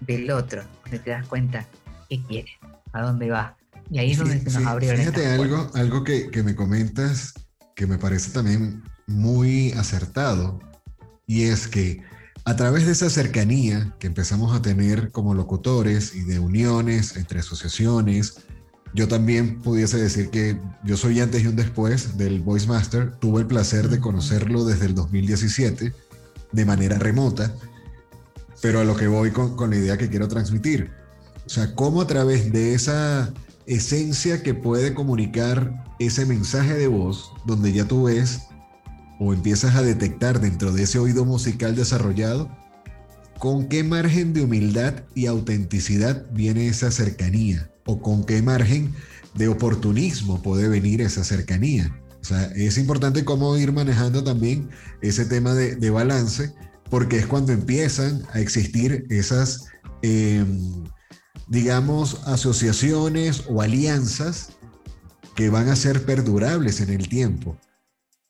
[0.00, 1.66] del otro, donde te das cuenta
[2.08, 2.50] qué quiere,
[2.92, 3.56] a dónde va.
[3.90, 7.34] Y ahí es donde se nos abrió Fíjate algo, algo que, que me comentas
[7.74, 10.60] que me parece también muy acertado,
[11.26, 12.02] y es que
[12.44, 17.40] a través de esa cercanía que empezamos a tener como locutores y de uniones entre
[17.40, 18.36] asociaciones,
[18.92, 23.12] yo también pudiese decir que yo soy antes y un después del Voice Master.
[23.18, 25.92] Tuve el placer de conocerlo desde el 2017
[26.52, 27.52] de manera remota,
[28.60, 30.92] pero a lo que voy con, con la idea que quiero transmitir.
[31.46, 33.32] O sea, cómo a través de esa
[33.66, 38.42] esencia que puede comunicar ese mensaje de voz, donde ya tú ves
[39.18, 42.50] o empiezas a detectar dentro de ese oído musical desarrollado,
[43.38, 48.94] con qué margen de humildad y autenticidad viene esa cercanía o con qué margen
[49.34, 51.94] de oportunismo puede venir esa cercanía.
[52.22, 54.70] O sea, es importante cómo ir manejando también
[55.02, 56.54] ese tema de, balance,
[56.88, 59.66] porque es cuando empiezan a existir esas,
[60.02, 60.84] em,
[61.48, 64.50] digamos, asociaciones o alianzas
[65.34, 67.58] que van a ser perdurables en el tiempo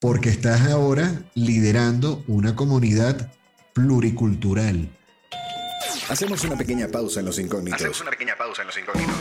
[0.05, 3.33] porque estás ahora liderando una comunidad
[3.73, 4.91] pluricultural.
[6.11, 7.81] Hacemos una pequeña pausa en los incógnitos.
[7.81, 9.17] Hacemos una pequeña pausa en los incógnitos.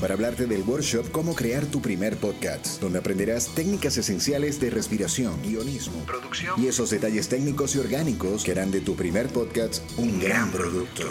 [0.00, 5.40] Para hablarte del workshop Cómo crear tu primer podcast, donde aprenderás técnicas esenciales de respiración,
[5.44, 10.18] guionismo, producción y esos detalles técnicos y orgánicos que harán de tu primer podcast un
[10.18, 11.04] gran producto.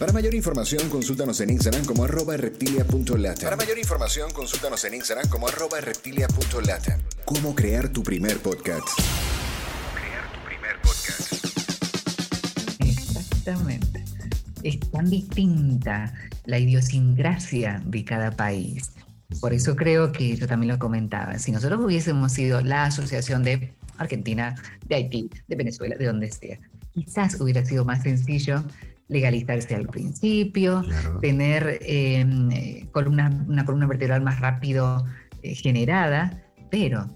[0.00, 3.42] Para mayor información, consúltanos en Instagram como arroba reptilia.lata.
[3.42, 6.98] Para mayor información, consúltanos en Instagram como arroba reptilia.lata.
[7.26, 8.88] ¿Cómo crear tu primer podcast?
[8.96, 11.44] ¿Cómo crear tu primer podcast?
[12.78, 14.02] Exactamente.
[14.62, 16.14] Es tan distinta
[16.46, 18.92] la idiosincrasia de cada país.
[19.38, 21.38] Por eso creo que yo también lo comentaba.
[21.38, 24.54] Si nosotros hubiésemos sido la asociación de Argentina,
[24.86, 26.58] de Haití, de Venezuela, de donde sea,
[26.94, 28.64] quizás hubiera sido más sencillo
[29.10, 30.82] legalizarse al principio,
[31.20, 35.04] tener eh, una columna vertebral más rápido
[35.42, 37.06] eh, generada, pero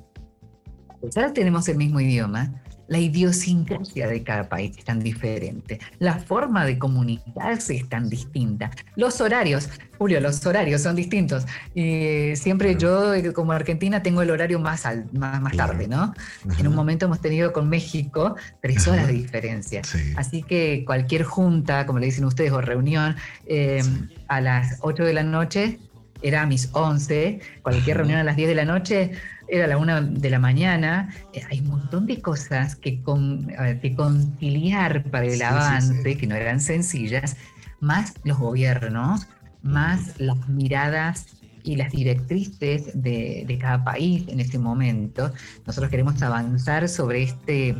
[1.14, 6.64] ya tenemos el mismo idioma, la idiosincrasia de cada país es tan diferente, la forma
[6.64, 11.46] de comunicarse es tan distinta, los horarios, Julio, los horarios son distintos.
[11.74, 16.14] y siempre yo, eh, como Argentina, tengo el horario más, más, tarde, ¿no?
[16.58, 19.82] En un momento hemos tenido con México tres horas de diferencia.
[20.16, 23.16] Así que cualquier junta, como le dicen ustedes, o reunión,
[23.46, 25.78] em, a las 8 de la noche,
[26.22, 29.12] era a mis 11, cualquier reunión a las 10 de la noche,
[29.48, 33.48] era la una de la mañana, eh, hay un montón de cosas que, con,
[33.80, 37.36] que conciliar para el avance, que no eran sencillas,
[37.80, 39.26] más los gobiernos,
[39.62, 41.26] más las miradas
[41.62, 45.32] y las directrices de, de, cada país en este momento.
[45.66, 47.76] Nosotros queremos avanzar sobre este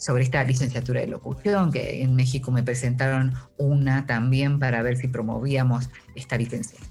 [0.00, 5.08] sobre esta licenciatura de locución, que en México me presentaron una también para ver si
[5.08, 6.89] promovíamos esta licenciatura,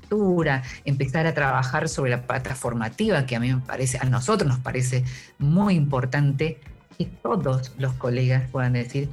[0.85, 4.59] empezar a trabajar sobre la pata formativa, que a mí me parece, a nosotros nos
[4.59, 5.03] parece
[5.37, 6.59] muy importante
[6.97, 9.09] que todos los colegas puedan decir,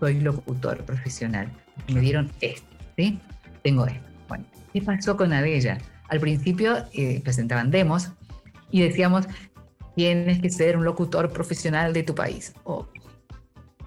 [0.00, 1.50] soy locutor profesional.
[1.92, 2.66] Me dieron esto,
[2.96, 3.20] ¿sí?
[3.62, 4.08] Tengo esto.
[4.28, 5.78] Bueno, ¿qué pasó con Adella?
[6.08, 8.10] Al principio eh, presentaban demos
[8.70, 9.26] y decíamos,
[9.94, 12.54] tienes que ser un locutor profesional de tu país.
[12.64, 12.88] O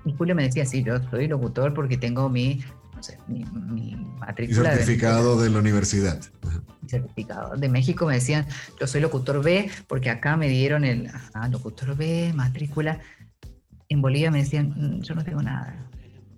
[0.06, 2.64] y Julio me decía, sí, yo soy locutor porque tengo mi,
[3.02, 4.74] no sé, mi, matrícula.
[4.74, 6.22] certificado de, la universidad.
[6.86, 7.58] certificado.
[7.58, 8.46] De México me decían,
[8.80, 13.00] yo soy locutor B porque acá me dieron el, ah, locutor B, matrícula.
[13.90, 15.90] En Bolivia me decían, mm, yo no tengo nada.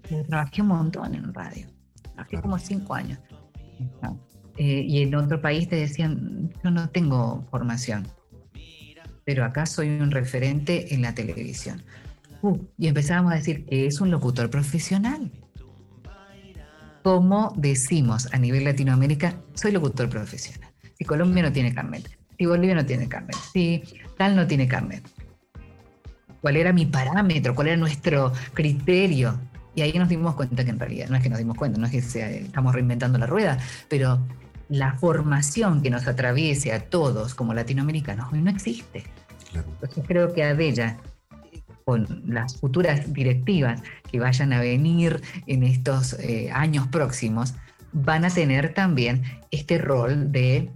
[0.10, 1.68] Yo trabajé un montón en radio.
[2.14, 3.19] Trabajé como cinco años.
[4.56, 8.07] Eh, y en otro país te decían, yo no tengo formación,
[9.26, 11.84] pero acá soy un referente en la televisión.
[12.41, 15.30] Uh, y empezábamos a decir que es un locutor profesional.
[17.03, 20.71] ¿Cómo decimos a nivel Latinoamérica, soy locutor profesional?
[20.97, 23.84] Si Colombia no tiene carnet, si Bolivia no tiene carnet, si
[24.17, 25.03] tal no tiene carnet.
[26.39, 27.55] ¿Cuál era mi parámetro?
[27.55, 29.38] ¿Cuál era nuestro criterio?
[29.75, 31.88] Y ahí nos dimos cuenta que en realidad, no es que nos dimos cuenta, no
[31.88, 33.57] es que estamos reinventando la rueda,
[33.89, 34.25] pero
[34.69, 39.03] la formación que nos atraviese a todos como latinoamericanos hoy no existe.
[39.53, 40.99] Entonces creo que Adella
[41.85, 43.81] con las futuras directivas
[44.11, 47.53] que vayan a venir en estos eh, años próximos,
[47.91, 50.69] van a tener también este rol de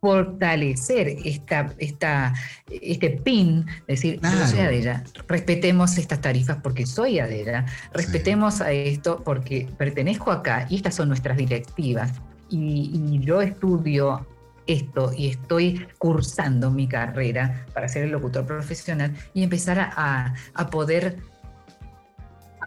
[0.00, 2.34] fortalecer esta, esta,
[2.70, 9.22] este pin, decir, yo soy Adela, respetemos estas tarifas porque soy Adela, respetemos a esto
[9.24, 12.12] porque pertenezco acá y estas son nuestras directivas.
[12.48, 14.24] Y, y yo estudio
[14.66, 20.70] esto y estoy cursando mi carrera para ser el locutor profesional y empezar a, a
[20.70, 21.18] poder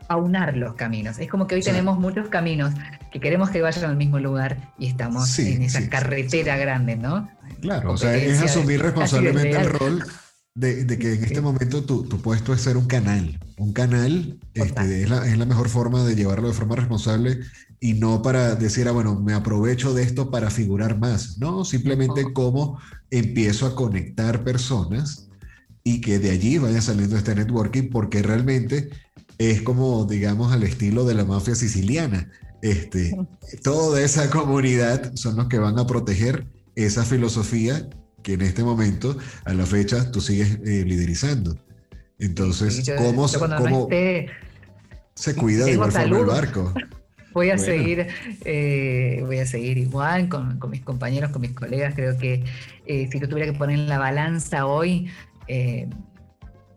[0.08, 1.20] aunar los caminos.
[1.20, 2.74] Es como que hoy tenemos muchos caminos
[3.12, 7.30] que queremos que vayan al mismo lugar y estamos en esa carretera grande, ¿no?
[7.62, 10.04] Claro, o sea, es asumir responsablemente el rol
[10.56, 13.40] de, que en este momento tu, puesto es ser un canal.
[13.58, 17.40] Un canal este, es, la, es, la, mejor forma de llevarlo de forma responsable
[17.80, 21.38] y no para decir, ah, bueno, me aprovecho de esto para figurar más.
[21.38, 25.30] No, simplemente cómo empiezo a conectar personas
[25.84, 28.90] y que de allí vaya saliendo este networking, porque realmente
[29.38, 32.30] es como, digamos, al estilo de la mafia siciliana.
[32.62, 33.16] Este,
[33.64, 36.46] toda esa comunidad son los que van a proteger
[36.76, 37.90] esa filosofía
[38.24, 41.58] que en este momento, a la fecha, tú sigues eh, liderizando.
[42.20, 43.28] Entonces, ¿cómo,
[43.58, 43.88] cómo
[45.16, 46.74] se cuida de igual forma el barco?
[47.32, 48.08] Voy a seguir,
[48.44, 51.94] eh, voy a seguir igual con, mis compañeros, con mis colegas.
[51.94, 52.44] Creo que
[52.88, 55.12] eh, si yo tuviera que poner en la balanza hoy,
[55.48, 55.88] eh,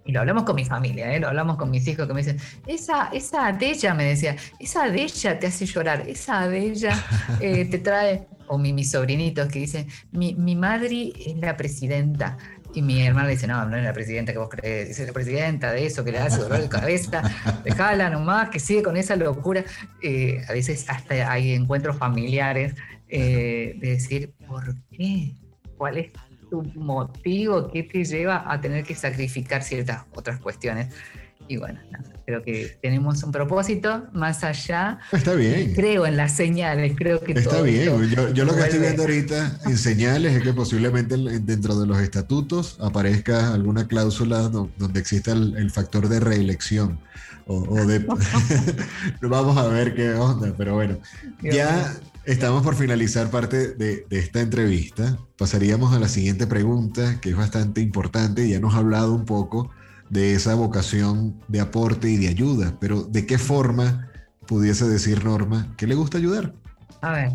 [0.04, 3.08] y lo hablamos con mi familia, lo hablamos con mis hijos que me dicen, esa,
[3.08, 7.02] esa de ella, me decía, esa de ella te hace llorar, esa de ella
[7.40, 12.36] te trae, o mis sobrinitos que dicen, mi, mi madre es la presidenta,
[12.74, 15.12] y mi hermana le dice, no, no es la presidenta que vos crees, es la
[15.12, 17.22] presidenta de eso, que le hace dolor de cabeza,
[17.64, 19.64] dejala nomás, que sigue con esa locura.
[20.02, 22.74] Eh, a veces hasta hay encuentros familiares
[23.08, 25.32] eh, de decir, ¿por qué?
[25.76, 26.12] ¿Cuál es
[26.50, 27.70] tu motivo?
[27.70, 30.94] ¿Qué te lleva a tener que sacrificar ciertas otras cuestiones?
[31.48, 31.78] Y bueno,
[32.24, 34.98] creo que tenemos un propósito más allá.
[35.12, 35.74] Está bien.
[35.74, 38.10] Creo en las señales, creo que Está bien.
[38.34, 42.78] Yo, lo que estoy viendo ahorita en señales es que posiblemente dentro de los estatutos
[42.80, 47.00] aparezca alguna cláusula donde exista el, factor de reelección.
[47.46, 47.98] O, de.
[49.22, 50.98] Vamos a ver qué onda, pero bueno.
[51.42, 51.92] Ya
[52.24, 55.18] estamos por finalizar parte de, de esta entrevista.
[55.36, 58.48] Pasaríamos a la siguiente pregunta, que es bastante importante.
[58.48, 59.70] Ya nos ha hablado un poco
[60.12, 64.10] de esa vocación de aporte y de ayuda, pero ¿de qué forma
[64.46, 66.54] pudiese decir Norma que le gusta ayudar?
[67.00, 67.32] A ver,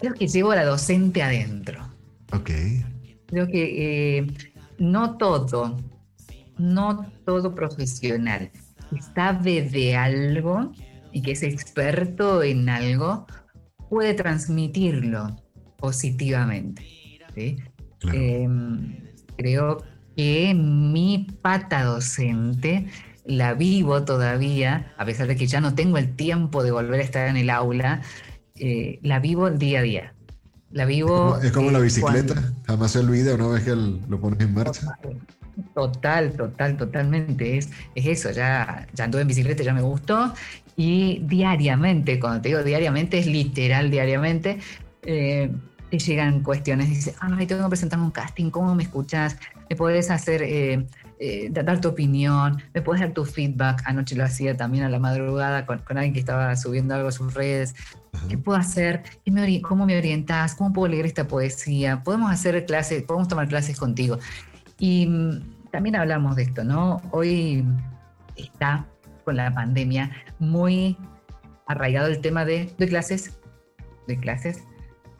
[0.00, 1.88] creo que llevo a la docente adentro.
[2.32, 2.50] Ok.
[3.26, 4.26] Creo que eh,
[4.80, 5.76] no todo,
[6.58, 8.50] no todo profesional
[8.90, 10.72] que sabe de algo
[11.12, 13.28] y que es experto en algo
[13.88, 15.28] puede transmitirlo
[15.76, 16.82] positivamente.
[17.36, 17.56] ¿sí?
[18.12, 18.96] Em,
[19.36, 19.78] creo
[20.16, 22.86] que mi pata docente
[23.24, 27.02] la vivo todavía, a pesar de que ya no tengo el tiempo de volver a
[27.02, 28.02] estar en el aula,
[28.56, 30.14] eh, la vivo día a día.
[30.70, 31.38] La vivo.
[31.42, 34.98] Es como, la bicicleta, jamás se olvida una vez que lo pones en marcha.
[35.74, 37.58] Total, total, totalmente.
[37.58, 40.32] Es, es eso, ya, ya anduve en bicicleta, ya me gustó.
[40.76, 44.58] Y diariamente, cuando te digo diariamente, es literal diariamente.
[45.02, 45.50] Eh,
[45.90, 49.36] te llegan cuestiones, dice, ay, tengo que presentarme un casting, ¿cómo me escuchas?
[49.70, 50.86] ¿Me puedes hacer, eh,
[51.18, 52.60] eh, dar tu opinión?
[52.74, 53.82] ¿Me puedes dar tu feedback?
[53.84, 57.34] Anoche lo hacía también a la madrugada con, alguien que estaba subiendo algo a sus
[57.34, 57.74] redes.
[58.28, 59.04] ¿Qué puedo hacer?
[59.62, 60.54] ¿Cómo me orientas?
[60.54, 62.02] ¿Cómo puedo leer esta poesía?
[62.02, 63.02] ¿Podemos hacer clases?
[63.02, 64.18] ¿Podemos tomar clases contigo?
[64.78, 67.00] Y mm, también hablamos de esto, ¿no?
[67.12, 67.64] Hoy
[68.36, 68.86] está
[69.24, 70.96] con la pandemia muy
[71.66, 73.38] arraigado el tema de doy clases,
[74.06, 74.62] de clases,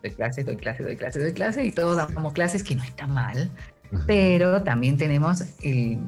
[0.07, 3.07] doy clases, doy clases, doy clases, doy clases, y todos damos clases, que no está
[3.07, 3.51] mal,
[4.07, 5.99] pero también tenemos eh,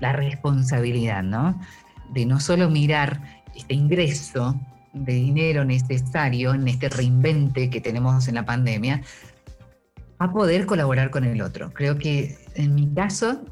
[0.00, 1.60] la responsabilidad, ¿no?
[2.12, 4.58] De no solo mirar este ingreso
[4.92, 9.02] de dinero necesario en este reinvente que tenemos en la pandemia,
[10.18, 11.72] a poder colaborar con el otro.
[11.72, 13.42] Creo que en mi caso,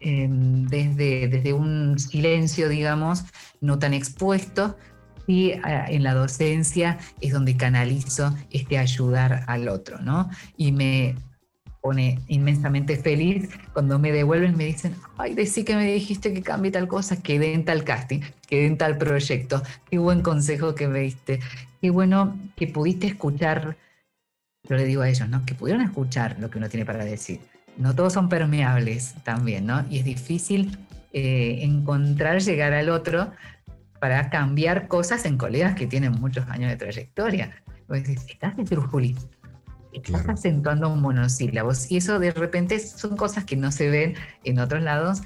[0.00, 3.24] em, desde, desde un silencio, digamos,
[3.60, 4.76] no tan expuesto,
[5.26, 10.30] y en la docencia es donde canalizo este ayudar al otro, ¿no?
[10.56, 11.16] Y me
[11.84, 16.40] pone inmensamente feliz cuando me devuelven y me dicen, ay, decí que me dijiste que
[16.40, 20.88] cambie tal cosa, quedé en tal casting, quedé en tal proyecto, qué buen consejo que
[20.88, 21.40] me diste,
[21.82, 23.76] qué bueno que pudiste escuchar,
[24.66, 25.44] yo le digo a ellos, ¿no?
[25.44, 27.40] Que pudieron escuchar lo que uno tiene para decir.
[27.76, 29.84] No todos son permeables también, ¿no?
[29.90, 30.78] Y es difícil
[31.12, 33.30] eh, encontrar, llegar al otro
[34.04, 37.52] para cambiar cosas en colegas que tienen muchos años de trayectoria.
[37.86, 39.16] Pues estás de trujuli,
[39.94, 44.12] estás acentuando un monosílabos y eso de repente son cosas que no se ven
[44.42, 45.22] en otros lados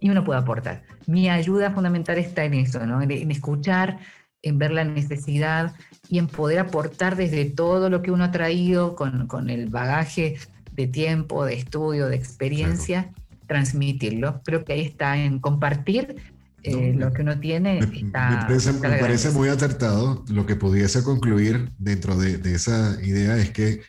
[0.00, 0.84] y uno puede aportar.
[1.06, 3.02] Mi ayuda fundamental está en eso, ¿no?
[3.02, 3.98] en, escuchar,
[4.40, 5.74] en ver la necesidad
[6.08, 10.38] y en poder aportar desde todo lo que uno ha traído con, con el bagaje
[10.72, 13.12] de tiempo, de estudio, de experiencia,
[13.46, 14.40] transmitirlo.
[14.44, 16.35] Creo que ahí está en compartir
[16.66, 20.24] eh, lo que uno tiene me, está, me parece, muy acertado.
[20.28, 23.82] Lo que pudiese concluir dentro de, esa idea es que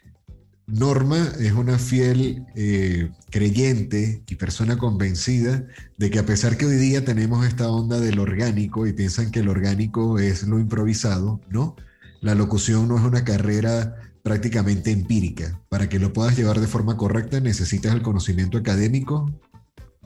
[0.67, 5.63] Norma es una fiel eh, creyente y persona convencida
[5.97, 9.39] de que a pesar que hoy día tenemos esta onda del orgánico y piensan que
[9.39, 11.75] el orgánico es lo improvisado, ¿no?
[12.21, 15.59] La locución no es una carrera prácticamente empírica.
[15.69, 19.31] Para que lo puedas llevar de forma correcta necesitas el conocimiento académico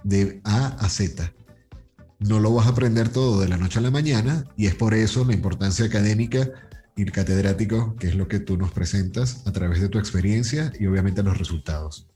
[0.03, 1.34] de A a Z
[2.22, 4.93] no lo vas a aprender todo de la noche a la mañana y es por
[4.93, 6.49] eso la importancia académica
[6.95, 10.72] y el catedrático, que es lo que tú nos presentas a través de tu experiencia
[10.80, 12.07] y obviamente los resultados.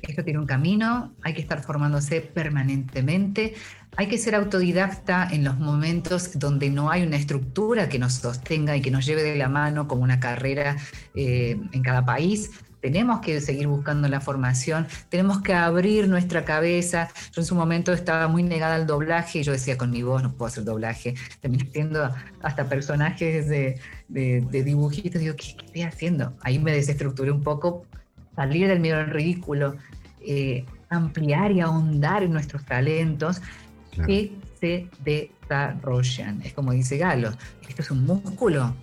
[0.00, 3.54] Esto tiene un camino, hay que estar formándose permanentemente,
[3.96, 8.76] hay que ser autodidacta en los momentos donde no hay una estructura que nos sostenga
[8.76, 10.76] y que nos lleve de la mano como una carrera
[11.14, 12.50] eh, en cada país
[12.82, 17.08] tenemos que seguir buscando la formación, tenemos que abrir nuestra cabeza.
[17.32, 20.22] Yo en su momento estaba muy negada al doblaje y yo decía, con mi voz
[20.22, 21.14] no puedo hacer doblaje.
[21.40, 25.20] Terminé haciendo hasta personajes de, dibujitos.
[25.20, 26.34] Digo, ¿qué, estoy haciendo?
[26.42, 27.86] Ahí me desestructuré un poco,
[28.34, 29.76] salir del miedo al ridículo,
[30.20, 33.40] eh, ampliar y ahondar en nuestros talentos
[34.06, 36.42] que se desarrollan.
[36.42, 37.30] Es como dice Galo,
[37.68, 38.74] esto es un músculo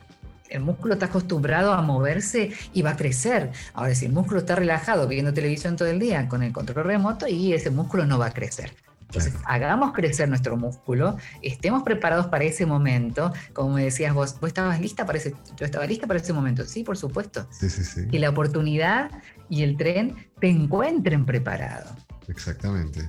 [0.49, 3.51] el músculo está acostumbrado a moverse y va a crecer.
[3.73, 7.27] Ahora, si el músculo está relajado viendo televisión todo el día con el control remoto,
[7.27, 8.73] y ese músculo no va a crecer.
[9.01, 13.33] Entonces, hagamos crecer nuestro músculo, estemos preparados para ese momento.
[13.53, 16.63] Como me decías vos, vos estabas lista para ese, yo estaba lista para ese momento.
[16.65, 17.47] Sí, por supuesto.
[17.49, 18.07] Sí, sí, sí.
[18.07, 19.09] Que la oportunidad
[19.49, 21.89] y el tren te encuentren preparado.
[22.27, 23.07] Exactamente.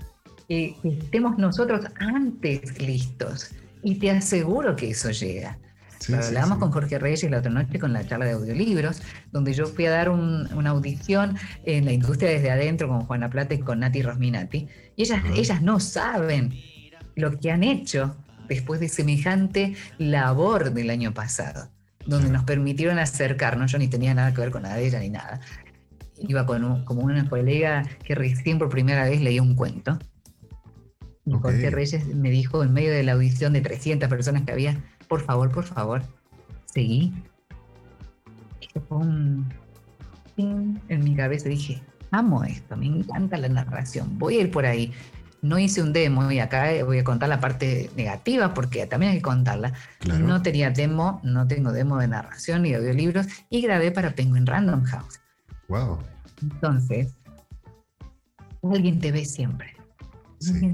[0.49, 3.51] que estemos nosotros antes listos.
[3.83, 5.59] Y te aseguro que eso llega.
[6.09, 9.02] Hablábamos con Jorge Reyes la otra noche con la charla de audiolibros,
[9.32, 13.55] donde yo fui a dar una audición en la industria desde adentro con Juana Plata
[13.55, 14.68] y con Nati Rosminati.
[14.97, 16.55] Y ellas, ellas no saben
[17.16, 18.16] lo que han hecho
[18.48, 21.70] después de semejante labor del año pasado,
[22.06, 23.72] donde nos permitieron acercarnos.
[23.72, 25.40] Yo ni tenía nada que ver con nada de ella ni nada.
[26.18, 29.98] Iba con como una colega que recién por primera vez leía un cuento
[31.27, 34.82] y Jorge Reyes me dijo en medio de la audición de 300 personas que había,
[35.11, 36.03] por favor, por favor,
[36.65, 37.12] seguí.
[38.62, 39.53] Eso fue un
[40.37, 41.51] en mi cabeza.
[41.51, 44.91] Dije, amo esto, me encanta la narración, voy a ir por ahí.
[45.43, 49.19] No hice un demo y acá voy a contar la parte negativa porque también hay
[49.19, 49.73] que contarla.
[50.07, 54.47] No tenía demo, no tengo demo de narración ni de audiolibros y grabé para Penguin
[54.47, 55.20] Random House.
[55.69, 55.99] Wow.
[56.43, 57.15] Entonces,
[58.62, 59.81] alguien te ve siempre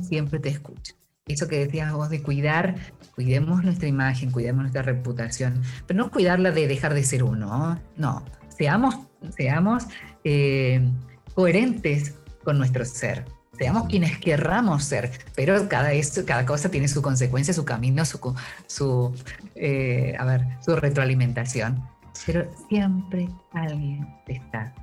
[0.02, 0.94] siempre te escucha.
[1.26, 2.76] Eso que decías vos de cuidar,
[3.16, 8.24] cuidemos nuestra imagen, cuidemos nuestra reputación, pero no cuidarla de dejar de ser uno, no,
[8.56, 8.94] seamos,
[9.36, 9.86] seamos
[10.22, 10.86] eh,
[11.34, 12.14] coherentes
[12.44, 13.24] con nuestro ser,
[13.58, 15.90] seamos quienes querramos ser, pero cada,
[16.26, 18.34] cada cosa tiene su consecuencia, su camino, su,
[18.66, 19.14] su,
[19.54, 21.82] eh, a ver, su retroalimentación.
[22.26, 24.74] Pero siempre alguien te está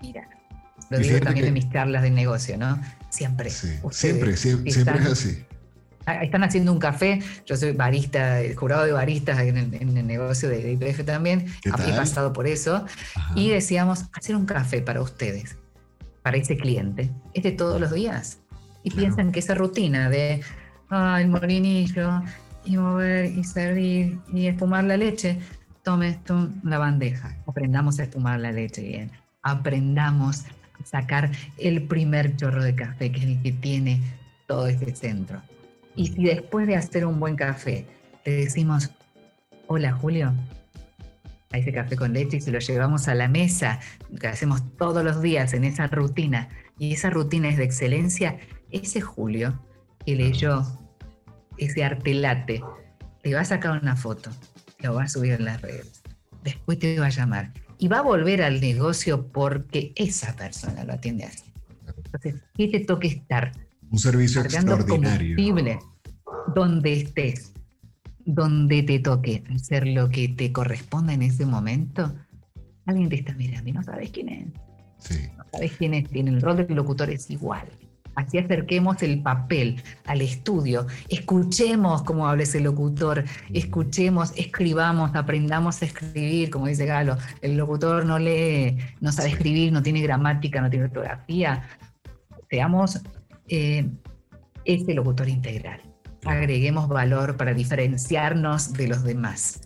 [0.00, 0.36] mirando.
[0.90, 2.80] Lo digo también en mis charlas de negocio, ¿no?
[3.10, 3.50] Siempre.
[3.50, 5.44] siempre, siempre, es así.
[6.06, 11.04] Están haciendo un café, yo soy barista, jurado de baristas en el, negocio de IPF
[11.04, 12.84] también, he pasado por eso,
[13.34, 15.56] y decíamos, hacer un café para ustedes,
[16.22, 18.38] para ese cliente, es de todos los días.
[18.82, 20.40] Y piensan que esa rutina de,
[20.88, 22.22] ah, el molinillo,
[22.64, 25.38] y mover, y servir, y espumar la leche,
[25.82, 29.12] tome esto, la bandeja, aprendamos a espumar la leche bien,
[29.42, 30.44] aprendamos
[30.84, 34.00] sacar el primer chorro de café, que es el que tiene
[34.46, 35.40] todo este centro.
[35.96, 37.86] Y si después de hacer un buen café
[38.24, 38.90] le decimos,
[39.66, 40.32] hola Julio,
[41.52, 43.80] a ese café con leche y se lo llevamos a la mesa,
[44.20, 46.48] que hacemos todos los días en esa rutina,
[46.78, 48.38] y esa rutina es de excelencia,
[48.70, 49.60] ese Julio
[50.06, 50.64] que leyó
[51.58, 52.62] ese artelate,
[53.22, 54.30] te va a sacar una foto,
[54.78, 56.02] lo va a subir en las redes,
[56.42, 60.92] después te va a llamar y va a volver al negocio porque esa persona lo
[60.92, 61.52] atiende así.
[62.04, 63.52] Entonces, ¿qué te toque estar?
[63.90, 65.36] Un servicio extraordinario.
[66.54, 67.52] donde estés,
[68.24, 72.14] donde te toque hacer lo que te corresponda en ese momento,
[72.86, 74.46] alguien te está mirando y no sabes quién es.
[74.98, 75.28] Sí.
[75.36, 77.66] No sabes quién es, tiene el rol del locutor es igual.
[78.16, 85.86] Así acerquemos el papel al estudio, escuchemos cómo habla ese locutor, escuchemos, escribamos, aprendamos a
[85.86, 87.16] escribir, como dice Galo.
[87.40, 91.62] El locutor no lee, no sabe escribir, no tiene gramática, no tiene ortografía.
[92.50, 93.00] Seamos
[93.50, 93.90] eh,
[94.64, 95.82] ese locutor integral.
[96.24, 99.60] Agreguemos valor para diferenciarnos de los demás.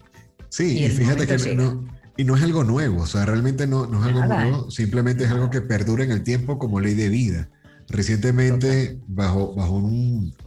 [0.48, 1.85] Sí, y, fíjate que no,
[2.16, 5.31] y no es algo nuevo, o sea, realmente no, no es algo nuevo, simplemente es
[5.31, 7.48] algo que perdura en el tiempo como ley de vida.
[7.89, 9.77] Recientemente, bajo, bajo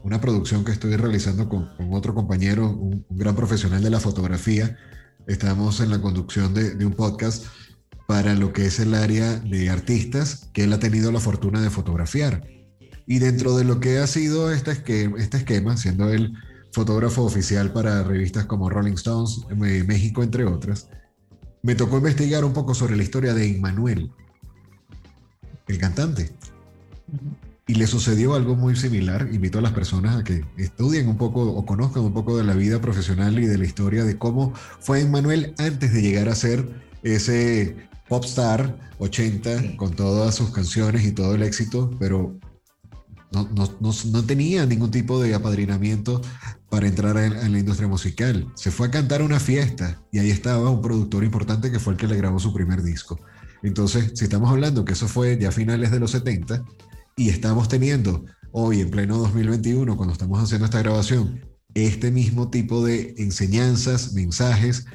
[0.03, 4.77] una producción que estoy realizando con, otro compañero, un, gran profesional de la fotografía,
[5.27, 7.45] estamos en la conducción de, un podcast
[8.07, 11.69] para lo que es el área de artistas que él ha tenido la fortuna de
[11.69, 12.47] fotografiar.
[13.07, 16.33] Y dentro de lo que ha sido este esquema, este esquema siendo él
[16.71, 20.89] fotógrafo oficial para revistas como Rolling Stones, México, entre otras,
[21.63, 24.11] me tocó investigar un poco sobre la historia de Immanuel,
[25.67, 26.31] el cantante.
[27.65, 29.27] Y le sucedió algo muy similar.
[29.31, 32.53] Invito a las personas a que estudien un poco o conozcan un poco de la
[32.53, 36.69] vida profesional y de la historia de cómo fue Emmanuel antes de llegar a ser
[37.03, 37.75] ese
[38.07, 42.37] popstar 80 con todas sus canciones y todo el éxito, pero
[43.31, 46.21] no, no, no, tenía ningún tipo de apadrinamiento
[46.69, 48.51] para entrar en, la industria musical.
[48.55, 51.99] Se fue a cantar una fiesta y ahí estaba un productor importante que fue el
[51.99, 53.19] que le grabó su primer disco.
[53.63, 56.63] Entonces, si estamos hablando que eso fue ya a finales de los 70,
[57.17, 61.41] y estamos teniendo hoy en pleno 2021, cuando estamos haciendo esta grabación,
[61.73, 64.85] este mismo tipo de enseñanzas, mensajes,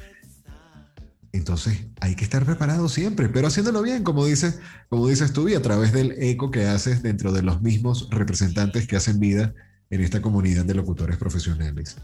[1.32, 5.54] entonces hay que estar preparado siempre, pero haciéndolo bien, como dices, como dices tú, y
[5.54, 9.54] a través del eco que haces dentro de los mismos representantes que hacen vida
[9.90, 11.96] en esta comunidad de locutores profesionales.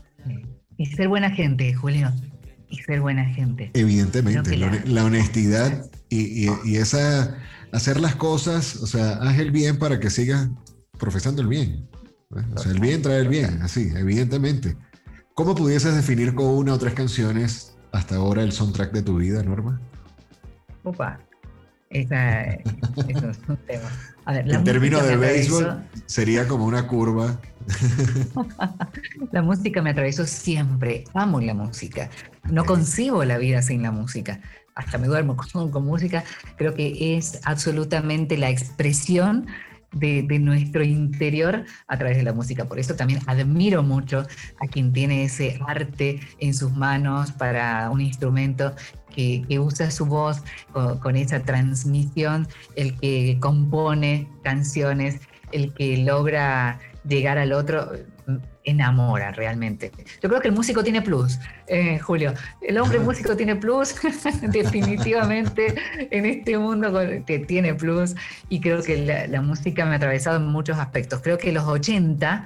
[0.76, 2.12] Y ser buena gente, Julio.
[2.70, 3.70] Y ser buena gente.
[3.74, 7.38] Evidentemente, la, honestidad y, y esa
[7.72, 10.48] hacer las cosas, o sea, haz el bien para que sigas
[10.98, 11.88] profesando el bien.
[12.54, 14.76] O sea, el bien trae el bien, así, evidentemente.
[15.34, 19.42] ¿Cómo pudieses definir con una o tres canciones hasta ahora el soundtrack de tu vida,
[19.42, 19.80] Norma?
[20.84, 21.18] Opa.
[21.90, 22.44] Esa,
[23.08, 23.88] eso es un tema.
[24.24, 27.40] A ver, en términos de béisbol, sería como una curva.
[29.32, 31.04] la música me atravesó siempre.
[31.14, 32.10] Amo la música.
[32.50, 34.40] No concibo la vida sin la música.
[34.74, 36.24] Hasta me duermo con, con música.
[36.56, 39.46] Creo que es absolutamente la expresión
[39.92, 42.66] de, nuestro interior a través de la música.
[42.66, 44.26] Por eso también admiro mucho
[44.60, 48.74] a quien tiene ese arte en sus manos para un instrumento
[49.14, 50.42] que, usa su voz
[51.00, 52.46] con, esa transmisión,
[52.76, 55.20] el que compone canciones,
[55.52, 57.90] el que logra llegar al otro
[58.64, 59.90] enamora realmente.
[60.22, 62.34] Yo creo que el músico tiene plus, eh, Julio.
[62.60, 63.94] El hombre músico tiene plus,
[64.42, 65.74] definitivamente
[66.10, 66.92] en este mundo
[67.26, 68.14] que tiene plus
[68.48, 71.20] y creo que la, música me ha atravesado en muchos aspectos.
[71.22, 72.44] Creo que los 80,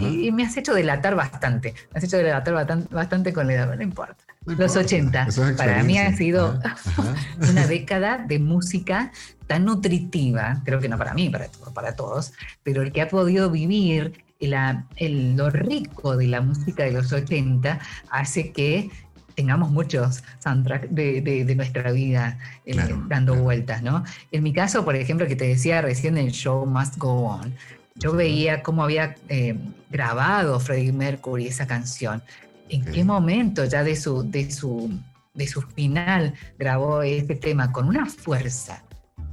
[0.00, 2.54] y, me has hecho delatar bastante, me has hecho delatar
[2.90, 4.16] bastante, con la edad, no importa.
[4.44, 6.60] los 80, para mí ha sido
[7.50, 9.10] una década de música
[9.46, 12.32] tan nutritiva, creo que no para mí, para, para todos,
[12.62, 17.78] pero el que ha podido vivir el, lo rico de la música de los 80
[18.10, 18.90] hace que
[19.34, 22.76] tengamos muchos soundtracks de, nuestra vida eh,
[23.08, 24.02] dando vueltas, ¿no?
[24.32, 27.54] En mi caso, por ejemplo, que te decía recién el show Must Go On,
[27.96, 29.56] yo veía cómo había eh,
[29.90, 32.22] grabado Freddie Mercury esa canción,
[32.68, 34.90] en qué momento ya de su, de, su,
[35.34, 38.82] de su final grabó este tema con una fuerza,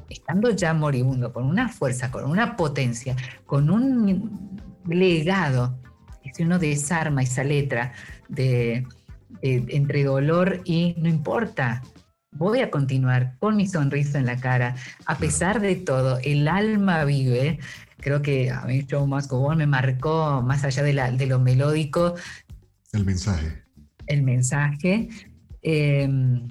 [0.10, 3.16] estando ya moribundo, con una fuerza, con una potencia,
[3.46, 5.80] con un legado.
[6.24, 7.94] Y si uno desarma esa letra
[8.30, 8.86] de,
[9.42, 11.82] entre dolor y no importa,
[12.32, 17.04] voy a continuar con mi sonrisa en la cara, a pesar de todo, el alma
[17.06, 17.60] vive.
[17.98, 22.16] Creo que a mí Must Go me marcó más allá de, la, de lo melódico.
[22.92, 23.64] El mensaje.
[24.08, 25.10] El mensaje.
[25.62, 26.48] Em,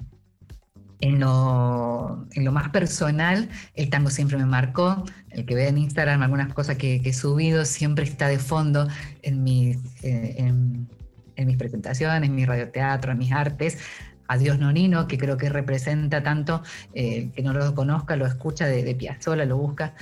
[0.99, 5.03] en lo, en lo, más personal, el tango siempre me marcó.
[5.33, 8.87] El que ve en Instagram algunas cosas que, he subido siempre está de fondo
[9.21, 10.87] en mis, eh, en,
[11.35, 13.79] mis presentaciones, en mi radioteatro, en mis artes.
[14.27, 18.83] Adiós Nonino, que creo que representa tanto, eh, que no lo conozca, lo escucha de,
[18.83, 19.95] de Piazzolla, lo busca.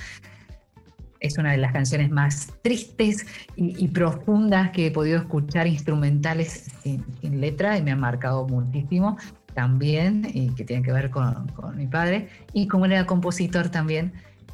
[1.18, 7.04] Es una de las canciones más tristes y, profundas que he podido escuchar instrumentales sin,
[7.20, 9.16] sin, letra y me ha marcado muchísimo
[9.54, 11.46] también, y que tiene que ver con,
[11.76, 14.12] mi padre, y como era compositor también,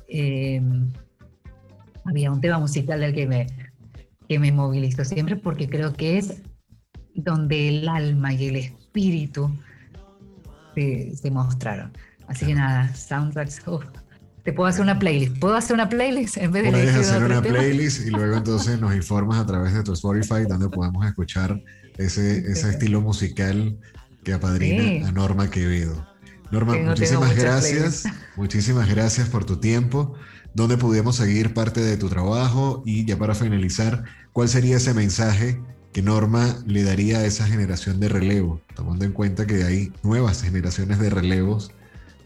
[0.08, 0.60] eh,
[2.04, 3.46] había un tema musical del que me,
[4.28, 6.42] que me movilizó siempre porque creo que es
[7.14, 9.50] donde el alma y el espíritu
[10.74, 11.92] se, mostraron.
[12.26, 13.62] Así que nada, soundtracks.
[14.44, 15.38] te puedo hacer una playlist.
[15.38, 18.94] ¿Puedo hacer una playlist en vez de Puedes hacer una playlist y luego entonces nos
[18.94, 21.60] informas a través de tu Spotify donde podemos escuchar
[21.96, 23.76] ese, ese estilo musical
[24.24, 26.07] que apadrina a Norma Quevedo.
[26.50, 28.04] Norma, muchísimas gracias.
[28.36, 30.14] Muchísimas gracias por tu tiempo.
[30.54, 32.82] ¿Dónde pudiéramos seguir parte de tu trabajo?
[32.86, 35.60] Y ya para finalizar, ¿cuál sería ese mensaje
[35.92, 38.62] que Norma le daría a esa generación de relevo?
[38.74, 41.70] Tomando en cuenta que hay nuevas generaciones de relevos,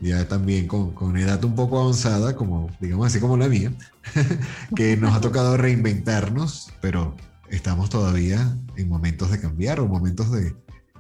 [0.00, 3.72] ya también con, con edad un poco avanzada, como digamos así como la mía,
[4.76, 7.16] que nos ha tocado reinventarnos, pero
[7.50, 10.54] estamos todavía en momentos de cambiar o momentos de,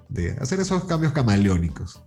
[0.08, 2.02] de hacer esos cambios camaleónicos.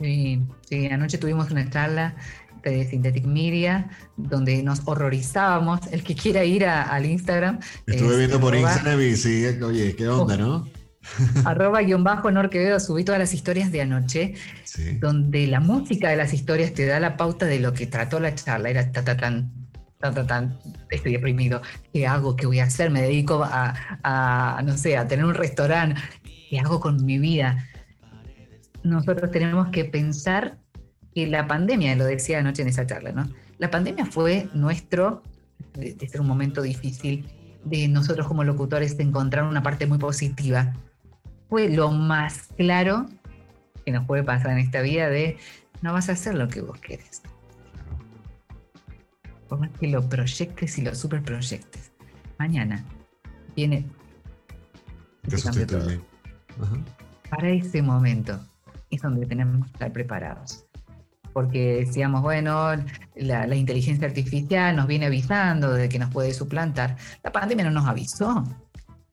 [0.00, 2.14] Sí, sí, anoche tuvimos una charla
[2.62, 5.80] de Synthetic Media, donde nos horrorizábamos.
[5.90, 7.58] El que quiera ir al Instagram.
[7.86, 10.68] Estuve viendo por Instagram y sí, oye, qué onda, ¿no?
[11.44, 14.34] arroba guion bajo Norquevedo, subí todas las historias de anoche,
[15.00, 18.34] donde la música de las historias te da la pauta de lo que trató la
[18.34, 18.70] charla.
[18.70, 19.52] Era ta, ta, tan,
[19.98, 20.58] ta, ta, tan,
[20.90, 21.62] estoy deprimido,
[21.92, 22.36] ¿qué hago?
[22.36, 22.90] ¿Qué voy a hacer?
[22.90, 26.00] Me dedico a, a no sé, a tener un restaurante.
[26.48, 27.68] ¿qué hago con mi vida?
[28.88, 30.58] Nosotros tenemos que pensar
[31.14, 33.28] que la pandemia, lo decía anoche en esa charla, ¿no?
[33.58, 35.22] La pandemia fue nuestro,
[35.74, 37.26] de, ser un momento difícil,
[37.64, 40.72] de nosotros como locutores encontrar una parte muy positiva.
[41.50, 43.06] Fue lo más claro
[43.84, 45.36] que nos puede pasar en esta vida de
[45.82, 47.22] no vas a hacer lo que vos querés.
[49.48, 51.92] Por más que lo proyectes y lo superproyectes.
[52.38, 52.84] Mañana
[53.54, 53.86] viene...
[55.28, 55.36] Te
[57.28, 58.40] para ese momento
[58.90, 60.64] es donde tenemos que estar preparados.
[61.32, 62.70] Porque decíamos, bueno,
[63.14, 66.96] la, inteligencia artificial nos viene avisando de que nos puede suplantar.
[67.22, 68.44] La pandemia no nos avisó,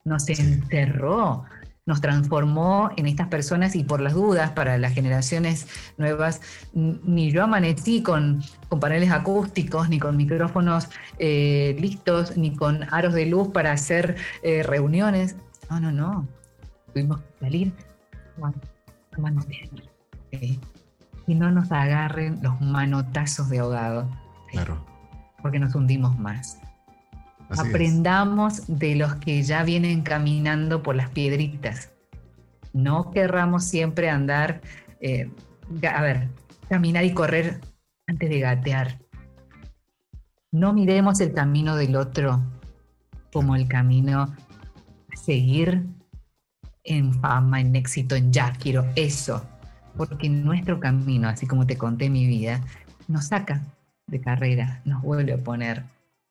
[0.04, 1.44] nos encerró,
[1.84, 6.40] nos transformó en estas personas y por las dudas para las generaciones nuevas,
[6.72, 10.88] ni yo amanecí con, con paneles acústicos, ni con micrófonos
[11.18, 15.36] eh, listos, ni con aros de luz para hacer eh, reuniones.
[15.70, 16.28] No, no, no
[16.92, 17.72] tuvimos que salir
[19.16, 19.44] tomando
[21.26, 24.08] y no nos agarren los manotazos de ahogado.
[24.50, 24.84] Claro.
[25.42, 26.58] Porque nos hundimos más.
[27.50, 31.90] Aprendamos de los que ya vienen caminando por las piedritas.
[32.72, 34.60] No querramos siempre andar,
[35.00, 35.30] eh,
[35.90, 36.28] a ver,
[36.68, 37.60] caminar y correr
[38.06, 38.98] antes de gatear.
[40.52, 42.42] No miremos el camino del otro
[43.32, 45.86] como el camino a seguir
[46.86, 49.44] en fama, en éxito, en ya quiero eso.
[49.96, 52.60] Porque nuestro camino, así como te conté mi vida,
[53.08, 53.62] nos saca
[54.06, 55.84] de carrera, nos vuelve a poner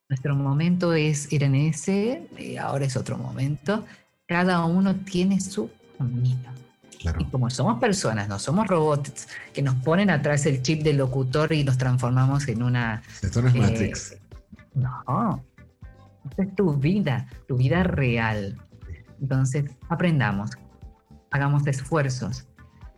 [0.07, 3.85] nuestro momento es ir en ese, y ahora es otro momento.
[4.27, 6.53] Cada uno tiene su camino.
[7.19, 11.53] Y como somos personas, no somos robots que nos ponen atrás el chip del locutor
[11.53, 13.03] y nos transformamos en una.
[13.21, 14.17] Esto no es eh, Matrix.
[14.73, 15.43] No.
[16.29, 18.57] Esta es tu vida, tu vida real.
[19.21, 20.51] Entonces, aprendamos,
[21.31, 22.47] hagamos esfuerzos.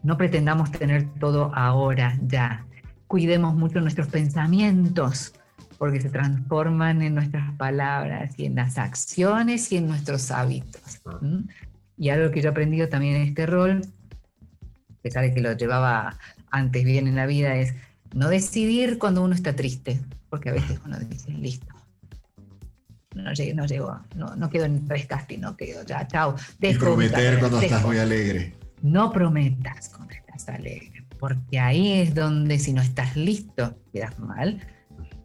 [0.04, 2.66] No pretendamos tener todo ahora, ya.
[3.08, 5.34] Cuidemos mucho nuestros pensamientos
[5.78, 11.02] porque se transforman en nuestras palabras y en las acciones y en nuestros hábitos.
[11.06, 11.20] Ah.
[11.98, 13.82] Y algo que yo he aprendido también en este rol,
[14.62, 16.18] a pesar de que lo llevaba
[16.52, 17.74] antes bien en la vida, es
[18.14, 20.00] no decidir cuando uno está triste,
[20.30, 21.74] porque a veces uno dice, listo,
[23.24, 26.36] no llego, no, llego, no, no quedo en tres casting, no quedo, ya, chao.
[26.62, 28.54] Y prometer cuando estás muy alegre.
[28.82, 34.62] No prometas cuando estás alegre, porque ahí es donde si no estás listo, quedas mal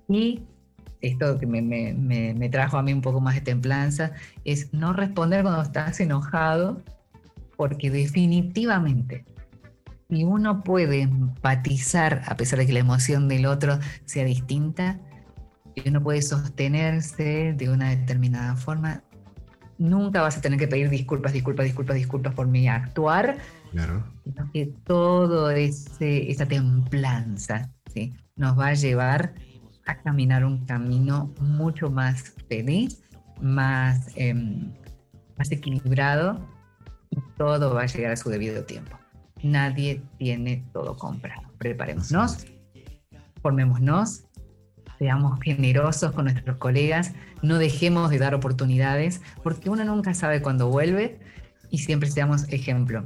[0.09, 0.43] y
[1.03, 4.13] esto que me, trajo a mí un poco más de templanza,
[4.45, 6.81] es no responder cuando estás enojado,
[7.57, 9.25] porque definitivamente,
[10.09, 15.01] si uno puede empatizar, a pesar de que la emoción del otro sea distinta,
[15.75, 19.03] y uno puede sostenerse de una determinada forma,
[19.79, 23.39] nunca vas a tener que pedir disculpas, disculpas, disculpas, disculpas por mi actuar,
[23.71, 24.05] claro.
[24.25, 28.15] sino que todo ese, esa templanza ¿sí?
[28.37, 29.35] nos va a llevar
[29.87, 33.03] a caminar un camino mucho más feliz,
[33.41, 34.73] más, em,
[35.37, 36.39] más equilibrado
[37.11, 38.99] y todo va a llegar a su debido tiempo.
[39.43, 41.43] Nadie tiene todo comprado.
[41.59, 42.47] Preparémonos,
[43.43, 44.25] formémonos,
[45.03, 47.11] seamos generosos con nuestros colegas,
[47.43, 51.19] no dejemos de dar oportunidades, porque uno nunca sabe cuándo vuelve
[51.71, 53.05] y siempre seamos ejemplo.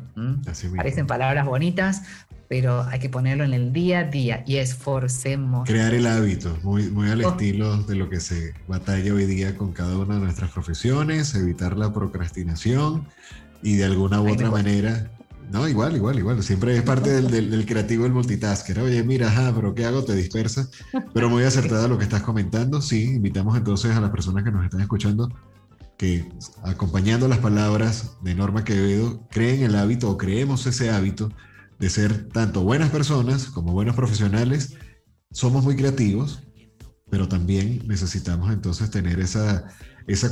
[0.77, 2.02] Parecen palabras bonitas,
[2.48, 5.66] pero hay que ponerlo en el día a día y esforcemos.
[5.66, 7.31] Crear el hábito, muy, muy al oh.
[7.31, 11.78] estilo de lo que se batalla hoy día con cada una de nuestras profesiones, evitar
[11.78, 13.06] la procrastinación
[13.62, 15.10] y de alguna u otra manera...
[15.51, 16.43] No, igual, igual, igual.
[16.43, 18.81] Siempre es parte del, creativo el multitasker.
[18.81, 20.05] Oye, mira, ajá, pero ¿qué hago?
[20.05, 20.68] Te dispersa.
[21.14, 22.82] Pero muy acertada lo que estás comentando.
[22.82, 25.28] Sí, invitamos entonces a las personas que nos están escuchando
[25.97, 26.28] que
[26.62, 31.31] acompañando las palabras de Norma Quevedo, creen el hábito o creemos ese hábito
[31.78, 34.74] de ser tanto buenas personas como buenos profesionales.
[35.31, 36.43] Somos muy creativos,
[37.09, 39.64] pero también necesitamos entonces tener esa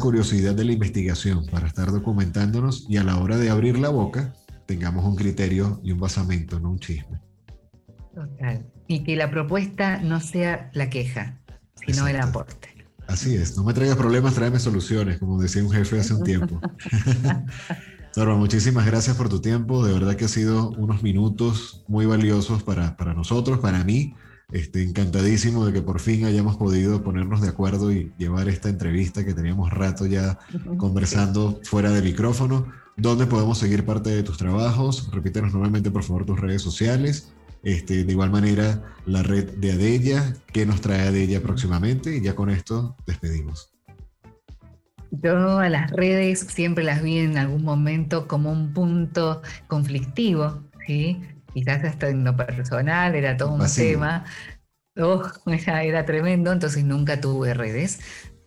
[0.00, 4.34] curiosidad de la investigación para estar documentándonos y a la hora de abrir la boca
[4.66, 7.20] tengamos un criterio y un basamento, no un chisme.
[8.14, 8.66] Total.
[8.86, 11.40] Y que la propuesta no sea la queja,
[11.74, 12.68] sino el aporte.
[13.06, 16.60] Así es, no me traigas problemas, tráeme soluciones, como decía un jefe hace un tiempo.
[18.16, 19.84] Norma, muchísimas gracias por tu tiempo.
[19.84, 24.14] De verdad que ha sido unos minutos muy valiosos para, para nosotros, para mí.
[24.52, 29.24] Este, encantadísimo de que por fin hayamos podido ponernos de acuerdo y llevar esta entrevista
[29.24, 30.38] que teníamos rato ya
[30.78, 32.68] conversando fuera de micrófono.
[32.96, 35.10] ¿Dónde podemos seguir parte de tus trabajos?
[35.12, 37.32] Repítenos nuevamente, por favor, tus redes sociales.
[37.62, 42.16] Este, de igual manera, la red de Adella, qué nos trae Adella próximamente.
[42.16, 43.70] Y ya con esto despedimos.
[45.10, 51.20] Yo a las redes siempre las vi en algún momento como un punto conflictivo, ¿sí?
[51.54, 54.24] quizás hasta en lo personal era todo un tema.
[54.96, 58.00] Oh, era, tremendo, entonces nunca tuve redes.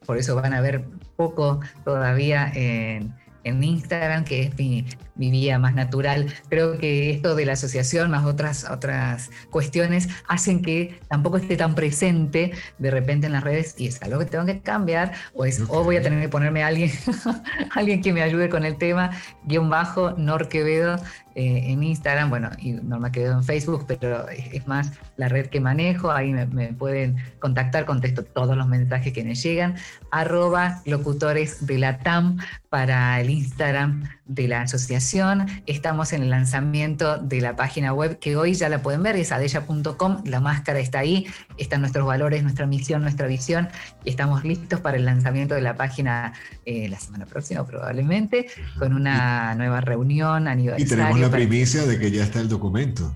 [0.06, 3.16] Por eso van a ver poco todavía en,
[3.48, 6.34] en Instagram, que es mi, mi, vía más natural.
[6.50, 11.76] Creo que esto de la asociación más otras, otras cuestiones hacen que tampoco esté tan
[11.76, 15.62] presente de repente en las redes y es algo que tengo que cambiar o, es,
[15.68, 16.92] o voy a tener que ponerme a alguien,
[17.76, 19.12] alguien que me ayude con el tema,
[19.46, 20.98] guion bajo, Nor Quevedo,
[21.38, 25.60] eh, en Instagram, bueno, y Norma Quevedo en Facebook, pero es, más la red que
[25.60, 29.76] manejo, ahí me, pueden contactar, contesto todos los mensajes que me llegan,
[30.10, 32.40] arroba locutores de la TAM
[32.70, 35.46] para el Instagram de la asociación.
[35.68, 39.32] Estamos en el lanzamiento de la página web que hoy ya la pueden ver, es
[39.32, 41.28] adella.com, la máscara está ahí,
[41.60, 43.70] están nuestros valores, nuestra misión, nuestra visión,
[44.04, 46.34] y estamos listos para el lanzamiento de la página
[46.66, 48.48] eh, la semana próxima probablemente,
[48.80, 53.14] con una nueva reunión aniversario la primicia de que ya está el documento.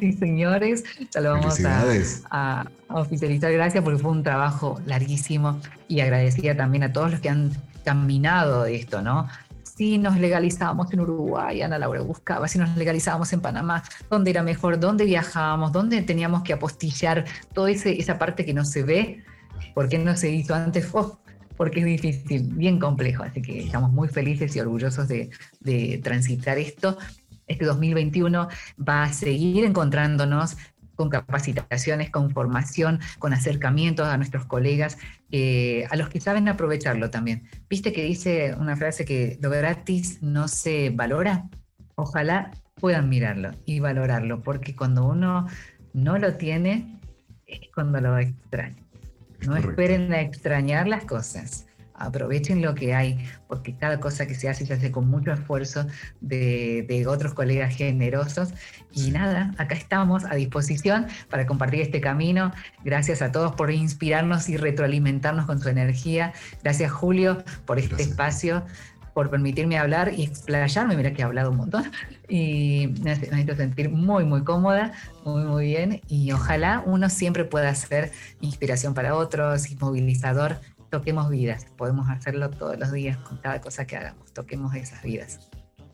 [0.00, 1.60] Sí, señores, ya lo vamos
[2.30, 3.52] a, oficializar.
[3.52, 7.52] Gracias porque fue un trabajo larguísimo y agradecida también a todos los que han
[7.84, 9.28] caminado esto, ¿no?
[9.62, 14.42] Si nos legalizábamos en Uruguay, Ana Laura buscaba, si nos legalizábamos en Panamá, dónde era
[14.42, 19.22] mejor, dónde viajábamos, dónde teníamos que apostillar toda esa parte que no se ve,
[19.74, 21.18] por qué no se hizo antes, oh,
[21.56, 25.30] porque es difícil, bien complejo, así que estamos muy felices y orgullosos de,
[26.02, 26.98] transitar esto
[27.46, 30.56] este 2021 va a seguir encontrándonos
[30.96, 34.98] con capacitaciones, con formación, con acercamientos a nuestros colegas,
[35.30, 37.48] eh, a los que saben aprovecharlo también.
[37.68, 41.48] ¿Viste que dice una frase que lo gratis no se valora?
[41.94, 45.46] Ojalá puedan mirarlo y valorarlo, porque cuando uno
[45.92, 46.98] no lo tiene,
[47.46, 48.85] es cuando lo extraña.
[49.46, 51.66] No esperen a extrañar las cosas
[51.98, 53.18] aprovechen lo que hay,
[53.48, 55.86] porque cada cosa que se hace se hace con mucho esfuerzo
[56.20, 58.52] de, otros colegas generosos.
[58.92, 62.52] Y nada, acá estamos a disposición para compartir este camino.
[62.84, 66.32] Gracias a todos por inspirarnos y retroalimentarnos con su energía.
[66.62, 68.64] Gracias Julio por este espacio
[69.16, 71.90] por permitirme hablar y explayarme, mira que he hablado un montón,
[72.28, 74.92] y me hace sentir muy, muy cómoda,
[75.24, 78.12] muy, muy bien, y ojalá uno siempre pueda ser
[78.42, 80.60] inspiración para otros y movilizador
[80.90, 81.64] toquemos vidas.
[81.78, 84.34] Podemos hacerlo todos los días con cada cosa que hagamos.
[84.34, 85.40] Toquemos esas vidas.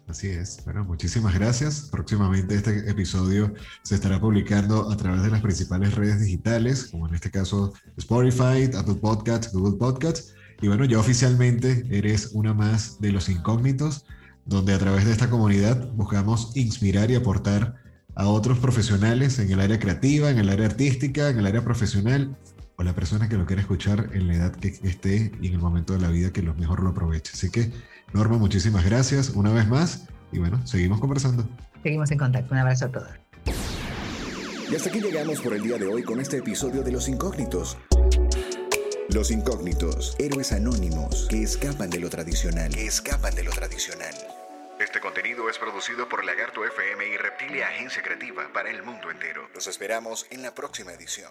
[0.08, 0.60] Así es.
[0.64, 1.90] Bueno, muchísimas gracias.
[1.92, 3.54] Próximamente este episodio
[3.84, 8.68] se estará publicando a través de las principales redes digitales, como en este caso Spotify,
[8.76, 10.34] Apple Podcasts, Google Podcasts.
[10.62, 14.06] Y bueno, ya oficialmente eres una más de los incógnitos,
[14.46, 17.74] donde a través de esta comunidad buscamos inspirar y aportar
[18.14, 22.36] a otros profesionales en el área creativa, en el área artística, en el área profesional
[22.76, 25.58] o la persona que lo quiera escuchar en la edad que esté y en el
[25.58, 27.32] momento de la vida que lo mejor lo aproveche.
[27.34, 27.72] Así que,
[28.12, 31.44] Norma, muchísimas gracias una vez más y bueno, seguimos conversando.
[31.82, 32.54] Seguimos en contacto.
[32.54, 33.08] Un abrazo a todos.
[34.70, 37.76] Y hasta aquí llegamos por el día de hoy con este episodio de Los Incógnitos.
[39.14, 44.14] Los Incógnitos, héroes anónimos que escapan de lo tradicional, escapan de lo tradicional.
[44.80, 49.50] Este contenido es producido por Lagarto FM y Reptilia Agencia Creativa para el mundo entero.
[49.54, 51.30] Los esperamos en la próxima edición.